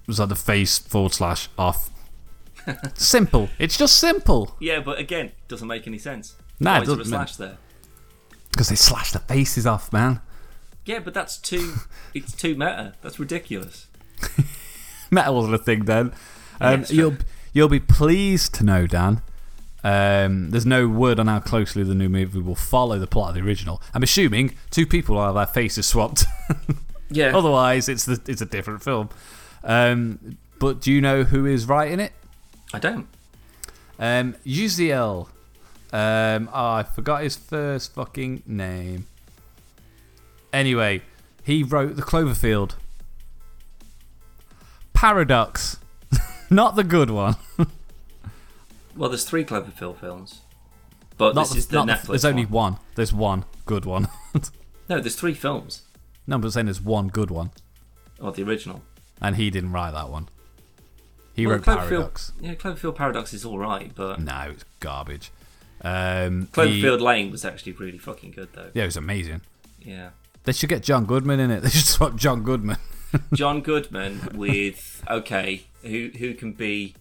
It 0.03 0.07
was 0.07 0.19
like 0.19 0.29
the 0.29 0.35
face 0.35 0.79
forward 0.79 1.13
slash 1.13 1.47
off. 1.57 1.89
simple. 2.95 3.49
It's 3.57 3.77
just 3.77 3.97
simple 3.97 4.55
Yeah, 4.59 4.79
but 4.81 4.99
again, 4.99 5.31
doesn't 5.47 5.67
make 5.67 5.87
any 5.87 5.97
sense. 5.97 6.35
Nah, 6.59 6.71
Why 6.73 6.77
it 6.77 6.81
is 6.81 6.87
there 6.87 6.95
a 6.95 6.97
doesn't. 6.99 7.11
slash 7.13 7.35
there? 7.37 7.57
because 8.51 8.69
they 8.69 8.75
slash 8.75 9.11
the 9.11 9.19
faces 9.19 9.65
off, 9.65 9.93
man. 9.93 10.19
Yeah, 10.85 10.99
but 10.99 11.13
that's 11.13 11.37
too. 11.37 11.75
it's 12.13 12.35
too 12.35 12.55
meta. 12.55 12.95
That's 13.01 13.19
ridiculous. 13.19 13.87
Metal 15.11 15.35
wasn't 15.35 15.55
a 15.55 15.57
thing 15.59 15.85
then. 15.85 16.11
Um, 16.61 16.83
true. 16.83 16.95
you'll 16.95 17.17
you'll 17.53 17.69
be 17.69 17.79
pleased 17.79 18.53
to 18.55 18.63
know, 18.63 18.87
Dan. 18.87 19.21
Um, 19.83 20.49
there's 20.49 20.65
no 20.65 20.87
word 20.89 21.19
on 21.19 21.27
how 21.27 21.39
closely 21.39 21.83
the 21.83 21.95
new 21.95 22.09
movie 22.09 22.39
will 22.39 22.55
follow 22.55 22.99
the 22.99 23.07
plot 23.07 23.29
of 23.29 23.35
the 23.35 23.41
original. 23.41 23.81
I'm 23.93 24.03
assuming 24.03 24.55
two 24.71 24.85
people 24.85 25.15
will 25.15 25.25
have 25.25 25.35
their 25.35 25.45
faces 25.45 25.85
swapped. 25.85 26.25
Yeah. 27.11 27.35
Otherwise, 27.35 27.89
it's 27.89 28.05
the 28.05 28.21
it's 28.27 28.41
a 28.41 28.45
different 28.45 28.83
film. 28.83 29.09
Um, 29.63 30.37
but 30.59 30.79
do 30.79 30.91
you 30.91 31.01
know 31.01 31.23
who 31.23 31.45
is 31.45 31.65
writing 31.65 31.99
it? 31.99 32.13
I 32.73 32.79
don't. 32.79 33.07
Um, 33.97 34.35
Uziel. 34.45 35.27
Um, 35.91 36.49
oh, 36.53 36.73
I 36.73 36.83
forgot 36.83 37.23
his 37.23 37.35
first 37.35 37.95
fucking 37.95 38.43
name. 38.45 39.07
Anyway, 40.53 41.01
he 41.43 41.63
wrote 41.63 41.95
The 41.95 42.03
Cloverfield. 42.03 42.75
Paradox. 44.93 45.77
Not 46.51 46.75
the 46.75 46.83
good 46.83 47.09
one. 47.09 47.35
Well, 48.95 49.09
there's 49.09 49.23
three 49.23 49.45
Cloverfield 49.45 49.97
films, 49.97 50.41
but 51.17 51.33
Not 51.33 51.47
this 51.47 51.55
is 51.55 51.67
the 51.67 51.83
Netflix. 51.83 52.07
There's 52.07 52.25
only 52.25 52.45
one. 52.45 52.77
There's 52.95 53.13
one 53.13 53.45
good 53.65 53.85
one. 53.85 54.09
No, 54.89 54.99
there's 54.99 55.15
three 55.15 55.35
films. 55.35 55.83
no, 56.25 56.39
but 56.39 56.47
I'm 56.47 56.51
saying 56.51 56.65
there's 56.65 56.81
one 56.81 57.07
good 57.09 57.29
one. 57.29 57.51
Oh, 58.19 58.31
the 58.31 58.41
original. 58.41 58.81
And 59.21 59.35
he 59.35 59.51
didn't 59.51 59.71
write 59.71 59.91
that 59.91 60.09
one. 60.09 60.27
He 61.35 61.45
Well, 61.45 61.57
wrote 61.57 61.65
Cloverfield, 61.65 61.87
Paradox. 61.89 62.31
Yeah, 62.41 62.55
Cloverfield 62.55 62.95
Paradox 62.95 63.31
is 63.33 63.45
all 63.45 63.59
right, 63.59 63.91
but 63.93 64.19
No, 64.19 64.47
it's 64.49 64.65
garbage. 64.79 65.29
Um, 65.81 66.47
Cloverfield 66.51 66.97
the- 66.97 67.03
Lane 67.03 67.29
was 67.29 67.45
actually 67.45 67.73
really 67.73 67.99
fucking 67.99 68.31
good, 68.31 68.49
though. 68.53 68.71
yeah, 68.73 68.81
it 68.81 68.87
was 68.87 68.97
amazing. 68.97 69.41
Yeah. 69.79 70.09
They 70.45 70.53
should 70.53 70.69
get 70.69 70.81
John 70.81 71.05
Goodman 71.05 71.39
in 71.39 71.51
it. 71.51 71.61
They 71.61 71.69
should 71.69 71.85
swap 71.85 72.15
John 72.15 72.41
Goodman. 72.41 72.77
John 73.33 73.61
Goodman 73.61 74.31
with 74.33 75.03
okay, 75.07 75.67
who 75.81 76.09
who 76.17 76.33
can 76.33 76.53
be? 76.53 76.95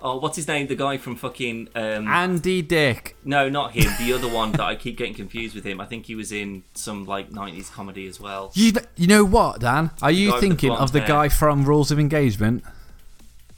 Oh, 0.00 0.18
what's 0.18 0.36
his 0.36 0.46
name? 0.46 0.66
The 0.66 0.76
guy 0.76 0.98
from 0.98 1.16
fucking 1.16 1.70
um, 1.74 2.06
Andy 2.06 2.60
Dick. 2.60 3.16
no, 3.24 3.48
not 3.48 3.72
him. 3.72 3.90
The 3.98 4.12
other 4.12 4.28
one 4.28 4.52
that 4.52 4.60
I 4.60 4.74
keep 4.74 4.98
getting 4.98 5.14
confused 5.14 5.54
with 5.54 5.64
him. 5.64 5.80
I 5.80 5.86
think 5.86 6.04
he 6.06 6.14
was 6.14 6.30
in 6.30 6.62
some 6.74 7.06
like 7.06 7.30
'90s 7.30 7.72
comedy 7.72 8.06
as 8.06 8.20
well. 8.20 8.50
You, 8.54 8.72
you 8.96 9.06
know 9.06 9.24
what, 9.24 9.60
Dan? 9.60 9.90
Are 10.02 10.10
guy 10.10 10.10
you 10.10 10.32
the 10.32 10.40
thinking 10.40 10.72
of 10.72 10.92
the 10.92 11.00
hair. 11.00 11.08
guy 11.08 11.28
from 11.30 11.64
Rules 11.64 11.90
of 11.90 11.98
Engagement? 11.98 12.64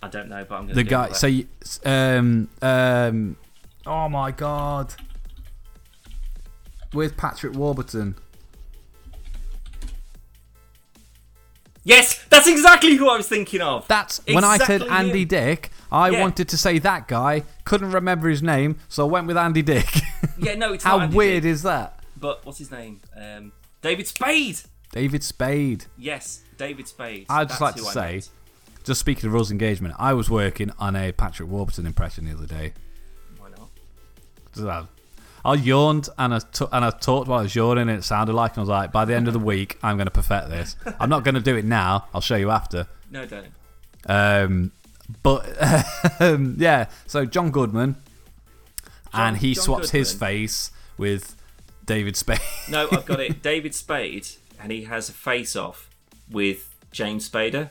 I 0.03 0.09
don't 0.09 0.29
know, 0.29 0.45
but 0.49 0.55
I'm 0.55 0.63
gonna. 0.67 0.75
The 0.75 0.85
guy. 0.85 1.13
So, 1.13 1.27
you, 1.27 1.47
um, 1.85 2.49
um, 2.63 3.37
oh 3.85 4.09
my 4.09 4.31
god, 4.31 4.95
with 6.93 7.17
Patrick 7.17 7.55
Warburton. 7.55 8.17
Yes, 11.87 12.23
that's 12.29 12.47
exactly 12.47 12.97
who 12.97 13.09
I 13.09 13.17
was 13.17 13.27
thinking 13.29 13.63
of. 13.63 13.89
That's 13.89 14.21
when 14.27 14.45
I 14.45 14.59
said 14.59 14.83
Andy 14.83 15.23
him. 15.23 15.29
Dick. 15.29 15.71
I 15.91 16.11
Yeah. 16.11 16.21
wanted 16.21 16.49
to 16.51 16.59
say 16.59 16.79
that 16.81 17.09
guy. 17.09 17.45
Couldn't 17.65 17.93
remember 17.93 18.29
his 18.29 18.43
name, 18.43 18.77
so 18.89 19.07
I 19.07 19.11
went 19.11 19.27
with 19.27 19.39
Andy 19.39 19.63
Dick. 19.63 19.89
Yeah, 20.39 20.55
no, 20.55 20.75
it's 20.75 20.85
How 20.85 21.07
weird 21.09 21.45
Dick, 21.45 21.51
is 21.53 21.63
that? 21.63 21.99
But 22.19 22.45
what's 22.45 22.59
his 22.59 22.71
name? 22.71 23.01
Um, 23.19 23.53
David 23.81 24.07
Spade. 24.07 24.61
David 24.93 25.23
Spade. 25.23 25.87
Yes, 25.97 26.43
David 26.59 26.87
Spade. 26.89 27.25
I'd 27.31 27.49
just 27.49 27.59
That's 27.61 27.77
like 27.79 27.87
to 27.87 27.91
say, 27.91 28.13
meant. 28.13 28.31
just 28.85 29.01
speaking 29.01 29.29
of 29.29 29.33
Rules 29.33 29.51
Engagement, 29.51 29.95
I 29.99 30.13
was 30.13 30.29
working 30.29 30.73
on 30.79 30.95
a 30.95 31.13
Patrick 31.13 31.49
Warburton 31.49 31.87
impression 31.87 32.27
the 32.27 32.33
other 32.33 32.47
day. 32.47 32.75
Why 33.39 33.49
not? 33.49 34.89
I- 35.47 35.55
yawned 35.55 36.09
and 36.19 36.35
I, 36.35 36.39
t- 36.41 36.67
and 36.73 36.85
I 36.85 36.91
talked 36.91 37.29
while 37.29 37.41
I 37.41 37.43
was 37.43 37.55
yawning 37.55 37.89
and 37.89 37.99
it 37.99 38.03
sounded 38.05 38.35
like 38.35 38.53
and 38.53 38.59
I 38.59 38.61
was 38.63 38.69
like, 38.69 38.93
by 38.93 39.05
the 39.05 39.15
end 39.15 39.27
of 39.29 39.33
the 39.33 39.39
week, 39.39 39.79
I'm 39.83 39.97
going 39.97 40.07
to 40.07 40.11
perfect 40.11 40.49
this. 40.49 40.77
I'm 41.01 41.09
not 41.09 41.25
going 41.25 41.35
to 41.37 41.41
do 41.41 41.57
it 41.57 41.65
now. 41.65 42.07
I'll 42.15 42.21
show 42.21 42.37
you 42.37 42.51
after. 42.51 42.87
No, 43.11 43.25
don't. 43.27 43.47
Um, 44.07 44.73
but 45.23 45.47
um, 46.21 46.57
yeah, 46.59 46.87
so 47.07 47.25
John 47.25 47.51
Goodman, 47.51 47.97
and 49.13 49.37
he 49.39 49.55
John 49.55 49.65
swaps 49.65 49.91
his 49.91 50.13
face 50.13 50.71
with 50.99 51.37
David 51.85 52.17
Spade. 52.17 52.41
No, 52.69 52.89
I've 52.91 53.07
got 53.07 53.21
it. 53.21 53.43
David 53.43 53.75
Spade, 53.75 54.27
and 54.61 54.73
he 54.73 54.85
has 54.85 55.09
a 55.09 55.13
face 55.13 55.55
off 55.57 55.89
with 56.31 56.75
James 56.91 57.29
Spader, 57.29 57.71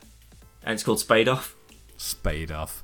and 0.63 0.73
it's 0.73 0.83
called 0.83 0.99
Spade 0.99 1.27
Off 1.27 1.55
Spade 1.97 2.51
off. 2.51 2.83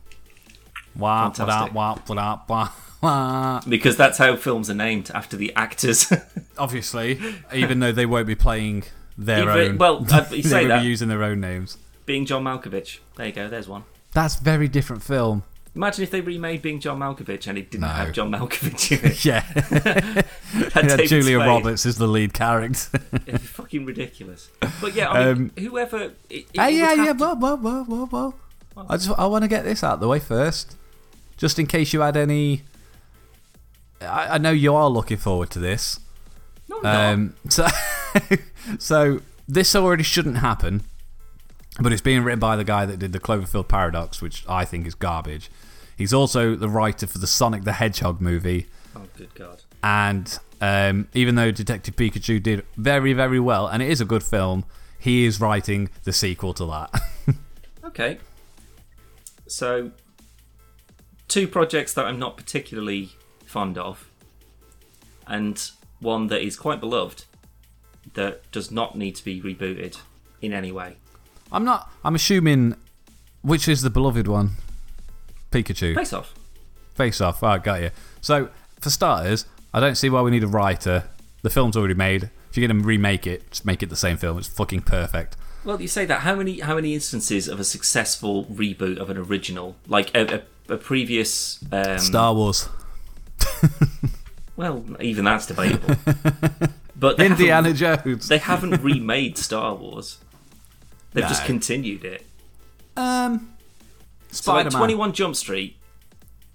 Wah, 0.95 1.29
Fantastic. 1.29 1.73
wah, 1.73 1.97
wah, 2.07 2.39
wah. 2.47 2.69
because 3.68 3.97
that's 3.97 4.18
how 4.18 4.36
films 4.36 4.70
are 4.70 4.76
named 4.76 5.12
after 5.14 5.36
the 5.38 5.54
actors. 5.56 6.12
Obviously, 6.58 7.20
even 7.54 7.80
though 7.80 7.91
they 7.91 8.06
won't 8.06 8.28
be 8.28 8.36
playing 8.36 8.84
their 9.18 9.41
Even- 9.49 9.74
own. 9.74 9.78
well, 9.78 10.06
uh, 10.12 10.26
you 10.32 10.43
say 10.43 10.68
will 10.68 10.80
be 10.80 10.86
using 10.88 11.10
their 11.10 11.24
own 11.24 11.39
names. 11.39 11.78
Being 12.06 12.26
John 12.26 12.43
Malkovich. 12.43 12.99
There 13.16 13.28
you 13.28 13.32
go. 13.32 13.47
There's 13.47 13.68
one. 13.68 13.84
That's 14.14 14.36
very 14.36 14.68
different 14.68 15.02
film. 15.04 15.43
Imagine 15.74 16.04
if 16.04 16.12
they 16.12 16.20
remade 16.20 16.62
Being 16.62 16.82
John 16.82 16.99
Malkovich 16.99 17.47
and 17.47 17.58
it 17.58 17.72
didn't 17.72 17.82
No. 17.82 17.88
have 17.88 18.12
John 18.12 18.30
Malkovich 18.30 18.91
in 18.91 19.12
it. 19.12 19.24
Yeah, 19.24 19.45
yeah 20.76 21.06
Julia 21.08 21.38
Spade. 21.39 21.47
Roberts 21.47 21.86
is 21.86 21.97
the 21.97 22.08
lead 22.08 22.34
character. 22.34 22.99
It's 23.26 23.45
fucking 23.47 23.86
ridiculous. 23.86 24.49
But 24.82 24.93
yeah, 24.95 25.10
I 25.10 25.34
mean, 25.34 25.52
Um, 25.58 25.64
whoever. 25.64 26.12
It, 26.30 26.47
it 26.54 26.60
Hey, 26.60 26.78
yeah, 26.78 26.93
yeah, 26.95 27.14
whoa, 27.14 27.36
whoa, 27.36 27.56
whoa, 27.56 27.84
whoa, 27.86 28.06
whoa. 28.06 28.34
I 28.89 28.97
just 28.97 29.18
I 29.18 29.26
want 29.28 29.43
to 29.43 29.47
get 29.47 29.64
this 29.64 29.82
out 29.82 29.93
of 29.95 29.99
the 30.02 30.08
way 30.10 30.20
first, 30.20 30.76
just 31.38 31.58
in 31.58 31.68
case 31.68 31.93
you 31.93 32.02
had 32.02 32.18
any. 32.18 32.64
I, 34.02 34.36
I 34.36 34.38
know 34.38 34.52
you 34.52 34.74
are 34.76 34.89
looking 34.89 35.18
forward 35.18 35.49
to 35.52 35.60
this. 35.60 35.99
No. 36.70 36.82
Um, 36.84 37.36
so, 37.49 37.68
so 38.80 39.22
this 39.47 39.76
already 39.76 40.04
shouldn't 40.04 40.38
happen, 40.38 40.84
but 41.80 41.91
it's 41.91 42.02
being 42.02 42.24
written 42.24 42.39
by 42.39 42.56
the 42.56 42.64
guy 42.64 42.86
that 42.86 42.97
did 42.99 43.12
the 43.14 43.20
Cloverfield 43.20 43.68
Paradox, 43.68 44.22
which 44.22 44.43
I 44.47 44.66
think 44.66 44.88
is 44.88 44.95
garbage. 44.95 45.49
He's 45.97 46.14
also 46.14 46.56
the 46.56 46.70
writer 46.70 47.06
for 47.08 47.18
the 47.18 47.28
Sonic 47.28 47.64
the 47.64 47.74
Hedgehog 47.74 48.22
movie, 48.22 48.68
Oh, 48.95 49.02
good 49.18 49.34
God. 49.36 49.62
and 49.84 50.39
um, 50.62 51.08
even 51.14 51.36
though 51.36 51.52
Detective 51.52 51.95
Pikachu 51.95 52.41
did 52.41 52.66
very, 52.78 53.14
very 53.14 53.39
well, 53.39 53.68
and 53.68 53.84
it 53.84 53.89
is 53.89 54.02
a 54.02 54.06
good 54.06 54.24
film, 54.24 54.66
he 54.97 55.26
is 55.26 55.39
writing 55.41 55.89
the 56.04 56.14
sequel 56.14 56.54
to 56.56 56.66
that. 56.66 57.02
Okay. 57.84 58.20
So, 59.47 59.91
two 61.28 61.45
projects 61.47 61.93
that 61.95 62.06
I'm 62.06 62.20
not 62.20 62.38
particularly 62.38 63.10
fond 63.52 63.78
of, 63.78 64.10
and 65.28 65.72
one 65.99 66.28
that 66.28 66.41
is 66.41 66.56
quite 66.56 66.80
beloved 66.80 67.26
that 68.14 68.49
does 68.52 68.72
not 68.72 68.97
need 68.97 69.16
to 69.16 69.24
be 69.24 69.41
rebooted 69.41 69.99
in 70.41 70.54
any 70.54 70.72
way. 70.72 70.95
I'm 71.52 71.64
not. 71.64 71.91
I'm 72.04 72.16
assuming 72.16 72.76
which 73.41 73.68
is 73.68 73.82
the 73.82 73.89
beloved 73.89 74.28
one. 74.28 74.52
Pikachu. 75.52 75.95
Face 75.95 76.14
off. 76.14 76.34
Face 76.95 77.22
off. 77.22 77.43
I 77.43 77.56
oh, 77.56 77.60
got 77.60 77.82
you. 77.82 77.91
So 78.22 78.49
for 78.80 78.89
starters, 78.89 79.45
I 79.74 79.80
don't 79.80 79.95
see 79.95 80.10
why 80.10 80.22
we 80.22 80.32
need 80.32 80.43
a 80.43 80.47
writer. 80.47 81.06
The 81.41 81.49
film's 81.49 81.76
already 81.76 81.93
made. 81.93 82.30
If 82.49 82.58
you're 82.58 82.68
gonna 82.68 82.84
remake 82.84 83.28
it, 83.28 83.52
just 83.52 83.66
make 83.66 83.84
it 83.84 83.89
the 83.89 83.95
same 83.95 84.18
film. 84.18 84.38
It's 84.38 84.47
fucking 84.47 84.82
perfect. 84.82 85.36
Well, 85.64 85.82
you 85.82 85.88
say 85.88 86.06
that. 86.06 86.22
How 86.22 86.36
many 86.36 86.60
how 86.60 86.76
many 86.76 86.93
instances 86.93 87.47
of 87.47 87.60
a 87.60 87.64
successful 87.64 88.45
reboot 88.45 88.97
of 88.97 89.10
an 89.10 89.18
original, 89.18 89.76
like 89.88 90.16
a, 90.16 90.41
a, 90.70 90.74
a 90.74 90.78
previous 90.78 91.64
um, 91.72 91.99
Star 91.99 92.34
Wars. 92.34 92.68
Well, 94.57 94.86
even 94.99 95.26
that's 95.26 95.47
debatable. 95.47 95.95
but 96.95 97.20
Indiana 97.20 97.74
Jones. 97.74 98.28
they 98.28 98.38
haven't 98.38 98.84
remade 98.84 99.38
Star 99.38 99.74
Wars. 99.74 100.20
They've 101.14 101.28
just 101.28 101.45
continued 101.45 102.05
it. 102.05 102.26
Um, 102.95 103.53
So 104.30 104.53
like 104.53 104.70
Twenty 104.70 104.93
One 104.93 105.14
Jump 105.14 105.36
Street, 105.36 105.78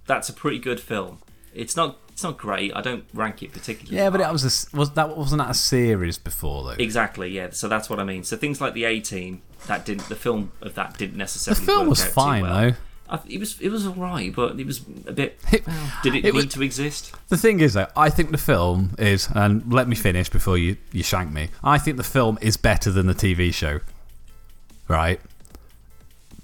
that's 0.07 0.29
a 0.29 0.33
pretty 0.33 0.59
good 0.59 0.79
film. 0.79 1.19
It's 1.55 1.75
not 1.75 1.99
it's 2.11 2.23
not 2.23 2.39
great. 2.39 2.75
I 2.77 2.81
don't 2.81 3.05
rank 3.13 3.43
it 3.43 3.53
particularly. 3.53 3.97
Yeah, 3.97 4.11
but 4.11 4.21
high. 4.21 4.29
it 4.29 4.33
was 4.33 4.45
a, 4.73 4.77
was 4.77 4.93
that 4.93 5.17
wasn't 5.17 5.41
that 5.41 5.51
a 5.51 5.55
series 5.55 6.17
before 6.17 6.65
though. 6.65 6.77
exactly 6.79 7.31
yeah. 7.31 7.51
So 7.51 7.67
that's 7.67 7.91
what 7.91 7.99
I 7.99 8.05
mean. 8.05 8.23
So 8.25 8.37
things 8.37 8.61
like 8.61 8.75
the 8.75 8.85
A 8.85 9.01
Team, 9.01 9.43
that 9.67 9.85
didn't 9.85 10.09
the 10.09 10.17
film 10.17 10.53
of 10.61 10.75
that 10.75 10.97
didn't 10.97 11.17
necessarily. 11.17 11.61
the 11.61 11.67
film 11.67 11.89
was 11.89 12.05
fine 12.05 12.43
well. 12.43 12.71
though. 12.71 12.77
I, 13.09 13.21
it 13.29 13.39
was 13.39 13.61
it 13.61 13.69
was 13.71 13.87
alright, 13.87 14.35
but 14.35 14.59
it 14.59 14.67
was 14.67 14.81
a 15.07 15.13
bit. 15.13 15.39
Well, 15.67 15.93
did 16.03 16.15
it, 16.15 16.19
it 16.19 16.25
need 16.25 16.35
was- 16.35 16.47
to 16.55 16.63
exist? 16.63 17.13
The 17.29 17.37
thing 17.37 17.61
is, 17.61 17.75
though, 17.75 17.87
I 17.97 18.11
think 18.11 18.31
the 18.31 18.39
film 18.39 18.95
is, 18.99 19.29
and 19.35 19.73
let 19.73 19.89
me 19.89 19.97
finish 19.97 20.29
before 20.29 20.59
you, 20.59 20.77
you 20.93 21.03
shank 21.03 21.33
me. 21.33 21.49
I 21.63 21.79
think 21.79 21.97
the 21.97 22.03
film 22.05 22.39
is 22.41 22.57
better 22.57 22.91
than 22.91 23.07
the 23.07 23.15
TV 23.15 23.53
show, 23.55 23.81
right? 24.89 25.21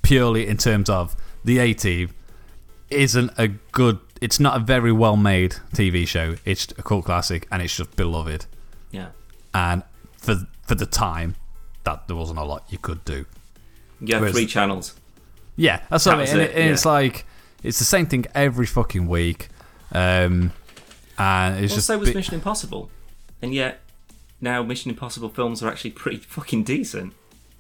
Purely 0.03 0.47
in 0.49 0.57
terms 0.57 0.91
of 0.91 1.15
the 1.45 1.59
A 1.59 1.75
Team 1.75 2.11
isn't 2.91 3.31
a 3.39 3.49
good, 3.49 3.99
it's 4.21 4.41
not 4.41 4.57
a 4.57 4.61
very 4.61 4.93
well 4.93 5.17
made 5.17 5.57
TV 5.75 6.07
show. 6.07 6.37
It's 6.45 6.67
a 6.77 6.83
cult 6.83 7.05
classic 7.05 7.47
and 7.51 7.63
it's 7.63 7.77
just 7.77 7.95
beloved. 7.97 8.47
Yeah. 8.91 9.09
And 9.55 9.83
for 10.19 10.47
for 10.63 10.75
the 10.75 10.87
time, 10.87 11.37
that 11.85 12.07
there 12.09 12.17
wasn't 12.17 12.39
a 12.39 12.45
lot 12.45 12.65
you 12.69 12.79
could 12.79 13.05
do. 13.05 13.27
You 14.01 14.15
have 14.15 14.21
Whereas- 14.23 14.35
three 14.35 14.47
channels. 14.47 14.95
Yeah, 15.57 15.83
that's 15.91 16.07
what 16.07 16.17
I 16.17 16.25
mean. 16.25 16.29
And, 16.29 16.41
it, 16.41 16.51
it, 16.51 16.57
and 16.57 16.71
it's 16.71 16.85
like 16.85 17.27
it's 17.63 17.79
the 17.79 17.85
same 17.85 18.07
thing 18.07 18.27
every 18.35 18.67
fucking 18.67 19.07
week, 19.07 19.49
um, 19.93 20.53
and 21.19 21.63
it's 21.63 21.73
Well, 21.73 21.77
just 21.77 21.87
so 21.87 21.99
was 21.99 22.15
Mission 22.15 22.35
Impossible, 22.35 22.91
and 23.41 23.55
yet 23.55 23.81
now 24.41 24.63
Mission 24.63 24.91
Impossible 24.91 25.29
films 25.29 25.63
are 25.63 25.69
actually 25.69 25.91
pretty 26.03 26.19
fucking 26.19 26.65
decent. 26.65 27.13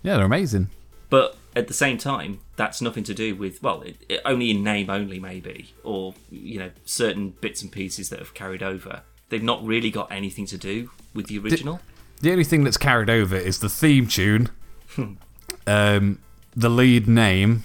yeah, 0.02 0.16
they're 0.16 0.26
amazing. 0.26 0.70
But 1.10 1.36
at 1.54 1.68
the 1.68 1.74
same 1.74 1.98
time, 1.98 2.40
that's 2.56 2.80
nothing 2.80 3.04
to 3.04 3.14
do 3.14 3.34
with 3.34 3.62
well, 3.62 3.82
it, 3.82 3.96
it, 4.08 4.20
only 4.24 4.50
in 4.50 4.64
name 4.64 4.88
only 4.88 5.20
maybe, 5.20 5.74
or 5.84 6.14
you 6.30 6.58
know, 6.58 6.70
certain 6.84 7.30
bits 7.40 7.62
and 7.62 7.70
pieces 7.70 8.08
that 8.08 8.18
have 8.18 8.34
carried 8.34 8.62
over. 8.62 9.02
They've 9.28 9.42
not 9.42 9.64
really 9.64 9.90
got 9.90 10.10
anything 10.10 10.46
to 10.46 10.58
do 10.58 10.90
with 11.14 11.26
the 11.26 11.38
original. 11.38 11.80
The 12.20 12.32
only 12.32 12.44
thing 12.44 12.64
that's 12.64 12.76
carried 12.76 13.10
over 13.10 13.36
is 13.36 13.58
the 13.58 13.68
theme 13.68 14.06
tune, 14.06 14.50
um, 15.66 16.18
the 16.54 16.68
lead 16.68 17.08
name, 17.08 17.64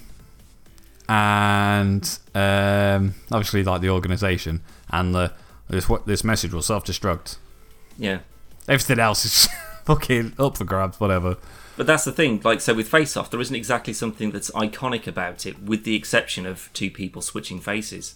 and 1.08 2.18
um, 2.34 3.14
obviously 3.32 3.64
like 3.64 3.80
the 3.80 3.90
organisation 3.90 4.60
and 4.90 5.14
the 5.14 5.32
this 5.68 5.88
what 5.88 6.06
this 6.06 6.22
message 6.24 6.52
will 6.52 6.62
self 6.62 6.84
destruct. 6.84 7.36
yeah, 7.98 8.20
Everything 8.68 8.98
else 8.98 9.24
is 9.24 9.48
fucking 9.84 10.34
up 10.38 10.56
for 10.58 10.64
grabs. 10.64 10.98
Whatever. 11.00 11.36
but 11.76 11.86
that's 11.86 12.04
the 12.04 12.12
thing. 12.12 12.40
Like 12.44 12.60
so, 12.60 12.74
with 12.74 12.88
Face 12.88 13.16
Off, 13.16 13.30
there 13.30 13.40
isn't 13.40 13.54
exactly 13.56 13.92
something 13.92 14.30
that's 14.30 14.50
iconic 14.52 15.06
about 15.06 15.46
it, 15.46 15.62
with 15.62 15.84
the 15.84 15.94
exception 15.94 16.46
of 16.46 16.70
two 16.72 16.90
people 16.90 17.20
switching 17.22 17.60
faces. 17.60 18.14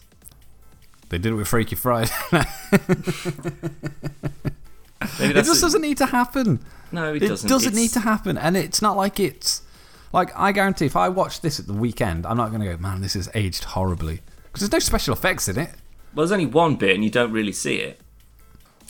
They 1.10 1.18
did 1.18 1.32
it 1.32 1.36
with 1.36 1.48
Freaky 1.48 1.76
Friday. 1.76 2.10
It 5.18 5.34
just 5.44 5.60
doesn't 5.60 5.82
need 5.82 5.98
to 5.98 6.06
happen. 6.06 6.60
No, 6.92 7.12
it, 7.12 7.22
It 7.24 7.28
doesn't. 7.28 7.48
It 7.48 7.52
doesn't, 7.52 7.72
It's- 7.72 7.82
need 7.82 7.90
to 7.90 8.00
happen, 8.00 8.38
and 8.38 8.56
it's 8.56 8.80
not 8.80 8.96
like 8.96 9.18
it's 9.18 9.62
like 10.12 10.30
I 10.38 10.52
guarantee 10.52 10.86
if 10.86 10.96
I 10.96 11.08
watch 11.08 11.40
this 11.40 11.58
at 11.60 11.66
the 11.66 11.72
weekend, 11.72 12.26
I'm 12.26 12.36
not 12.36 12.50
going 12.50 12.60
to 12.62 12.66
go, 12.68 12.76
man, 12.76 13.00
this 13.00 13.16
is 13.16 13.28
aged 13.34 13.64
horribly 13.64 14.20
because 14.46 14.60
there's 14.68 14.72
no 14.72 14.78
special 14.78 15.14
effects 15.14 15.48
in 15.48 15.58
it. 15.58 15.70
Well, 16.14 16.26
there's 16.26 16.32
only 16.32 16.46
one 16.46 16.76
bit, 16.76 16.94
and 16.94 17.02
you 17.02 17.10
don't 17.10 17.32
really 17.32 17.52
see 17.52 17.76
it. 17.76 18.00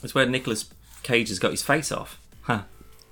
It's 0.02 0.14
where 0.14 0.26
Nicolas 0.26 0.68
Cage 1.04 1.28
has 1.28 1.38
got 1.38 1.52
his 1.52 1.62
face 1.62 1.92
off. 1.92 2.18
Huh. 2.42 2.62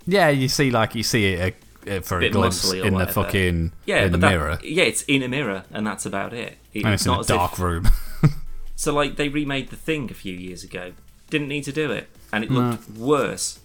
Yeah, 0.06 0.28
you 0.30 0.48
see, 0.48 0.70
like 0.70 0.94
you 0.96 1.02
see 1.04 1.26
it 1.34 1.54
uh, 1.86 1.90
uh, 1.90 2.00
for 2.00 2.16
a 2.18 2.20
Bit 2.22 2.32
glimpse 2.32 2.72
in 2.72 2.94
the 2.94 3.06
fucking 3.06 3.72
Yeah, 3.86 4.04
in 4.04 4.12
the 4.12 4.18
that- 4.18 4.30
mirror, 4.30 4.58
Yeah, 4.64 4.84
it's 4.84 5.02
in 5.02 5.22
a 5.22 5.28
mirror, 5.28 5.64
and 5.70 5.86
that's 5.86 6.04
about 6.04 6.32
it. 6.32 6.58
It- 6.72 6.84
and 6.84 6.94
it's 6.94 7.06
in 7.06 7.12
a 7.12 7.22
dark 7.22 7.52
if- 7.52 7.58
room. 7.60 7.88
So, 8.74 8.94
like, 8.94 9.16
they 9.16 9.28
remade 9.28 9.68
The 9.68 9.76
Thing 9.76 10.10
a 10.10 10.14
few 10.14 10.32
years 10.34 10.64
ago. 10.64 10.92
Didn't 11.28 11.48
need 11.48 11.64
to 11.64 11.72
do 11.72 11.92
it, 11.92 12.08
and 12.32 12.42
it 12.42 12.50
looked 12.50 12.88
worse 12.88 13.58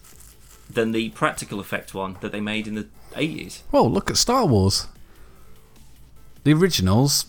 than 0.68 0.92
the 0.92 1.08
practical 1.08 1.58
effect 1.58 1.94
one 1.94 2.18
that 2.20 2.32
they 2.32 2.40
made 2.42 2.68
in 2.68 2.74
the 2.74 2.86
80s. 3.16 3.60
Well, 3.72 3.90
look 3.90 4.10
at 4.10 4.16
Star 4.16 4.46
Wars. 4.46 4.86
The 6.44 6.52
originals, 6.54 7.26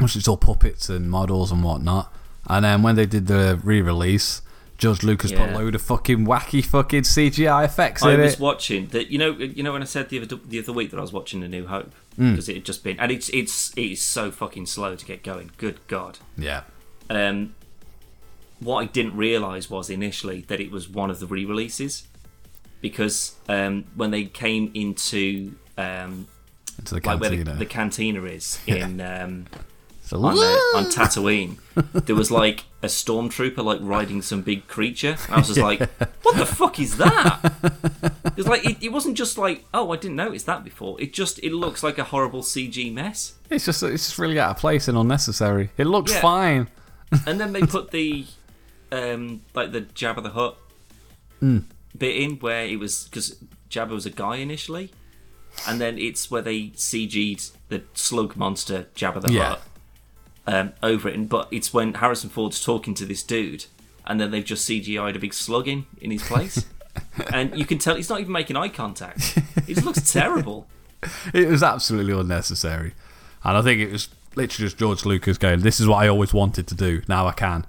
which 0.00 0.16
is 0.16 0.26
all 0.26 0.36
puppets 0.38 0.88
and 0.88 1.10
models 1.10 1.52
and 1.52 1.62
whatnot, 1.62 2.12
and 2.48 2.64
then 2.64 2.82
when 2.82 2.96
they 2.96 3.06
did 3.06 3.26
the 3.26 3.60
re-release, 3.62 4.40
George 4.78 5.02
Lucas 5.04 5.30
put 5.30 5.50
a 5.50 5.52
load 5.52 5.74
of 5.74 5.82
fucking 5.82 6.26
wacky 6.26 6.64
fucking 6.64 7.02
CGI 7.02 7.64
effects 7.64 8.02
I 8.02 8.14
in 8.14 8.20
was 8.20 8.40
watching 8.40 8.86
that. 8.88 9.08
You 9.12 9.18
know, 9.18 9.30
you 9.32 9.62
know 9.62 9.72
when 9.72 9.82
I 9.82 9.84
said 9.84 10.08
the 10.08 10.20
other 10.20 10.36
the 10.36 10.58
other 10.58 10.72
week 10.72 10.90
that 10.90 10.98
I 10.98 11.02
was 11.02 11.12
watching 11.12 11.40
The 11.40 11.48
New 11.48 11.66
Hope 11.66 11.92
Mm. 12.18 12.32
because 12.32 12.46
it 12.50 12.56
had 12.56 12.64
just 12.66 12.84
been, 12.84 12.98
and 13.00 13.10
it's 13.12 13.28
it's 13.30 13.72
it 13.74 13.92
is 13.92 14.02
so 14.02 14.30
fucking 14.30 14.66
slow 14.66 14.96
to 14.96 15.04
get 15.06 15.22
going. 15.22 15.50
Good 15.56 15.78
God. 15.88 16.18
yeah, 16.36 16.62
Um, 17.08 17.54
what 18.60 18.80
I 18.80 18.84
didn't 18.84 19.16
realise 19.16 19.70
was 19.70 19.88
initially 19.88 20.42
that 20.48 20.60
it 20.60 20.70
was 20.70 20.88
one 20.90 21.10
of 21.10 21.20
the 21.20 21.26
re-releases 21.26 22.04
because 22.82 23.34
um, 23.48 23.84
when 23.94 24.10
they 24.10 24.24
came 24.24 24.70
into 24.74 25.54
um, 25.78 26.26
into 26.78 26.94
the 26.96 27.00
like 27.08 27.20
where 27.20 27.30
cantina. 27.30 27.52
the, 27.52 27.58
the 27.60 27.66
cantina 27.66 28.22
is 28.24 28.58
in 28.66 29.00
um, 29.00 29.46
So, 30.02 30.18
on, 30.22 30.36
uh, 30.36 30.76
on 30.78 30.84
Tatooine, 30.90 31.56
there 32.04 32.14
was 32.16 32.30
like 32.30 32.64
a 32.82 32.86
stormtrooper 32.88 33.64
like 33.64 33.78
riding 33.80 34.20
some 34.20 34.42
big 34.42 34.66
creature. 34.68 35.16
And 35.26 35.34
I 35.34 35.38
was 35.38 35.46
just 35.48 35.60
like, 35.60 35.80
"What 36.22 36.36
the 36.36 36.44
fuck 36.44 36.78
is 36.80 36.98
that?" 36.98 37.40
It's 38.36 38.48
like 38.48 38.64
it, 38.66 38.76
it 38.82 38.90
wasn't 38.92 39.16
just 39.16 39.38
like, 39.38 39.64
"Oh, 39.72 39.92
I 39.92 39.96
didn't 39.96 40.16
notice 40.16 40.42
that 40.44 40.64
before." 40.64 41.00
It 41.00 41.12
just 41.14 41.38
it 41.38 41.52
looks 41.52 41.82
like 41.82 41.96
a 41.98 42.04
horrible 42.04 42.42
CG 42.42 42.92
mess. 42.92 43.34
It's 43.48 43.64
just 43.64 43.82
it's 43.82 44.06
just 44.08 44.18
really 44.18 44.38
out 44.40 44.50
of 44.50 44.56
place 44.58 44.88
and 44.88 44.98
unnecessary. 44.98 45.70
It 45.78 45.86
looks 45.86 46.12
Yeah. 46.12 46.20
fine. 46.20 46.68
And 47.26 47.38
then 47.40 47.52
they 47.52 47.62
put 47.62 47.90
the 47.92 48.26
um, 48.90 49.42
like 49.54 49.70
the 49.72 49.82
Jabba 49.82 50.22
the 50.22 50.30
Hutt 50.30 50.58
bit 51.96 52.16
in 52.16 52.36
where 52.38 52.64
it 52.64 52.78
was 52.78 53.04
because 53.04 53.36
Jabba 53.70 53.90
was 53.90 54.06
a 54.06 54.10
guy 54.10 54.36
initially, 54.36 54.90
and 55.66 55.80
then 55.80 55.98
it's 55.98 56.30
where 56.30 56.42
they 56.42 56.68
CG'd 56.70 57.50
the 57.68 57.82
slug 57.94 58.36
monster 58.36 58.86
Jabba 58.94 59.20
the 59.22 59.32
Yeah. 59.32 59.48
Hutt 59.48 59.62
um, 60.46 60.72
over 60.82 61.08
it, 61.08 61.14
and 61.14 61.28
but 61.28 61.48
it's 61.50 61.72
when 61.72 61.94
Harrison 61.94 62.30
Ford's 62.30 62.62
talking 62.62 62.94
to 62.94 63.04
this 63.04 63.22
dude, 63.22 63.66
and 64.06 64.20
then 64.20 64.30
they've 64.30 64.44
just 64.44 64.68
CGI'd 64.68 65.16
a 65.16 65.18
big 65.18 65.34
slug 65.34 65.68
in 65.68 65.86
in 66.00 66.10
his 66.10 66.22
place, 66.22 66.64
and 67.32 67.56
you 67.58 67.64
can 67.64 67.78
tell 67.78 67.94
he's 67.96 68.08
not 68.10 68.20
even 68.20 68.32
making 68.32 68.56
eye 68.56 68.68
contact. 68.68 69.38
It 69.68 69.84
looks 69.84 70.12
terrible. 70.12 70.66
It 71.34 71.48
was 71.48 71.64
absolutely 71.64 72.12
unnecessary. 72.12 72.94
And 73.42 73.56
I 73.56 73.62
think 73.62 73.80
it 73.80 73.90
was 73.90 74.08
literally 74.36 74.66
just 74.66 74.78
George 74.78 75.04
Lucas 75.04 75.36
going, 75.36 75.58
This 75.58 75.80
is 75.80 75.88
what 75.88 75.96
I 75.96 76.06
always 76.06 76.32
wanted 76.32 76.68
to 76.68 76.76
do. 76.76 77.02
Now 77.08 77.26
I 77.26 77.32
can. 77.32 77.66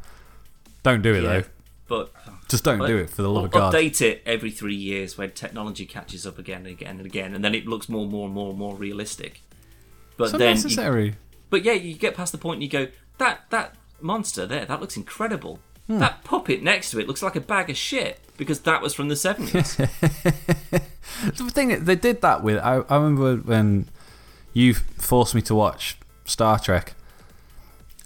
Don't 0.84 1.02
do 1.02 1.16
it, 1.16 1.24
Yeah, 1.24 1.30
though. 1.40 1.44
but 1.88 2.12
Just 2.50 2.64
don't 2.64 2.86
do 2.86 2.98
it 2.98 3.10
for 3.10 3.22
the 3.22 3.30
love 3.30 3.46
of 3.46 3.52
God. 3.52 3.74
Update 3.74 4.02
it 4.02 4.22
every 4.26 4.52
three 4.52 4.76
years 4.76 5.18
when 5.18 5.32
technology 5.32 5.86
catches 5.86 6.28
up 6.28 6.38
again 6.38 6.66
and 6.66 6.68
again 6.68 6.98
and 6.98 7.06
again, 7.06 7.34
and 7.34 7.44
then 7.44 7.56
it 7.56 7.66
looks 7.66 7.90
more 7.90 8.04
and 8.04 8.12
more 8.12 8.26
and 8.26 8.34
more 8.34 8.50
and 8.50 8.60
more 8.60 8.76
realistic. 8.76 9.42
But 10.18 10.26
It's 10.26 10.34
then, 10.34 10.96
you, 10.98 11.14
but 11.50 11.64
yeah, 11.64 11.74
you 11.74 11.96
get 11.96 12.16
past 12.16 12.32
the 12.32 12.38
point 12.38 12.56
and 12.58 12.64
you 12.64 12.70
go, 12.70 12.88
that 13.18 13.50
that 13.50 13.76
monster 14.02 14.46
there, 14.46 14.66
that 14.66 14.80
looks 14.82 14.98
incredible. 14.98 15.60
Hmm. 15.88 16.00
That 16.00 16.24
puppet 16.24 16.62
next 16.62 16.92
to 16.92 17.00
it 17.00 17.08
looks 17.08 17.24
like 17.24 17.36
a 17.36 17.42
bag 17.42 17.70
of 17.70 17.76
shit 17.78 18.20
because 18.38 18.62
that 18.62 18.82
was 18.82 18.94
from 18.94 19.08
the 19.10 19.16
seventies. 19.16 19.80
The 21.26 21.50
thing 21.50 21.72
is, 21.72 21.84
they 21.84 21.96
did 21.96 22.22
that 22.22 22.44
with. 22.44 22.58
I, 22.58 22.82
I 22.90 22.96
remember 22.98 23.38
when 23.38 23.88
you 24.54 24.74
forced 24.74 25.36
me 25.36 25.42
to 25.44 25.56
watch 25.56 25.98
Star 26.26 26.60
Trek, 26.60 26.96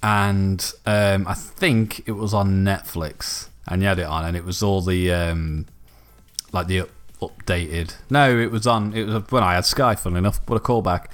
and 0.03 0.71
um, 0.85 1.27
I 1.27 1.33
think 1.33 2.07
it 2.07 2.13
was 2.13 2.33
on 2.33 2.63
Netflix, 2.63 3.49
and 3.67 3.81
you 3.81 3.87
had 3.87 3.99
it 3.99 4.03
on, 4.05 4.25
and 4.25 4.35
it 4.37 4.43
was 4.45 4.61
all 4.63 4.81
the 4.81 5.11
um, 5.11 5.65
like 6.51 6.67
the 6.67 6.81
up, 6.81 6.89
updated. 7.21 7.95
No, 8.09 8.37
it 8.39 8.51
was 8.51 8.65
on. 8.67 8.93
It 8.93 9.05
was 9.05 9.23
when 9.31 9.43
I 9.43 9.55
had 9.55 9.65
Sky. 9.65 9.95
Funnily 9.95 10.19
enough, 10.19 10.39
what 10.47 10.55
a 10.57 10.59
callback. 10.59 11.07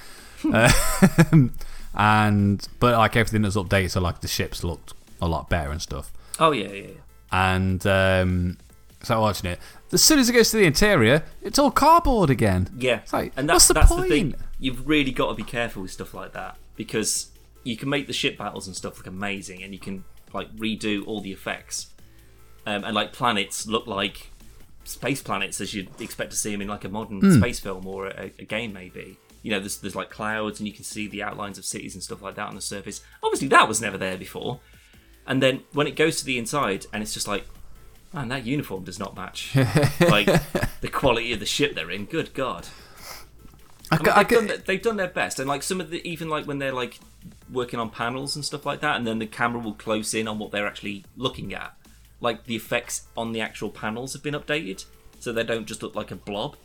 Um, 1.32 1.54
and 1.96 2.68
but 2.80 2.98
like 2.98 3.16
everything 3.16 3.44
was 3.44 3.56
updated, 3.56 3.92
so 3.92 4.02
like 4.02 4.22
the 4.22 4.28
ships 4.28 4.64
looked 4.64 4.94
a 5.22 5.28
lot 5.28 5.50
better 5.50 5.72
and 5.72 5.82
stuff. 5.82 6.12
oh 6.40 6.52
yeah, 6.52 6.68
yeah, 6.70 6.88
yeah. 6.88 6.94
And 7.32 7.86
um, 7.88 8.58
so 9.04 9.22
watching 9.22 9.52
it, 9.52 9.60
as 9.92 10.04
soon 10.04 10.20
as 10.20 10.30
it 10.30 10.34
goes 10.34 10.52
to 10.52 10.58
the 10.58 10.66
interior, 10.66 11.24
it's 11.42 11.58
all 11.60 11.72
cardboard 11.72 12.30
again. 12.30 12.68
Yeah, 12.78 12.98
It's 13.04 13.14
like, 13.14 13.32
and 13.38 13.48
what's 13.48 13.68
that's, 13.68 13.68
the 13.68 13.74
that's 13.76 13.92
point? 13.92 14.04
the 14.04 14.10
thing. 14.10 14.36
You've 14.60 14.88
really 14.88 15.12
got 15.12 15.30
to 15.30 15.36
be 15.36 15.44
careful 15.44 15.82
with 15.84 15.92
stuff 15.92 16.14
like 16.14 16.34
that 16.34 16.58
because 16.76 17.28
you 17.64 17.78
can 17.78 17.90
make 17.90 18.08
the 18.08 18.14
ship 18.14 18.38
battles 18.38 18.68
and 18.68 18.76
stuff 18.76 18.98
look 18.98 19.08
amazing, 19.08 19.64
and 19.64 19.72
you 19.74 19.80
can 19.80 20.04
like 20.34 20.54
redo 20.56 21.06
all 21.08 21.22
the 21.22 21.32
effects, 21.32 21.88
um, 22.66 22.84
and 22.84 22.94
like 22.96 23.14
planets 23.14 23.68
look 23.68 23.88
like 23.88 24.30
space 24.86 25.22
planets 25.22 25.62
as 25.62 25.74
you'd 25.74 25.90
expect 26.02 26.32
to 26.32 26.38
see 26.38 26.52
them 26.52 26.62
in 26.62 26.68
like 26.68 26.84
a 26.84 26.90
modern 26.90 27.20
Hmm. 27.22 27.38
space 27.40 27.60
film 27.60 27.88
or 27.88 28.08
a, 28.08 28.32
a 28.40 28.44
game, 28.46 28.74
maybe. 28.74 29.18
You 29.42 29.52
know, 29.52 29.60
there's 29.60 29.78
there's 29.78 29.96
like 29.96 30.10
clouds, 30.10 30.60
and 30.60 30.68
you 30.68 30.74
can 30.74 30.84
see 30.86 31.08
the 31.08 31.22
outlines 31.24 31.58
of 31.58 31.66
cities 31.66 31.94
and 31.96 32.04
stuff 32.04 32.22
like 32.22 32.36
that 32.36 32.48
on 32.48 32.56
the 32.56 32.62
surface. 32.62 33.02
Obviously, 33.22 33.48
that 33.50 33.68
was 33.68 33.82
never 33.82 33.98
there 33.98 34.18
before. 34.18 34.60
And 35.28 35.42
then 35.42 35.64
when 35.74 35.88
it 35.88 35.96
goes 35.96 36.18
to 36.20 36.26
the 36.26 36.38
inside, 36.38 36.86
and 36.94 37.02
it's 37.04 37.14
just 37.14 37.28
like, 37.28 37.46
man, 38.14 38.28
that 38.30 38.46
uniform 38.46 38.84
does 38.84 39.00
not 39.00 39.16
match 39.16 39.54
like 40.00 40.28
the 40.82 40.90
quality 40.92 41.34
of 41.34 41.40
the 41.40 41.46
ship 41.46 41.76
they're 41.76 41.92
in. 41.92 42.06
Good 42.06 42.34
God. 42.34 42.68
I, 43.92 43.96
I 43.96 44.00
mean, 44.00 44.08
I 44.10 44.24
they've, 44.24 44.28
done, 44.30 44.48
their- 44.48 44.58
they've 44.58 44.82
done 44.82 44.98
their 44.98 45.08
best, 45.08 45.40
and 45.40 45.48
like 45.48 45.64
some 45.64 45.80
of 45.82 45.90
the 45.90 46.08
even 46.10 46.30
like 46.30 46.46
when 46.46 46.60
they're 46.60 46.72
like 46.74 47.00
working 47.52 47.80
on 47.80 47.90
panels 47.90 48.36
and 48.36 48.44
stuff 48.46 48.66
like 48.66 48.80
that, 48.82 48.96
and 48.96 49.06
then 49.06 49.20
the 49.20 49.28
camera 49.28 49.62
will 49.62 49.74
close 49.74 50.14
in 50.14 50.28
on 50.28 50.40
what 50.40 50.52
they're 50.52 50.68
actually 50.68 51.04
looking 51.18 51.54
at. 51.54 51.78
Like 52.24 52.46
the 52.46 52.56
effects 52.56 52.96
on 53.16 53.34
the 53.34 53.42
actual 53.42 53.70
panels 53.70 54.14
have 54.14 54.24
been 54.24 54.34
updated, 54.34 54.86
so 55.20 55.32
they 55.32 55.44
don't 55.44 55.68
just 55.68 55.84
look 55.84 55.94
like 55.96 56.10
a 56.10 56.16
blob. 56.16 56.56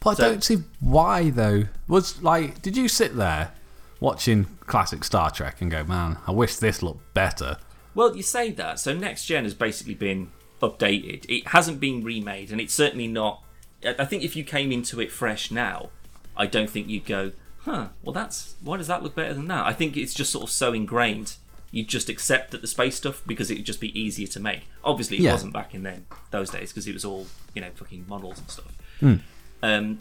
but 0.00 0.18
I 0.20 0.28
don't 0.28 0.44
see 0.44 0.58
why 0.80 1.30
though. 1.30 1.64
Was 1.88 2.20
like, 2.22 2.60
did 2.60 2.76
you 2.76 2.88
sit 2.88 3.16
there 3.16 3.52
watching 4.00 4.46
classic 4.66 5.04
Star 5.04 5.30
Trek 5.30 5.60
and 5.60 5.70
go, 5.70 5.84
man, 5.84 6.18
I 6.26 6.32
wish 6.32 6.56
this 6.56 6.82
looked 6.82 7.14
better? 7.14 7.58
Well, 7.94 8.16
you 8.16 8.22
say 8.22 8.50
that. 8.52 8.80
So 8.80 8.92
next 8.92 9.26
gen 9.26 9.44
has 9.44 9.54
basically 9.54 9.94
been 9.94 10.32
updated. 10.60 11.26
It 11.28 11.48
hasn't 11.48 11.78
been 11.78 12.02
remade, 12.02 12.50
and 12.50 12.60
it's 12.60 12.74
certainly 12.74 13.06
not. 13.06 13.42
I 13.84 13.94
I 14.00 14.04
think 14.04 14.22
if 14.24 14.34
you 14.36 14.44
came 14.44 14.72
into 14.72 15.00
it 15.00 15.12
fresh 15.12 15.50
now, 15.50 15.90
I 16.36 16.46
don't 16.46 16.70
think 16.70 16.88
you'd 16.88 17.06
go, 17.06 17.32
huh? 17.58 17.88
Well, 18.02 18.12
that's 18.12 18.56
why 18.62 18.78
does 18.78 18.88
that 18.88 19.02
look 19.02 19.14
better 19.14 19.34
than 19.34 19.48
that? 19.48 19.66
I 19.66 19.72
think 19.72 19.96
it's 19.96 20.14
just 20.14 20.32
sort 20.32 20.44
of 20.44 20.50
so 20.50 20.72
ingrained. 20.72 21.36
You 21.72 21.82
just 21.84 22.08
accept 22.08 22.50
that 22.52 22.60
the 22.60 22.66
space 22.68 22.94
stuff 22.96 23.22
because 23.26 23.50
it 23.50 23.56
would 23.56 23.66
just 23.66 23.80
be 23.80 23.98
easier 23.98 24.26
to 24.28 24.38
make. 24.40 24.62
Obviously, 24.84 25.16
it 25.16 25.22
Yeah. 25.22 25.32
wasn't 25.32 25.52
back 25.54 25.74
in 25.74 25.82
then 25.82 26.06
those 26.30 26.50
days 26.50 26.70
because 26.70 26.86
it 26.86 26.92
was 26.94 27.04
all 27.04 27.26
you 27.54 27.60
know 27.62 27.70
fucking 27.74 28.04
models 28.08 28.38
and 28.38 28.48
stuff. 28.50 28.76
Hmm. 29.00 29.14
Um, 29.62 29.98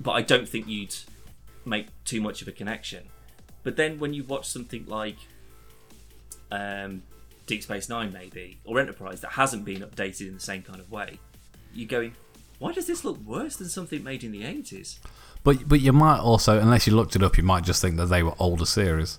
but 0.00 0.12
I 0.12 0.22
don't 0.22 0.48
think 0.48 0.66
you'd 0.68 0.94
make 1.64 1.88
too 2.04 2.20
much 2.20 2.40
of 2.40 2.48
a 2.48 2.52
connection. 2.52 3.04
But 3.64 3.76
then 3.76 3.98
when 3.98 4.14
you 4.14 4.22
watch 4.24 4.48
something 4.48 4.86
like 4.86 5.16
um, 6.50 7.02
Deep 7.46 7.62
Space 7.62 7.88
Nine, 7.88 8.12
maybe, 8.12 8.58
or 8.64 8.78
Enterprise 8.78 9.20
that 9.22 9.32
hasn't 9.32 9.64
been 9.64 9.80
updated 9.80 10.28
in 10.28 10.34
the 10.34 10.40
same 10.40 10.62
kind 10.62 10.80
of 10.80 10.90
way, 10.90 11.18
you're 11.74 11.88
going, 11.88 12.14
why 12.58 12.72
does 12.72 12.86
this 12.86 13.04
look 13.04 13.18
worse 13.24 13.56
than 13.56 13.68
something 13.68 14.02
made 14.02 14.24
in 14.24 14.32
the 14.32 14.42
80s? 14.42 14.98
But 15.44 15.68
but 15.68 15.80
you 15.80 15.92
might 15.92 16.18
also, 16.18 16.58
unless 16.58 16.86
you 16.86 16.94
looked 16.94 17.16
it 17.16 17.22
up, 17.22 17.36
you 17.36 17.42
might 17.44 17.64
just 17.64 17.80
think 17.80 17.96
that 17.96 18.06
they 18.06 18.22
were 18.22 18.34
older 18.38 18.66
series. 18.66 19.18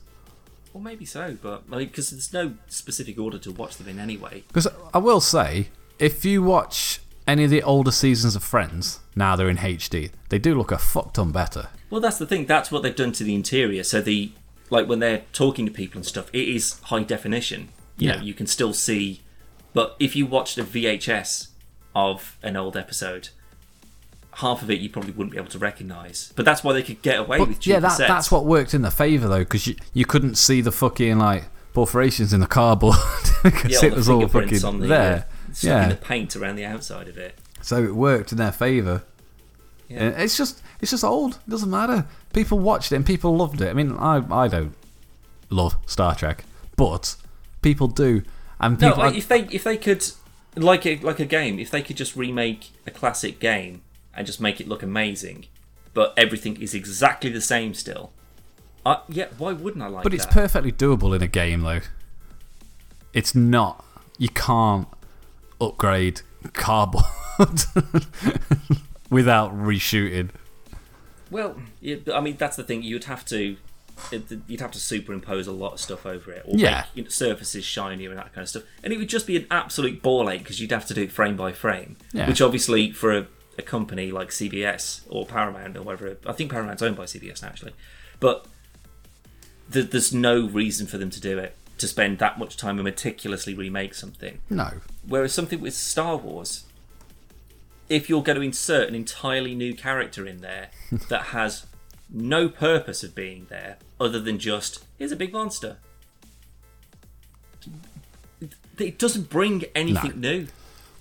Well, 0.74 0.84
maybe 0.84 1.06
so, 1.06 1.38
but 1.42 1.70
like, 1.70 1.90
because 1.92 2.12
there's 2.12 2.32
no 2.34 2.54
specific 2.68 3.18
order 3.20 3.40
to 3.40 3.52
watch 3.52 3.78
them 3.78 3.88
in 3.88 4.00
anyway. 4.00 4.44
Because 4.48 4.68
I 4.94 5.00
will 5.00 5.22
say, 5.22 5.70
if 5.98 6.24
you 6.24 6.44
watch 6.44 7.00
any 7.28 7.44
of 7.44 7.50
the 7.50 7.64
older 7.64 7.92
seasons 7.92 8.36
of 8.36 8.44
Friends, 8.44 9.00
now 9.16 9.36
they're 9.36 9.50
in 9.50 9.58
HD, 9.58 10.12
they 10.30 10.40
do 10.40 10.56
look 10.56 10.72
a 10.72 10.78
fuck 10.78 11.14
ton 11.14 11.32
better. 11.32 11.70
Well, 11.90 12.02
that's 12.02 12.18
the 12.20 12.26
thing. 12.28 12.46
That's 12.46 12.72
what 12.72 12.84
they've 12.84 12.96
done 12.96 13.12
to 13.14 13.24
the 13.24 13.34
interior. 13.36 13.84
So 13.84 14.00
the 14.02 14.32
like 14.70 14.88
when 14.88 15.00
they're 15.00 15.24
talking 15.34 15.66
to 15.66 15.72
people 15.72 15.98
and 15.98 16.06
stuff, 16.06 16.30
it 16.34 16.48
is 16.48 16.80
high 16.84 17.02
definition. 17.04 17.70
You 17.98 18.10
know, 18.10 18.16
Yeah. 18.16 18.22
you 18.22 18.34
can 18.36 18.46
still 18.46 18.74
see. 18.74 19.22
But 19.74 19.96
if 20.00 20.16
you 20.16 20.26
watched 20.28 20.58
a 20.60 20.64
VHS 20.64 21.48
of 21.96 22.38
an 22.44 22.56
old 22.56 22.78
episode, 22.78 23.30
half 24.40 24.62
of 24.62 24.70
it 24.72 24.80
you 24.80 24.90
probably 24.90 25.12
wouldn't 25.12 25.32
be 25.32 25.38
able 25.38 25.50
to 25.50 25.60
recognise. 25.60 26.32
But 26.36 26.46
that's 26.46 26.64
why 26.64 26.74
they 26.74 26.84
could 26.84 27.02
get 27.02 27.20
away 27.20 27.40
with 27.40 27.50
But 27.50 27.60
cheaper 27.60 27.74
yeah, 27.76 27.80
that, 27.82 27.90
sets. 27.92 28.08
that's 28.10 28.32
what 28.32 28.46
worked 28.46 28.74
in 28.74 28.82
their 28.82 28.92
favour 28.92 29.28
though, 29.28 29.40
because 29.40 29.68
you, 29.68 29.76
you 29.94 30.06
couldn't 30.06 30.36
see 30.36 30.62
the 30.62 30.72
fucking 30.72 31.18
like 31.18 31.46
perforations 31.74 32.34
in 32.34 32.40
the 32.40 32.48
cardboard 32.48 32.98
because 33.44 33.72
yeah, 33.72 33.86
it 33.90 33.94
was 33.96 34.10
all 34.10 34.28
fucking 34.28 34.64
on 34.66 34.80
the 34.80 34.88
there. 34.88 35.26
Uh, 35.50 35.52
yeah, 35.62 35.90
the 35.90 35.96
paint 35.96 36.36
around 36.36 36.56
the 36.56 36.66
outside 36.66 37.08
of 37.08 37.18
it. 37.18 37.36
so 37.62 37.84
it 37.84 37.96
worked 37.96 38.32
in 38.32 38.38
their 38.38 38.52
favour. 38.52 39.04
Yeah. 39.88 40.04
And 40.04 40.22
It's 40.22 40.38
just 40.38 40.62
it's 40.82 40.92
just 40.92 41.04
old. 41.04 41.34
It 41.36 41.50
doesn't 41.50 41.70
matter. 41.70 42.06
People 42.34 42.60
watched 42.60 42.92
it 42.92 42.96
and 42.96 43.06
people 43.06 43.36
loved 43.36 43.60
it. 43.62 43.70
I 43.70 43.74
mean, 43.74 43.92
I 43.98 44.24
I 44.32 44.48
don't 44.48 44.76
love 45.50 45.76
Star 45.88 46.14
Trek, 46.16 46.46
but 46.76 47.16
people 47.62 47.88
do, 47.88 48.22
and 48.60 48.80
No, 48.80 48.90
people. 48.92 49.04
like, 49.04 49.16
if 49.16 49.28
they 49.28 49.42
if 49.52 49.64
they 49.64 49.78
could 49.78 50.06
like 50.56 50.86
a 50.86 50.98
like 51.00 51.20
a 51.20 51.26
game, 51.26 51.60
if 51.60 51.72
they 51.72 51.82
could 51.82 51.98
just 51.98 52.16
remake 52.16 52.70
a 52.86 52.92
classic 52.92 53.40
game 53.40 53.82
and 54.20 54.28
just 54.28 54.40
make 54.40 54.60
it 54.62 54.68
look 54.68 54.84
amazing, 54.84 55.46
but 55.96 56.14
everything 56.18 56.62
is 56.62 56.76
exactly 56.76 57.32
the 57.32 57.42
same 57.42 57.74
still. 57.74 58.12
I, 58.86 59.00
yeah, 59.10 59.28
why 59.38 59.54
wouldn't 59.54 59.82
I 59.84 59.88
like 59.88 60.04
But 60.04 60.14
it's 60.14 60.26
that? 60.26 60.34
perfectly 60.34 60.72
doable 60.72 61.16
in 61.16 61.24
a 61.24 61.28
game, 61.28 61.62
though. 61.62 61.80
It's 63.14 63.34
not. 63.34 63.84
You 64.18 64.30
can't 64.30 64.88
upgrade 65.62 66.22
cardboard 66.54 67.06
without 69.10 69.54
reshooting. 69.56 70.30
well, 71.32 71.56
yeah, 71.82 71.96
I 72.14 72.20
mean 72.22 72.38
that's 72.38 72.56
the 72.58 72.64
thing. 72.64 72.84
You'd 72.84 73.06
have 73.06 73.26
to 73.26 73.58
it- 74.12 74.40
you'd 74.48 74.62
have 74.62 74.72
to 74.72 74.80
superimpose 74.80 75.48
a 75.48 75.52
lot 75.52 75.74
of 75.74 75.80
stuff 75.80 76.06
over 76.06 76.32
it, 76.32 76.44
or 76.46 76.58
Yeah. 76.58 76.78
make 76.78 76.86
you 76.96 77.04
know, 77.04 77.10
surfaces 77.10 77.66
shinier 77.66 78.10
and 78.10 78.18
that 78.20 78.34
kind 78.34 78.44
of 78.44 78.50
stuff, 78.50 78.64
and 78.84 78.94
it 78.94 78.98
would 78.98 79.10
just 79.10 79.28
be 79.28 79.36
an 79.36 79.46
absolute 79.52 80.02
ball 80.02 80.30
ache 80.30 80.40
because 80.40 80.60
you'd 80.62 80.72
have 80.72 80.86
to 80.88 80.94
do 80.94 81.04
it 81.04 81.12
frame 81.12 81.36
by 81.36 81.52
frame. 81.52 81.98
Yeah. 82.14 82.28
Which 82.28 82.42
obviously 82.42 82.92
for 82.92 83.12
a, 83.18 83.28
a 83.60 83.62
company 83.62 84.12
like 84.12 84.30
CBS 84.30 85.02
or 85.10 85.26
Paramount 85.26 85.78
or 85.78 85.84
whatever, 85.84 86.18
I 86.26 86.34
think 86.34 86.50
Paramount's 86.52 86.82
owned 86.82 86.96
by 86.96 87.04
CBS 87.04 87.42
now, 87.44 87.50
actually, 87.50 87.74
but 88.20 88.46
th- 89.72 89.92
there's 89.92 90.12
no 90.14 90.48
reason 90.48 90.88
for 90.88 90.98
them 90.98 91.10
to 91.12 91.20
do 91.20 91.38
it 91.38 91.56
to 91.78 91.88
spend 91.88 92.18
that 92.20 92.40
much 92.40 92.58
time 92.58 92.78
and 92.78 92.84
meticulously 92.84 93.54
remake 93.54 93.94
something. 93.94 94.40
No. 94.50 94.72
Whereas 95.08 95.34
something 95.34 95.62
with 95.62 95.74
Star 95.74 96.18
Wars, 96.18 96.64
if 97.88 98.10
you're 98.10 98.24
going 98.24 98.38
to 98.38 98.42
insert 98.42 98.88
an 98.90 98.96
entirely 98.96 99.54
new 99.56 99.74
character 99.76 100.26
in 100.26 100.42
there 100.42 100.70
that 101.10 101.28
has 101.28 101.66
no 102.10 102.50
purpose 102.50 103.04
of 103.04 103.14
being 103.14 103.46
there 103.50 103.78
other 104.00 104.20
than 104.20 104.40
just 104.40 104.84
here's 104.98 105.12
a 105.12 105.16
big 105.16 105.32
monster, 105.32 105.78
it 108.78 108.98
doesn't 108.98 109.30
bring 109.30 109.66
anything 109.76 110.20
new. 110.20 110.48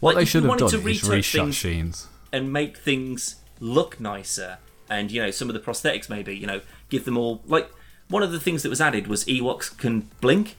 What 0.00 0.14
Like, 0.14 0.22
they 0.22 0.24
should 0.26 0.44
have 0.44 0.58
done 0.58 0.70
to 0.70 0.88
is 0.88 1.02
reshot 1.02 1.32
things- 1.32 1.58
scenes. 1.58 2.06
And 2.32 2.52
make 2.52 2.76
things 2.76 3.36
look 3.60 3.98
nicer 4.00 4.58
and 4.90 5.10
you 5.10 5.20
know 5.22 5.30
some 5.30 5.48
of 5.48 5.54
the 5.54 5.60
prosthetics 5.60 6.08
maybe 6.08 6.36
you 6.36 6.46
know 6.46 6.60
give 6.88 7.04
them 7.04 7.16
all 7.18 7.42
like 7.46 7.70
one 8.08 8.22
of 8.22 8.30
the 8.32 8.40
things 8.40 8.62
that 8.62 8.68
was 8.70 8.80
added 8.80 9.06
was 9.06 9.24
Ewoks 9.26 9.76
can 9.76 10.08
blink 10.20 10.56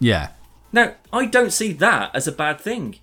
Yeah. 0.00 0.30
now, 0.72 0.94
I 1.12 1.26
don't 1.26 1.52
see 1.52 1.72
that 1.74 2.14
as 2.14 2.26
a 2.28 2.32
bad 2.32 2.60
thing. 2.60 2.96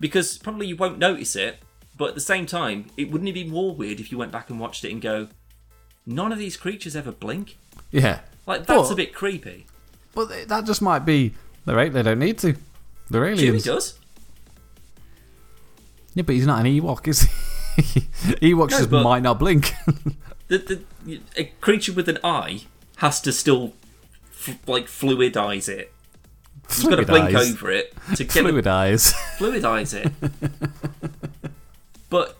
because 0.00 0.38
probably 0.38 0.66
you 0.66 0.76
won't 0.76 0.98
notice 0.98 1.36
it, 1.36 1.58
but 1.96 2.08
at 2.10 2.14
the 2.14 2.20
same 2.20 2.44
time, 2.46 2.86
it 2.96 3.10
wouldn't 3.10 3.28
it 3.28 3.32
be 3.34 3.44
more 3.44 3.74
weird 3.74 4.00
if 4.00 4.10
you 4.10 4.18
went 4.18 4.32
back 4.32 4.50
and 4.50 4.58
watched 4.58 4.84
it 4.84 4.90
and 4.92 5.00
go, 5.00 5.28
none 6.04 6.32
of 6.32 6.38
these 6.38 6.56
creatures 6.56 6.96
ever 6.96 7.12
blink. 7.12 7.56
Yeah. 7.92 8.20
Like 8.46 8.66
that's 8.66 8.88
But- 8.88 8.92
a 8.92 8.96
bit 8.96 9.14
creepy. 9.14 9.66
But 10.14 10.48
that 10.48 10.64
just 10.66 10.82
might 10.82 11.04
be. 11.06 11.34
They're 11.64 11.76
right. 11.76 11.92
They 11.92 12.02
don't 12.02 12.18
need 12.18 12.38
to. 12.38 12.54
They're 13.10 13.22
Chewie 13.22 13.38
aliens. 13.38 13.64
does. 13.64 13.98
Yeah, 16.14 16.22
but 16.22 16.34
he's 16.34 16.46
not 16.46 16.64
an 16.64 16.66
Ewok, 16.66 17.08
is 17.08 17.22
he? 17.22 17.28
Ewoks 18.54 18.70
No, 18.70 18.78
just 18.78 18.90
might 18.90 19.22
not 19.22 19.38
blink. 19.38 19.72
The, 20.48 20.58
the 21.06 21.20
a 21.38 21.44
creature 21.62 21.94
with 21.94 22.06
an 22.06 22.18
eye 22.22 22.64
has 22.96 23.18
to 23.22 23.32
still 23.32 23.72
f- 24.30 24.58
like 24.68 24.84
fluidize 24.88 25.70
it. 25.70 25.90
You've 26.76 26.90
got 26.90 26.96
to 26.96 27.06
blink 27.06 27.34
over 27.34 27.70
it 27.70 27.94
to 28.16 28.24
get 28.24 28.32
Fluid 28.32 28.66
eyes. 28.66 29.14
fluidize 29.38 29.94
it. 29.94 30.12
but 32.10 32.36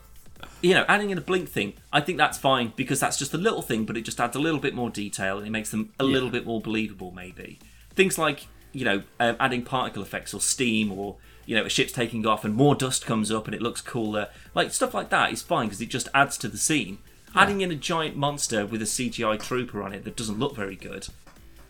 you 0.61 0.75
know, 0.75 0.85
adding 0.87 1.09
in 1.09 1.17
a 1.17 1.21
blink 1.21 1.49
thing, 1.49 1.73
I 1.91 1.99
think 1.99 2.19
that's 2.19 2.37
fine 2.37 2.73
because 2.75 2.99
that's 2.99 3.17
just 3.17 3.33
a 3.33 3.37
little 3.37 3.63
thing, 3.63 3.85
but 3.85 3.97
it 3.97 4.01
just 4.01 4.19
adds 4.19 4.35
a 4.35 4.39
little 4.39 4.59
bit 4.59 4.73
more 4.75 4.89
detail 4.91 5.39
and 5.39 5.47
it 5.47 5.51
makes 5.51 5.71
them 5.71 5.91
a 5.99 6.03
little 6.03 6.29
bit 6.29 6.45
more 6.45 6.61
believable. 6.61 7.11
Maybe 7.11 7.59
things 7.95 8.17
like 8.19 8.47
you 8.71 8.85
know 8.85 9.01
um, 9.19 9.35
adding 9.39 9.63
particle 9.63 10.03
effects 10.03 10.31
or 10.33 10.41
steam 10.41 10.91
or 10.91 11.15
you 11.45 11.55
know 11.55 11.65
a 11.65 11.69
ship's 11.69 11.91
taking 11.91 12.25
off 12.25 12.43
and 12.43 12.53
more 12.55 12.75
dust 12.75 13.05
comes 13.05 13.31
up 13.31 13.45
and 13.45 13.55
it 13.55 13.61
looks 13.61 13.81
cooler. 13.81 14.29
Like 14.53 14.71
stuff 14.71 14.93
like 14.93 15.09
that 15.09 15.31
is 15.31 15.41
fine 15.41 15.67
because 15.67 15.81
it 15.81 15.89
just 15.89 16.07
adds 16.13 16.37
to 16.39 16.47
the 16.47 16.57
scene. 16.57 16.99
Adding 17.37 17.59
in 17.59 17.69
a 17.69 17.75
giant 17.75 18.15
monster 18.15 18.65
with 18.65 18.81
a 18.81 18.85
CGI 18.85 19.37
trooper 19.41 19.83
on 19.83 19.91
it 19.91 20.05
that 20.05 20.15
doesn't 20.15 20.39
look 20.39 20.55
very 20.55 20.77
good. 20.77 21.07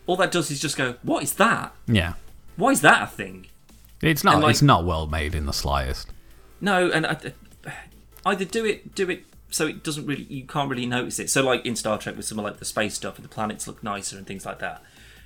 All 0.05 0.15
that 0.17 0.31
does 0.31 0.51
is 0.51 0.59
just 0.59 0.77
go, 0.77 0.95
what 1.01 1.23
is 1.23 1.33
that? 1.33 1.73
yeah. 1.87 2.13
Why 2.55 2.69
is 2.69 2.81
that 2.81 3.01
a 3.01 3.07
thing? 3.07 3.47
It's 4.01 4.23
not. 4.23 4.41
Like- 4.41 4.51
it's 4.51 4.61
not 4.61 4.85
well 4.85 5.07
made 5.07 5.35
in 5.35 5.45
the 5.45 5.53
slightest. 5.53 6.07
No, 6.61 6.89
and 6.89 7.05
I, 7.05 7.09
uh, 7.65 7.71
either 8.25 8.45
do 8.45 8.63
it, 8.63 8.95
do 8.95 9.09
it 9.09 9.25
so 9.49 9.67
it 9.67 9.83
doesn't 9.83 10.05
really, 10.05 10.23
you 10.23 10.45
can't 10.45 10.69
really 10.69 10.85
notice 10.85 11.17
it. 11.19 11.29
So, 11.29 11.41
like 11.43 11.65
in 11.65 11.75
Star 11.75 11.97
Trek, 11.97 12.15
with 12.17 12.25
some 12.25 12.37
of 12.39 12.45
like 12.45 12.57
the 12.57 12.65
space 12.65 12.93
stuff, 12.93 13.15
and 13.15 13.25
the 13.25 13.29
planets 13.29 13.67
look 13.67 13.83
nicer 13.83 14.17
and 14.17 14.27
things 14.27 14.45
like 14.45 14.59
that, 14.59 14.81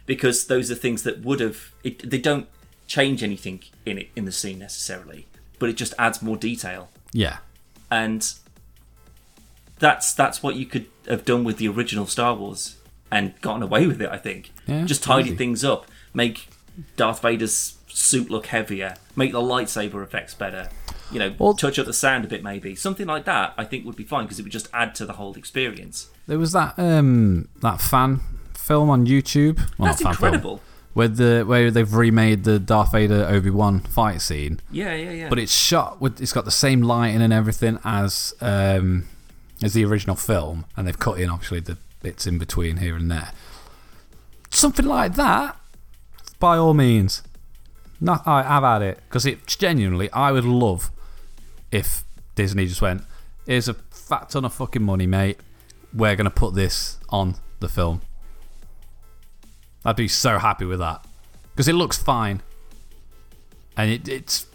because 0.05 0.47
those 0.47 0.69
are 0.71 0.75
things 0.75 1.03
that 1.03 1.21
would 1.21 1.39
have. 1.39 1.71
It, 1.83 2.09
they 2.09 2.17
don't 2.19 2.47
change 2.89 3.21
anything 3.23 3.61
in 3.85 3.97
it 3.99 4.09
in 4.17 4.25
the 4.25 4.31
scene 4.31 4.59
necessarily, 4.59 5.27
but 5.59 5.69
it 5.69 5.77
just 5.77 5.93
adds 5.97 6.21
more 6.21 6.35
detail, 6.35 6.89
Yeah. 7.13 7.37
and 7.89 8.21
that's 9.79 10.13
that's 10.13 10.43
what 10.43 10.55
you 10.55 10.65
could 10.65 10.87
have 11.07 11.23
done 11.25 11.43
with 11.43 11.57
the 11.57 11.67
original 11.67 12.05
Star 12.05 12.35
Wars 12.35 12.75
and 13.11 13.39
gotten 13.41 13.63
away 13.63 13.87
with 13.87 14.01
it. 14.01 14.09
I 14.09 14.17
think 14.17 14.51
Yeah, 14.67 14.83
just 14.85 15.03
tidy 15.03 15.29
easy. 15.29 15.37
things 15.37 15.63
up, 15.63 15.85
make 16.13 16.49
Darth 16.97 17.21
Vader's 17.21 17.75
suit 17.87 18.29
look 18.29 18.47
heavier, 18.47 18.95
make 19.15 19.31
the 19.31 19.41
lightsaber 19.41 20.03
effects 20.03 20.33
better. 20.33 20.69
You 21.11 21.19
know, 21.19 21.33
Well- 21.39 21.53
touch 21.55 21.79
up 21.79 21.85
the 21.87 21.93
sound 21.93 22.25
a 22.25 22.27
bit, 22.27 22.43
maybe 22.43 22.75
something 22.75 23.07
like 23.07 23.25
that. 23.25 23.53
I 23.57 23.63
think 23.65 23.85
would 23.85 23.95
be 23.95 24.03
fine 24.03 24.25
because 24.25 24.39
it 24.39 24.43
would 24.43 24.51
just 24.51 24.67
add 24.73 24.93
to 24.95 25.05
the 25.05 25.13
whole 25.13 25.33
experience. 25.35 26.09
There 26.27 26.37
was 26.37 26.51
that 26.51 26.77
um 26.77 27.47
that 27.61 27.81
fan 27.81 28.21
film 28.53 28.89
on 28.89 29.05
YouTube. 29.07 29.57
Well, 29.77 29.89
That's 29.91 30.01
fan 30.03 30.13
film, 30.13 30.25
incredible. 30.35 30.61
Where 30.93 31.07
the 31.07 31.43
where 31.45 31.69
they've 31.71 31.93
remade 31.93 32.43
the 32.43 32.59
Darth 32.59 32.91
Vader 32.91 33.25
Obi 33.29 33.49
Wan 33.49 33.79
fight 33.81 34.21
scene, 34.21 34.59
Yeah, 34.71 34.95
yeah, 34.95 35.11
yeah. 35.11 35.29
but 35.29 35.39
it's 35.39 35.53
shot 35.53 36.01
with 36.01 36.19
it's 36.21 36.33
got 36.33 36.45
the 36.45 36.51
same 36.51 36.81
lighting 36.81 37.21
and 37.21 37.31
everything 37.33 37.79
as 37.83 38.33
um 38.41 39.07
as 39.63 39.73
the 39.73 39.83
original 39.85 40.15
film, 40.15 40.65
and 40.75 40.87
they've 40.87 40.97
cut 40.99 41.19
in 41.19 41.29
obviously 41.29 41.59
the 41.59 41.77
bits 42.01 42.25
in 42.25 42.37
between 42.37 42.77
here 42.77 42.95
and 42.95 43.11
there. 43.11 43.31
Something 44.49 44.85
like 44.85 45.15
that, 45.15 45.57
by 46.39 46.57
all 46.57 46.73
means. 46.73 47.21
Not 48.01 48.25
I, 48.25 48.39
I've 48.57 48.63
had 48.63 48.81
it 48.81 48.99
because 49.07 49.25
it 49.25 49.45
genuinely 49.45 50.09
I 50.11 50.31
would 50.31 50.45
love 50.45 50.89
if 51.71 52.03
Disney 52.35 52.65
just 52.65 52.81
went, 52.81 53.03
"Here's 53.45 53.67
a 53.67 53.73
fat 53.73 54.29
ton 54.29 54.45
of 54.45 54.53
fucking 54.53 54.81
money, 54.83 55.05
mate. 55.05 55.37
We're 55.93 56.15
gonna 56.15 56.29
put 56.29 56.55
this 56.55 56.97
on 57.09 57.35
the 57.59 57.67
film." 57.69 58.01
I'd 59.85 59.95
be 59.95 60.07
so 60.07 60.37
happy 60.39 60.65
with 60.65 60.79
that 60.79 61.05
because 61.51 61.67
it 61.67 61.73
looks 61.73 61.97
fine, 61.97 62.41
and 63.77 63.89
it, 63.91 64.07
it's 64.07 64.45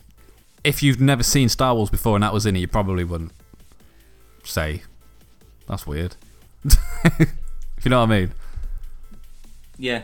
if 0.63 0.83
you've 0.83 1.01
never 1.01 1.23
seen 1.23 1.49
Star 1.49 1.75
Wars 1.75 1.91
before 1.91 2.17
and 2.17 2.23
that 2.23 2.33
was 2.33 2.47
in 2.47 2.57
it, 2.57 2.61
you 2.61 2.69
probably 2.69 3.05
wouldn't 3.05 3.33
say 4.45 4.83
that's 5.69 5.87
weird. 5.87 6.17
if 6.65 7.19
you 7.85 7.91
know 7.91 8.01
what 8.01 8.11
I 8.11 8.21
mean. 8.21 8.33
yeah, 9.79 10.03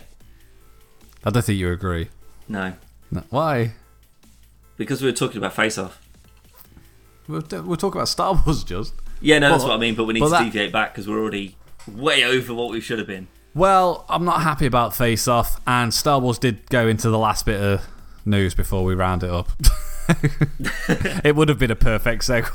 I 1.24 1.30
don't 1.30 1.42
think 1.44 1.58
you 1.58 1.70
agree. 1.72 2.08
no, 2.48 2.74
No. 3.10 3.22
Why? 3.30 3.72
because 4.76 5.02
we 5.02 5.08
were 5.08 5.16
talking 5.16 5.36
about 5.36 5.52
Face 5.54 5.76
Off. 5.76 6.00
We're, 7.28 7.40
we're 7.62 7.76
talking 7.76 7.98
about 8.00 8.08
Star 8.08 8.32
Wars, 8.46 8.64
just. 8.64 8.94
Yeah, 9.20 9.38
no, 9.38 9.50
that's 9.50 9.62
what 9.62 9.72
I 9.72 9.76
mean. 9.76 9.94
But 9.94 10.04
we 10.04 10.14
need 10.14 10.20
but 10.20 10.26
to 10.26 10.30
that- 10.32 10.44
deviate 10.44 10.72
back 10.72 10.92
because 10.94 11.06
we're 11.06 11.20
already 11.20 11.56
way 11.86 12.24
over 12.24 12.54
what 12.54 12.70
we 12.70 12.80
should 12.80 12.98
have 12.98 13.06
been. 13.06 13.28
Well, 13.54 14.04
I'm 14.08 14.24
not 14.24 14.42
happy 14.42 14.66
about 14.66 14.94
Face 14.94 15.26
Off, 15.26 15.60
and 15.66 15.92
Star 15.92 16.20
Wars 16.20 16.38
did 16.38 16.68
go 16.70 16.86
into 16.86 17.10
the 17.10 17.18
last 17.18 17.44
bit 17.46 17.60
of 17.60 17.86
news 18.24 18.54
before 18.54 18.84
we 18.84 18.94
round 18.94 19.24
it 19.24 19.30
up. 19.30 19.48
it 21.24 21.34
would 21.34 21.48
have 21.48 21.58
been 21.58 21.72
a 21.72 21.76
perfect 21.76 22.22
segue. 22.22 22.50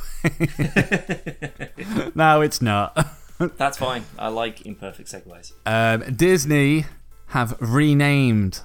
no, 2.16 2.40
it's 2.42 2.62
not. 2.62 3.08
That's 3.58 3.78
fine. 3.78 4.06
I 4.18 4.30
like 4.30 4.66
imperfect 4.66 5.10
segues. 5.10 5.52
Um, 5.66 6.16
Disney 6.16 6.86
have 7.28 7.58
renamed 7.60 8.62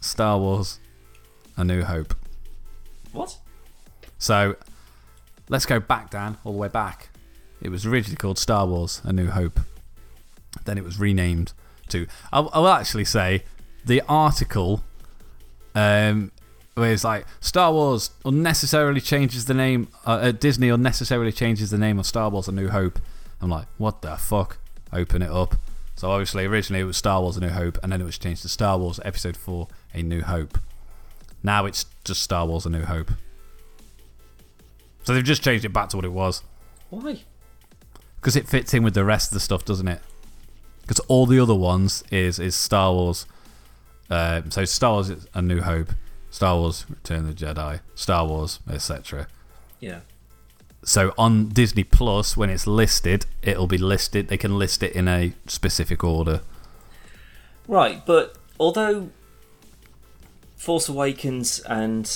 Star 0.00 0.38
Wars 0.38 0.78
A 1.56 1.64
New 1.64 1.82
Hope. 1.82 2.14
What? 3.12 3.38
So 4.18 4.54
let's 5.48 5.66
go 5.66 5.80
back, 5.80 6.10
Dan, 6.10 6.36
all 6.44 6.52
the 6.52 6.58
way 6.58 6.68
back. 6.68 7.08
It 7.60 7.70
was 7.70 7.84
originally 7.84 8.16
called 8.16 8.38
Star 8.38 8.66
Wars 8.66 9.00
A 9.04 9.12
New 9.12 9.30
Hope. 9.30 9.58
Then 10.66 10.78
it 10.78 10.84
was 10.84 10.98
renamed 10.98 11.52
to. 11.88 12.06
I'll, 12.32 12.50
I'll 12.52 12.68
actually 12.68 13.04
say 13.04 13.44
the 13.84 14.02
article 14.08 14.84
um, 15.74 16.32
where 16.74 16.92
it's 16.92 17.04
like 17.04 17.26
Star 17.40 17.72
Wars 17.72 18.10
unnecessarily 18.24 19.00
changes 19.00 19.46
the 19.46 19.54
name, 19.54 19.88
uh, 20.06 20.10
uh, 20.10 20.32
Disney 20.32 20.68
unnecessarily 20.68 21.32
changes 21.32 21.70
the 21.70 21.78
name 21.78 21.98
of 21.98 22.06
Star 22.06 22.28
Wars 22.28 22.48
A 22.48 22.52
New 22.52 22.68
Hope. 22.68 22.98
I'm 23.40 23.50
like, 23.50 23.66
what 23.78 24.02
the 24.02 24.16
fuck? 24.16 24.58
Open 24.92 25.22
it 25.22 25.30
up. 25.30 25.56
So 25.94 26.10
obviously, 26.10 26.44
originally 26.44 26.82
it 26.82 26.84
was 26.84 26.96
Star 26.96 27.22
Wars 27.22 27.36
A 27.36 27.40
New 27.40 27.48
Hope, 27.48 27.78
and 27.82 27.90
then 27.92 28.00
it 28.00 28.04
was 28.04 28.18
changed 28.18 28.42
to 28.42 28.48
Star 28.48 28.78
Wars 28.78 29.00
Episode 29.04 29.36
4 29.36 29.68
A 29.94 30.02
New 30.02 30.22
Hope. 30.22 30.58
Now 31.42 31.64
it's 31.64 31.86
just 32.04 32.22
Star 32.22 32.46
Wars 32.46 32.66
A 32.66 32.70
New 32.70 32.84
Hope. 32.84 33.12
So 35.04 35.14
they've 35.14 35.24
just 35.24 35.42
changed 35.42 35.64
it 35.64 35.72
back 35.72 35.88
to 35.90 35.96
what 35.96 36.04
it 36.04 36.12
was. 36.12 36.42
Why? 36.90 37.20
Because 38.16 38.36
it 38.36 38.48
fits 38.48 38.74
in 38.74 38.82
with 38.82 38.94
the 38.94 39.04
rest 39.04 39.30
of 39.30 39.34
the 39.34 39.40
stuff, 39.40 39.64
doesn't 39.64 39.88
it? 39.88 40.00
Because 40.86 41.00
all 41.08 41.26
the 41.26 41.40
other 41.40 41.54
ones 41.54 42.04
is 42.10 42.38
is 42.38 42.54
Star 42.54 42.92
Wars. 42.92 43.26
Uh, 44.08 44.42
so 44.50 44.64
Star 44.64 44.92
Wars 44.92 45.10
is 45.10 45.26
A 45.34 45.42
New 45.42 45.60
Hope, 45.60 45.92
Star 46.30 46.56
Wars 46.56 46.86
Return 46.88 47.28
of 47.28 47.36
the 47.36 47.46
Jedi, 47.46 47.80
Star 47.94 48.26
Wars, 48.26 48.60
etc. 48.70 49.26
Yeah. 49.80 50.00
So 50.84 51.12
on 51.18 51.48
Disney 51.48 51.82
Plus, 51.82 52.36
when 52.36 52.48
it's 52.48 52.66
listed, 52.66 53.26
it'll 53.42 53.66
be 53.66 53.78
listed. 53.78 54.28
They 54.28 54.36
can 54.36 54.56
list 54.56 54.84
it 54.84 54.92
in 54.92 55.08
a 55.08 55.32
specific 55.46 56.04
order. 56.04 56.42
Right, 57.66 58.06
but 58.06 58.36
although 58.60 59.10
Force 60.56 60.88
Awakens 60.88 61.58
and 61.60 62.08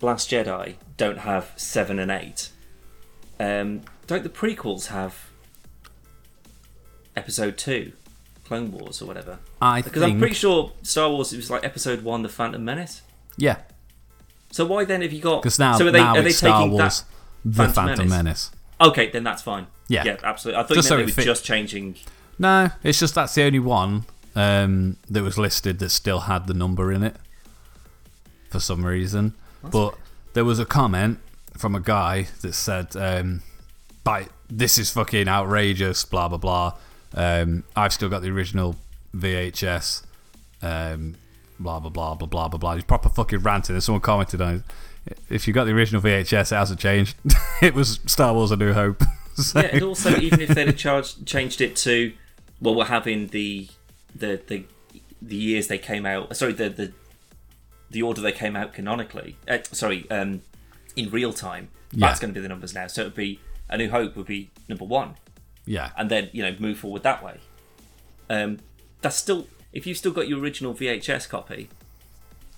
Last 0.00 0.30
Jedi 0.30 0.74
don't 0.96 1.18
have 1.18 1.52
seven 1.56 2.00
and 2.00 2.10
eight, 2.10 2.50
um, 3.38 3.82
don't 4.08 4.24
the 4.24 4.28
prequels 4.28 4.86
have 4.86 5.30
Episode 7.16 7.58
two, 7.58 7.92
Clone 8.44 8.72
Wars 8.72 9.02
or 9.02 9.06
whatever? 9.06 9.38
I 9.60 9.82
Because 9.82 10.02
think. 10.02 10.14
I'm 10.14 10.18
pretty 10.18 10.34
sure 10.34 10.72
Star 10.82 11.10
Wars 11.10 11.32
it 11.32 11.36
was 11.36 11.50
like 11.50 11.64
Episode 11.64 12.02
one, 12.02 12.22
The 12.22 12.28
Phantom 12.28 12.64
Menace. 12.64 13.02
yeah, 13.36 13.58
So 14.50 14.64
why 14.66 14.84
then 14.84 15.02
have 15.02 15.12
you 15.12 15.20
got? 15.20 15.42
because 15.42 15.58
now, 15.58 15.76
so 15.76 15.86
are 15.86 15.90
they 15.90 15.98
now 16.00 16.16
are 16.16 16.22
they 16.22 16.28
it's 16.30 16.38
Star 16.38 16.60
taking 16.60 16.72
Wars, 16.72 17.04
The 17.44 17.52
Phantom 17.54 17.74
Phantom, 17.74 18.08
Menace? 18.08 18.10
Menace. 18.24 18.50
Okay, 18.80 19.10
then 19.10 19.24
that's 19.24 19.42
fine. 19.42 19.66
Yeah. 19.88 20.04
yeah, 20.04 20.16
absolutely. 20.24 20.60
I 20.62 20.66
thought 20.66 20.74
Just 20.74 20.88
so 20.88 20.96
they 20.96 21.02
were 21.04 21.08
fit- 21.10 21.24
just 21.24 21.44
changing. 21.44 21.96
No, 22.38 22.70
it's 22.82 22.98
just 22.98 23.14
that's 23.14 23.34
the 23.34 23.42
only 23.44 23.58
one 23.58 24.04
um, 24.34 24.96
that 25.10 25.22
was 25.22 25.36
listed 25.38 25.78
that 25.80 25.90
still 25.90 26.20
had 26.20 26.46
the 26.46 26.54
number 26.54 26.90
in 26.90 27.02
it 27.02 27.16
for 28.50 28.58
some 28.58 28.84
reason. 28.86 29.34
but 29.62 29.94
there 30.32 30.44
was 30.44 30.58
a 30.58 30.64
comment 30.64 31.18
from 31.58 31.74
a 31.74 31.80
guy 31.80 32.26
that 32.40 32.54
said, 32.54 32.96
um, 32.96 33.42
"Like 34.06 34.28
this 34.48 34.78
is 34.78 34.90
fucking 34.90 35.28
outrageous." 35.28 36.04
Blah 36.06 36.28
blah 36.28 36.38
blah. 36.38 36.72
Um, 37.14 37.64
I've 37.76 37.92
still 37.92 38.08
got 38.08 38.22
the 38.22 38.30
original 38.30 38.76
VHS. 39.14 40.02
Um, 40.62 41.16
blah 41.58 41.80
blah 41.80 41.90
blah 41.90 42.14
blah 42.14 42.26
blah 42.26 42.48
blah 42.48 42.58
blah. 42.58 42.74
He's 42.74 42.84
proper 42.84 43.08
fucking 43.08 43.40
ranting. 43.40 43.74
And 43.74 43.82
someone 43.82 44.00
commented 44.00 44.40
on 44.40 44.64
it. 45.06 45.18
If 45.28 45.48
you 45.48 45.52
got 45.54 45.64
the 45.64 45.72
original 45.72 46.00
VHS, 46.00 46.52
it 46.52 46.54
hasn't 46.54 46.80
changed. 46.80 47.16
it 47.62 47.74
was 47.74 48.00
Star 48.06 48.32
Wars: 48.34 48.50
A 48.50 48.56
New 48.56 48.72
Hope. 48.72 49.02
So- 49.34 49.60
Yeah, 49.60 49.68
and 49.72 49.82
also 49.82 50.14
even 50.18 50.42
if 50.42 50.50
they'd 50.50 50.66
have 50.66 50.76
charged, 50.76 51.24
changed 51.26 51.62
it 51.62 51.74
to, 51.76 52.12
well, 52.60 52.74
we're 52.74 52.84
having 52.84 53.28
the 53.28 53.66
the 54.14 54.38
the 54.46 54.66
the 55.22 55.36
years 55.36 55.68
they 55.68 55.78
came 55.78 56.04
out. 56.04 56.36
Sorry, 56.36 56.52
the 56.52 56.68
the 56.68 56.92
the 57.90 58.02
order 58.02 58.20
they 58.20 58.32
came 58.32 58.56
out 58.56 58.74
canonically. 58.74 59.36
Uh, 59.48 59.58
sorry, 59.72 60.04
um, 60.10 60.42
in 60.96 61.08
real 61.10 61.32
time. 61.32 61.68
Yeah. 61.92 62.08
That's 62.08 62.20
going 62.20 62.34
to 62.34 62.38
be 62.38 62.42
the 62.42 62.48
numbers 62.50 62.74
now. 62.74 62.88
So 62.88 63.00
it 63.00 63.04
would 63.06 63.14
be 63.14 63.40
A 63.70 63.78
New 63.78 63.88
Hope 63.90 64.16
would 64.16 64.26
be 64.26 64.50
number 64.68 64.84
one, 64.84 65.14
Yeah. 65.64 65.90
and 65.96 66.10
then 66.10 66.28
you 66.32 66.42
know 66.42 66.56
move 66.58 66.78
forward 66.78 67.02
that 67.04 67.22
way. 67.22 67.38
Um, 68.28 68.58
that's 69.00 69.16
still 69.16 69.46
if 69.72 69.86
you've 69.86 69.96
still 69.96 70.12
got 70.12 70.28
your 70.28 70.38
original 70.40 70.74
VHS 70.74 71.28
copy. 71.28 71.68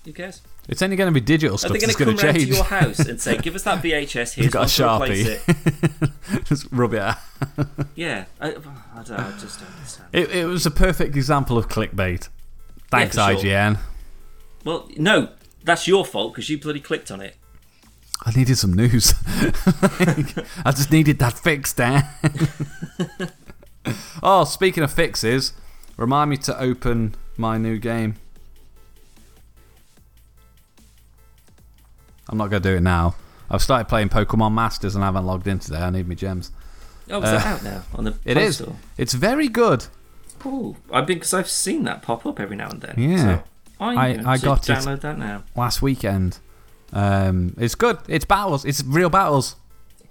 Who 0.05 0.13
cares? 0.13 0.41
It's 0.67 0.81
only 0.81 0.95
going 0.95 1.11
to 1.11 1.13
be 1.13 1.23
digital 1.23 1.57
stuff. 1.57 1.71
Are 1.71 1.73
they 1.73 1.79
going 1.79 1.91
to 1.93 1.97
come 1.97 2.15
round 2.15 2.37
to 2.37 2.45
your 2.45 2.63
house 2.63 2.99
and 2.99 3.19
say, 3.19 3.37
"Give 3.41 3.55
us 3.55 3.63
that 3.63 3.83
VHS. 3.83 4.33
Here's 4.33 4.51
got 4.51 4.79
a 4.79 4.83
one 4.83 4.99
to 4.99 5.13
replace 5.13 5.27
Sharpie. 5.27 6.11
it." 6.37 6.45
Just 6.45 6.67
rub 6.71 6.93
it 6.93 7.01
out. 7.01 7.17
Yeah, 7.95 8.25
I, 8.41 8.49
I, 8.49 8.51
don't, 8.51 9.11
I 9.11 9.31
just 9.39 9.59
don't 9.59 9.71
understand. 9.71 10.09
It, 10.11 10.31
it 10.31 10.45
was 10.45 10.65
a 10.65 10.71
perfect 10.71 11.15
example 11.15 11.57
of 11.57 11.69
clickbait. 11.69 12.27
Thanks, 12.91 13.15
for 13.15 13.31
sure. 13.31 13.41
IGN. 13.41 13.77
Well, 14.65 14.89
no, 14.97 15.29
that's 15.63 15.87
your 15.87 16.05
fault 16.05 16.33
because 16.33 16.49
you 16.49 16.59
bloody 16.59 16.81
clicked 16.81 17.11
on 17.11 17.21
it. 17.21 17.35
I 18.23 18.31
needed 18.31 18.57
some 18.57 18.73
news. 18.73 19.13
I 20.65 20.71
just 20.71 20.91
needed 20.91 21.19
that 21.19 21.33
fix, 21.37 21.73
Dan. 21.73 22.07
oh, 24.23 24.45
speaking 24.45 24.83
of 24.83 24.91
fixes, 24.91 25.53
remind 25.97 26.29
me 26.29 26.37
to 26.37 26.59
open 26.59 27.15
my 27.37 27.57
new 27.57 27.77
game. 27.77 28.15
I'm 32.29 32.37
not 32.37 32.49
going 32.49 32.63
to 32.63 32.69
do 32.69 32.75
it 32.77 32.81
now. 32.81 33.15
I've 33.49 33.61
started 33.61 33.87
playing 33.87 34.09
Pokemon 34.09 34.53
Masters 34.53 34.95
and 34.95 35.03
I 35.03 35.07
haven't 35.07 35.25
logged 35.25 35.47
in 35.47 35.59
today. 35.59 35.77
I 35.77 35.89
need 35.91 36.07
my 36.07 36.15
gems. 36.15 36.51
Oh, 37.11 37.17
is 37.17 37.23
that 37.29 37.45
out 37.45 37.63
now 37.63 37.83
on 37.93 38.05
the 38.05 38.11
Uh, 38.11 38.15
It 38.25 38.37
is. 38.37 38.57
Store? 38.57 38.75
It's 38.97 39.13
very 39.13 39.47
good. 39.47 39.85
Ooh, 40.45 40.75
I've 40.91 41.05
been 41.05 41.17
because 41.17 41.33
I've 41.33 41.49
seen 41.49 41.83
that 41.83 42.01
pop 42.01 42.25
up 42.25 42.39
every 42.39 42.55
now 42.55 42.69
and 42.69 42.81
then. 42.81 42.95
Yeah. 42.97 43.37
so 43.39 43.43
I- 43.79 44.19
I 44.25 44.37
to 44.37 44.43
got 44.45 44.67
it. 44.67 44.73
download 44.73 45.01
that 45.01 45.19
now. 45.19 45.43
Last 45.55 45.81
weekend. 45.83 46.39
Um, 46.93 47.55
it's 47.59 47.75
good. 47.75 47.97
It's 48.07 48.25
battles. 48.25 48.65
It's 48.65 48.83
real 48.83 49.09
battles. 49.09 49.55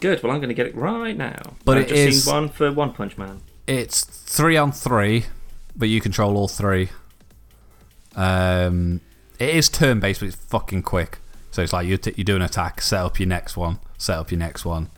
Good. 0.00 0.22
Well, 0.22 0.32
I'm 0.32 0.38
going 0.38 0.48
to 0.48 0.54
get 0.54 0.66
it 0.66 0.74
right 0.74 1.16
now. 1.16 1.54
But 1.64 1.78
I've 1.78 1.84
it 1.84 1.88
just 1.88 2.00
is- 2.00 2.24
seen 2.24 2.34
one 2.34 2.48
for 2.48 2.72
One 2.72 2.92
Punch 2.92 3.16
Man. 3.16 3.40
It's 3.66 4.04
three 4.04 4.56
on 4.58 4.72
three, 4.72 5.24
but 5.74 5.88
you 5.88 6.00
control 6.00 6.36
all 6.36 6.48
three. 6.48 6.90
Um, 8.16 9.00
it 9.38 9.54
is 9.54 9.68
turn 9.68 10.00
based, 10.00 10.20
but 10.20 10.26
it's 10.26 10.36
fucking 10.36 10.82
quick. 10.82 11.18
So 11.50 11.62
it's 11.62 11.72
like 11.72 11.86
you 11.86 11.96
t- 11.96 12.12
you 12.16 12.24
do 12.24 12.36
an 12.36 12.42
attack, 12.42 12.80
set 12.80 13.00
up 13.00 13.18
your 13.18 13.28
next 13.28 13.56
one, 13.56 13.78
set 13.96 14.18
up 14.18 14.30
your 14.30 14.38
next 14.38 14.64
one, 14.64 14.90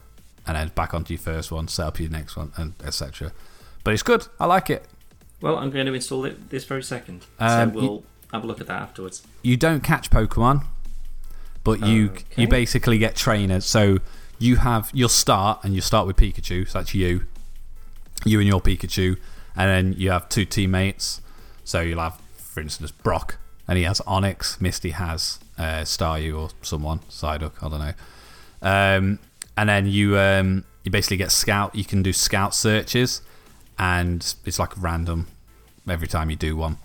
and 0.47 0.57
then 0.57 0.69
back 0.75 0.95
onto 0.95 1.15
your 1.15 1.21
first 1.21 1.53
one, 1.53 1.69
set 1.69 1.87
up 1.87 2.01
your 2.01 2.11
next 2.11 2.37
one, 2.37 2.53
and 2.57 2.75
etc. 2.85 3.33
But 3.85 3.95
it's 3.95 4.03
good. 4.03 4.27
I 4.41 4.47
like 4.47 4.69
it. 4.71 4.85
Well, 5.41 5.59
I'm 5.59 5.71
going 5.71 5.87
to 5.87 5.95
install 5.95 6.25
it 6.25 6.51
this 6.51 6.65
very 6.65 6.83
second. 6.83 7.27
Um, 7.39 7.71
so 7.73 7.79
we'll 7.79 8.05
have 8.33 8.43
a 8.43 8.47
look 8.47 8.61
at 8.61 8.67
that 8.67 8.81
afterwards. 8.83 9.23
You 9.43 9.57
don't 9.57 9.83
catch 9.85 10.11
Pokemon, 10.11 10.65
but 11.67 11.81
you 11.81 12.11
Okay. 12.11 12.25
you 12.43 12.49
basically 12.49 12.97
get 12.97 13.17
trainers. 13.17 13.67
So 13.67 13.99
you 14.39 14.57
have 14.57 14.89
you'll 14.95 15.09
start 15.09 15.65
and 15.65 15.75
you 15.75 15.81
start 15.81 16.07
with 16.07 16.17
Pikachu. 16.17 16.69
So 16.69 16.79
that's 16.79 16.95
you, 16.95 17.27
you 18.25 18.39
and 18.39 18.47
your 18.49 18.61
Pikachu, 18.61 19.17
and 19.57 19.69
then 19.69 20.01
you 20.01 20.11
have 20.13 20.29
two 20.29 20.45
teammates. 20.45 21.21
So 21.65 21.81
you'll 21.81 21.99
have, 22.01 22.21
for 22.37 22.61
instance, 22.61 22.93
Brock, 22.93 23.39
and 23.67 23.77
he 23.77 23.83
has 23.85 24.01
Onix. 24.07 24.61
Misty 24.61 24.91
has 24.91 25.41
uh, 25.59 25.83
Staryu 25.83 26.39
or 26.41 26.49
someone 26.63 27.01
Psyduck. 27.11 27.55
I 27.61 27.69
don't 27.69 27.81
know. 27.81 27.95
Um, 28.63 29.19
and 29.57 29.69
then 29.69 29.87
you 29.87 30.17
um, 30.17 30.65
you 30.85 30.93
basically 30.93 31.17
get 31.17 31.33
scout. 31.33 31.75
You 31.75 31.85
can 31.85 32.01
do 32.03 32.13
scout 32.13 32.55
searches, 32.55 33.23
and 33.77 34.35
it's 34.45 34.61
like 34.61 34.71
random 34.81 35.27
every 35.89 36.07
time 36.07 36.31
you 36.31 36.37
do 36.37 36.57
one, 36.57 36.79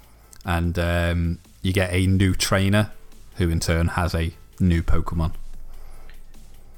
and 0.43 0.79
um, 0.79 1.39
you 1.61 1.71
get 1.71 1.93
a 1.93 2.07
new 2.07 2.33
trainer, 2.33 2.89
who 3.35 3.47
in 3.49 3.59
turn 3.59 3.89
has 3.89 4.15
a 4.15 4.33
new 4.61 4.81
Pokemon. 4.83 5.33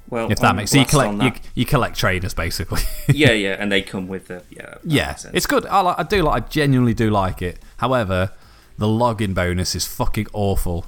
Well, 0.09 0.31
If 0.31 0.39
that 0.39 0.49
I'm 0.51 0.55
makes 0.57 0.71
so 0.71 0.79
you 0.79 0.85
collect 0.85 1.23
you, 1.23 1.31
you 1.55 1.65
collect 1.65 1.97
trainers 1.97 2.33
basically. 2.33 2.81
yeah, 3.09 3.31
yeah, 3.31 3.55
and 3.59 3.71
they 3.71 3.81
come 3.93 4.07
with 4.07 4.27
the 4.27 4.43
yeah. 4.49 4.75
yeah, 4.83 5.17
it's 5.33 5.45
good. 5.47 5.65
I, 5.65 5.81
like, 5.81 5.99
I 5.99 6.03
do 6.03 6.21
like. 6.21 6.43
I 6.43 6.47
genuinely 6.47 6.93
do 6.93 7.09
like 7.09 7.41
it. 7.41 7.59
However, 7.77 8.31
the 8.77 8.85
login 8.85 9.33
bonus 9.33 9.75
is 9.75 9.87
fucking 9.87 10.27
awful. 10.33 10.85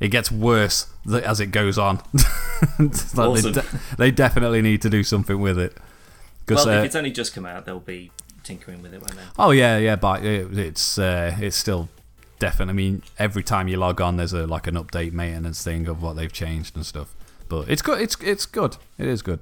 It 0.00 0.08
gets 0.08 0.32
worse 0.32 0.88
as 1.10 1.40
it 1.40 1.46
goes 1.52 1.78
on. 1.78 2.02
Like 2.78 3.18
Awesome. 3.18 3.52
they, 3.54 3.60
de- 3.60 3.66
they 3.98 4.10
definitely 4.12 4.62
need 4.62 4.82
to 4.82 4.90
do 4.90 5.02
something 5.02 5.40
with 5.40 5.58
it. 5.58 5.76
well, 6.48 6.68
uh, 6.68 6.72
if 6.78 6.84
it's 6.86 6.94
only 6.94 7.10
just 7.10 7.34
come 7.34 7.44
out, 7.44 7.66
they'll 7.66 7.80
be 7.80 8.12
tinkering 8.44 8.82
with 8.82 8.94
it, 8.94 9.00
won't 9.00 9.16
they? 9.16 9.22
Oh 9.36 9.50
yeah, 9.50 9.78
yeah, 9.78 9.96
but 9.96 10.24
it, 10.24 10.56
it's 10.56 10.96
uh, 10.96 11.36
it's 11.40 11.56
still 11.56 11.88
definitely. 12.42 12.72
I 12.72 12.74
mean, 12.74 13.02
every 13.20 13.44
time 13.44 13.68
you 13.68 13.76
log 13.76 14.00
on, 14.00 14.16
there's 14.16 14.32
a 14.32 14.48
like 14.48 14.66
an 14.66 14.74
update 14.74 15.12
maintenance 15.12 15.62
thing 15.62 15.86
of 15.86 16.02
what 16.02 16.16
they've 16.16 16.32
changed 16.32 16.74
and 16.74 16.84
stuff. 16.84 17.14
But 17.48 17.68
it's 17.68 17.82
good. 17.82 18.00
It's 18.00 18.16
it's 18.20 18.46
good. 18.46 18.78
It 18.98 19.06
is 19.06 19.22
good. 19.22 19.38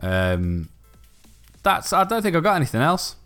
Um, 0.00 0.68
that's. 1.64 1.92
I 1.92 2.04
don't 2.04 2.22
think 2.22 2.36
I've 2.36 2.44
got 2.44 2.54
anything 2.54 2.80
else. 2.80 3.16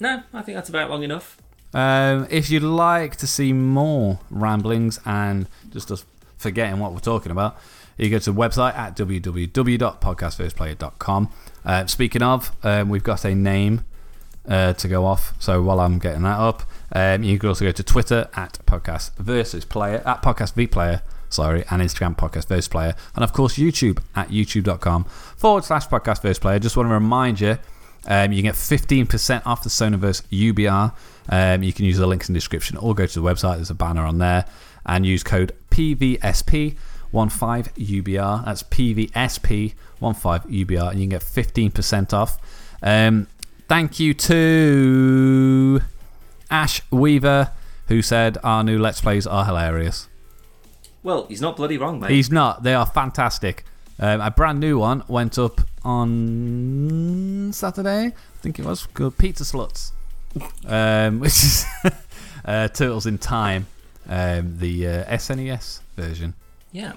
No, 0.00 0.24
I 0.32 0.42
think 0.42 0.56
that's 0.56 0.68
about 0.68 0.90
long 0.90 1.04
enough. 1.04 1.40
Um, 1.72 2.26
if 2.28 2.50
you'd 2.50 2.64
like 2.64 3.14
to 3.16 3.28
see 3.28 3.52
more 3.52 4.18
ramblings 4.30 4.98
and 5.04 5.46
just 5.70 5.92
us 5.92 6.04
forgetting 6.36 6.80
what 6.80 6.92
we're 6.92 6.98
talking 6.98 7.30
about, 7.30 7.56
you 7.96 8.10
go 8.10 8.18
to 8.18 8.32
the 8.32 8.40
website 8.40 8.76
at 8.76 8.96
www.podcastversusplayer.com. 8.96 11.32
Uh, 11.64 11.86
speaking 11.86 12.22
of, 12.22 12.50
um, 12.64 12.88
we've 12.88 13.04
got 13.04 13.24
a 13.24 13.32
name 13.32 13.84
uh, 14.48 14.72
to 14.74 14.88
go 14.88 15.04
off. 15.04 15.34
So 15.38 15.62
while 15.62 15.78
I'm 15.80 16.00
getting 16.00 16.22
that 16.22 16.38
up, 16.38 16.64
um, 16.94 17.22
you 17.22 17.38
can 17.38 17.48
also 17.48 17.64
go 17.64 17.72
to 17.72 17.82
Twitter 17.82 18.28
at 18.34 18.58
podcast 18.66 19.14
versus 19.16 19.64
player 19.64 20.02
at 20.06 20.22
podcast 20.22 20.54
v 20.54 20.66
player. 20.66 21.02
Sorry, 21.28 21.64
and 21.68 21.82
Instagram 21.82 22.16
podcast 22.16 22.46
versus 22.46 22.68
player, 22.68 22.94
and 23.16 23.24
of 23.24 23.32
course 23.32 23.58
YouTube 23.58 24.00
at 24.14 24.28
youtube.com 24.28 25.04
forward 25.04 25.64
slash 25.64 25.88
podcast 25.88 26.22
versus 26.22 26.38
player. 26.38 26.60
Just 26.60 26.76
want 26.76 26.88
to 26.88 26.94
remind 26.94 27.40
you, 27.40 27.58
um, 28.06 28.32
you 28.32 28.40
can 28.42 28.52
get 28.52 28.54
15% 28.54 29.44
off 29.44 29.64
the 29.64 29.68
Sonoverse 29.68 30.22
UBR. 30.30 30.92
Um, 31.28 31.64
you 31.64 31.72
can 31.72 31.86
use 31.86 31.98
the 31.98 32.06
links 32.06 32.28
in 32.28 32.34
the 32.34 32.38
description 32.38 32.76
or 32.76 32.94
go 32.94 33.06
to 33.06 33.20
the 33.20 33.26
website. 33.26 33.56
There's 33.56 33.70
a 33.70 33.74
banner 33.74 34.02
on 34.02 34.18
there, 34.18 34.44
and 34.86 35.04
use 35.04 35.24
code 35.24 35.52
PVSP15UBR. 35.70 38.44
That's 38.44 38.62
PVSP15UBR, 38.62 40.90
and 40.90 41.00
you 41.00 41.04
can 41.04 41.08
get 41.08 41.22
15% 41.22 42.12
off. 42.12 42.38
Um, 42.80 43.26
thank 43.66 43.98
you 43.98 44.14
to 44.14 45.80
Ash 46.54 46.80
Weaver, 46.92 47.50
who 47.88 48.00
said 48.00 48.38
our 48.44 48.62
new 48.62 48.78
Let's 48.78 49.00
Plays 49.00 49.26
are 49.26 49.44
hilarious. 49.44 50.08
Well, 51.02 51.26
he's 51.26 51.40
not 51.40 51.56
bloody 51.56 51.76
wrong, 51.76 51.98
mate. 51.98 52.12
He's 52.12 52.30
not. 52.30 52.62
They 52.62 52.74
are 52.74 52.86
fantastic. 52.86 53.64
Um, 53.98 54.20
a 54.20 54.30
brand 54.30 54.60
new 54.60 54.78
one 54.78 55.02
went 55.08 55.36
up 55.36 55.60
on 55.82 57.50
Saturday. 57.52 58.06
I 58.06 58.38
think 58.40 58.60
it 58.60 58.64
was 58.64 58.86
called 58.86 59.18
Pizza 59.18 59.42
Sluts, 59.42 59.90
um, 60.66 61.18
which 61.18 61.32
is 61.32 61.66
uh, 62.44 62.68
Turtles 62.68 63.06
in 63.06 63.18
Time, 63.18 63.66
um, 64.08 64.56
the 64.58 64.86
uh, 64.86 65.04
SNES 65.06 65.80
version. 65.96 66.34
Yeah. 66.70 66.92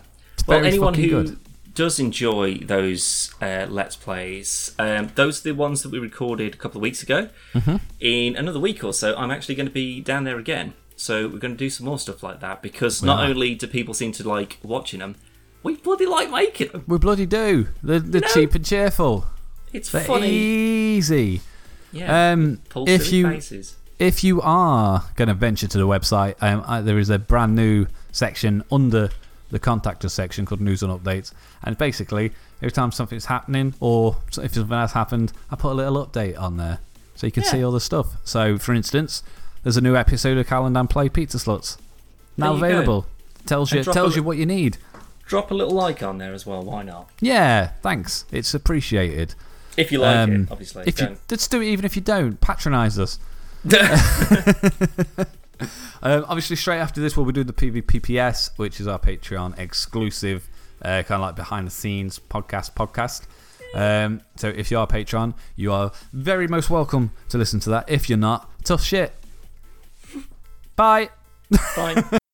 Well, 0.45 0.59
very 0.59 0.67
anyone 0.73 0.93
who 0.93 1.09
good. 1.09 1.39
Does 1.77 1.99
enjoy 1.99 2.55
those 2.57 3.31
uh, 3.39 3.67
Let's 3.69 3.95
Plays, 3.95 4.73
um, 4.79 5.11
those 5.13 5.39
are 5.41 5.49
the 5.49 5.53
ones 5.53 5.83
that 5.83 5.91
we 5.91 5.99
recorded 5.99 6.55
a 6.55 6.57
couple 6.57 6.79
of 6.79 6.81
weeks 6.81 7.03
ago. 7.03 7.29
Mm-hmm. 7.53 7.75
In 7.99 8.35
another 8.35 8.59
week 8.59 8.83
or 8.83 8.93
so, 8.93 9.15
I'm 9.15 9.29
actually 9.29 9.53
going 9.53 9.67
to 9.67 9.71
be 9.71 10.01
down 10.01 10.23
there 10.23 10.39
again. 10.39 10.73
So 10.95 11.27
we're 11.27 11.37
going 11.37 11.53
to 11.53 11.57
do 11.57 11.69
some 11.69 11.85
more 11.85 11.99
stuff 11.99 12.23
like 12.23 12.39
that 12.39 12.63
because 12.63 13.03
not 13.03 13.19
are. 13.19 13.29
only 13.29 13.53
do 13.53 13.67
people 13.67 13.93
seem 13.93 14.11
to 14.13 14.27
like 14.27 14.57
watching 14.63 14.99
them, 15.01 15.17
we 15.61 15.75
bloody 15.75 16.07
like 16.07 16.31
making 16.31 16.69
them. 16.69 16.83
We 16.87 16.97
bloody 16.97 17.27
do. 17.27 17.67
They're, 17.83 17.99
they're 17.99 18.21
No. 18.21 18.27
cheap 18.29 18.55
and 18.55 18.65
cheerful. 18.65 19.27
It's 19.71 19.91
They're 19.91 20.01
funny. 20.01 20.31
easy. 20.31 21.41
Yeah. 21.91 22.31
Um, 22.31 22.59
if 22.75 23.11
you 23.13 23.27
faces. 23.29 23.75
if 23.99 24.23
you 24.23 24.41
are 24.41 25.03
going 25.15 25.27
to 25.27 25.35
venture 25.35 25.67
to 25.67 25.77
the 25.77 25.87
website, 25.87 26.33
um, 26.41 26.63
uh, 26.65 26.81
there 26.81 26.97
is 26.97 27.11
a 27.11 27.19
brand 27.19 27.55
new 27.55 27.85
section 28.11 28.63
under 28.71 29.11
the 29.49 29.59
contact 29.59 30.03
us 30.05 30.13
section 30.13 30.45
called 30.45 30.61
news 30.61 30.83
and 30.83 30.91
updates. 30.91 31.31
And 31.63 31.77
basically, 31.77 32.31
every 32.61 32.71
time 32.71 32.91
something's 32.91 33.25
happening 33.25 33.73
or 33.79 34.17
if 34.41 34.53
something 34.53 34.67
has 34.69 34.91
happened, 34.93 35.31
I 35.51 35.55
put 35.55 35.71
a 35.71 35.75
little 35.75 36.05
update 36.05 36.37
on 36.39 36.57
there 36.57 36.79
so 37.15 37.27
you 37.27 37.31
can 37.31 37.43
Yeah. 37.43 37.51
see 37.51 37.63
all 37.63 37.71
the 37.71 37.79
stuff. 37.79 38.17
So, 38.23 38.57
for 38.57 38.73
instance, 38.73 39.23
there's 39.63 39.77
a 39.77 39.81
new 39.81 39.95
episode 39.95 40.37
of 40.37 40.47
Calendar 40.47 40.79
and 40.81 40.89
Play 40.89 41.09
Pizza 41.09 41.37
Sluts 41.37 41.77
now 42.37 42.47
There 42.47 42.55
you 42.55 42.59
go. 42.61 42.65
available. 42.67 43.05
Tells 43.45 43.71
you 43.71 43.83
tells 43.83 44.15
you 44.15 44.23
what 44.23 44.37
you 44.37 44.45
need. 44.45 44.77
Drop 45.25 45.51
a 45.51 45.53
little 45.53 45.73
like 45.73 46.03
on 46.03 46.17
there 46.19 46.33
as 46.33 46.45
well. 46.45 46.61
Why 46.63 46.83
not? 46.83 47.09
Yeah, 47.21 47.71
thanks. 47.81 48.25
It's 48.31 48.53
appreciated. 48.53 49.35
If 49.77 49.91
you 49.91 49.99
like 49.99 50.15
Um, 50.17 50.31
it, 50.43 50.47
obviously. 50.51 50.83
If 50.87 50.99
you 51.01 51.17
let's 51.29 51.47
do 51.47 51.61
it, 51.61 51.65
even 51.65 51.85
if 51.85 51.95
you 51.95 52.01
don't, 52.01 52.39
patronise 52.41 52.97
us. 52.99 53.19
Um, 56.03 56.25
obviously, 56.27 56.55
straight 56.55 56.77
after 56.77 57.01
this, 57.01 57.17
we'll 57.17 57.25
be 57.25 57.31
doing 57.33 57.47
the 57.47 57.53
PVPPS, 57.53 58.51
which 58.57 58.79
is 58.79 58.87
our 58.87 58.99
Patreon 58.99 59.57
exclusive, 59.57 60.47
uh, 60.83 61.01
kind 61.01 61.13
of 61.13 61.21
like 61.21 61.35
behind 61.35 61.65
the 61.65 61.71
scenes 61.71 62.19
podcast. 62.19 62.73
Podcast. 62.75 63.25
Um, 63.73 64.21
so, 64.35 64.47
if 64.49 64.69
you 64.69 64.77
are 64.77 64.83
a 64.83 64.87
patron, 64.87 65.33
you 65.55 65.73
are 65.73 65.91
very 66.13 66.47
most 66.47 66.69
welcome 66.69 67.11
to 67.29 67.39
listen 67.39 67.59
to 67.61 67.71
that. 67.71 67.89
If 67.89 68.09
you're 68.09 68.17
not, 68.19 68.47
tough 68.63 68.83
shit. 68.83 69.11
Bye. 70.75 71.09
Fine. 71.73 72.03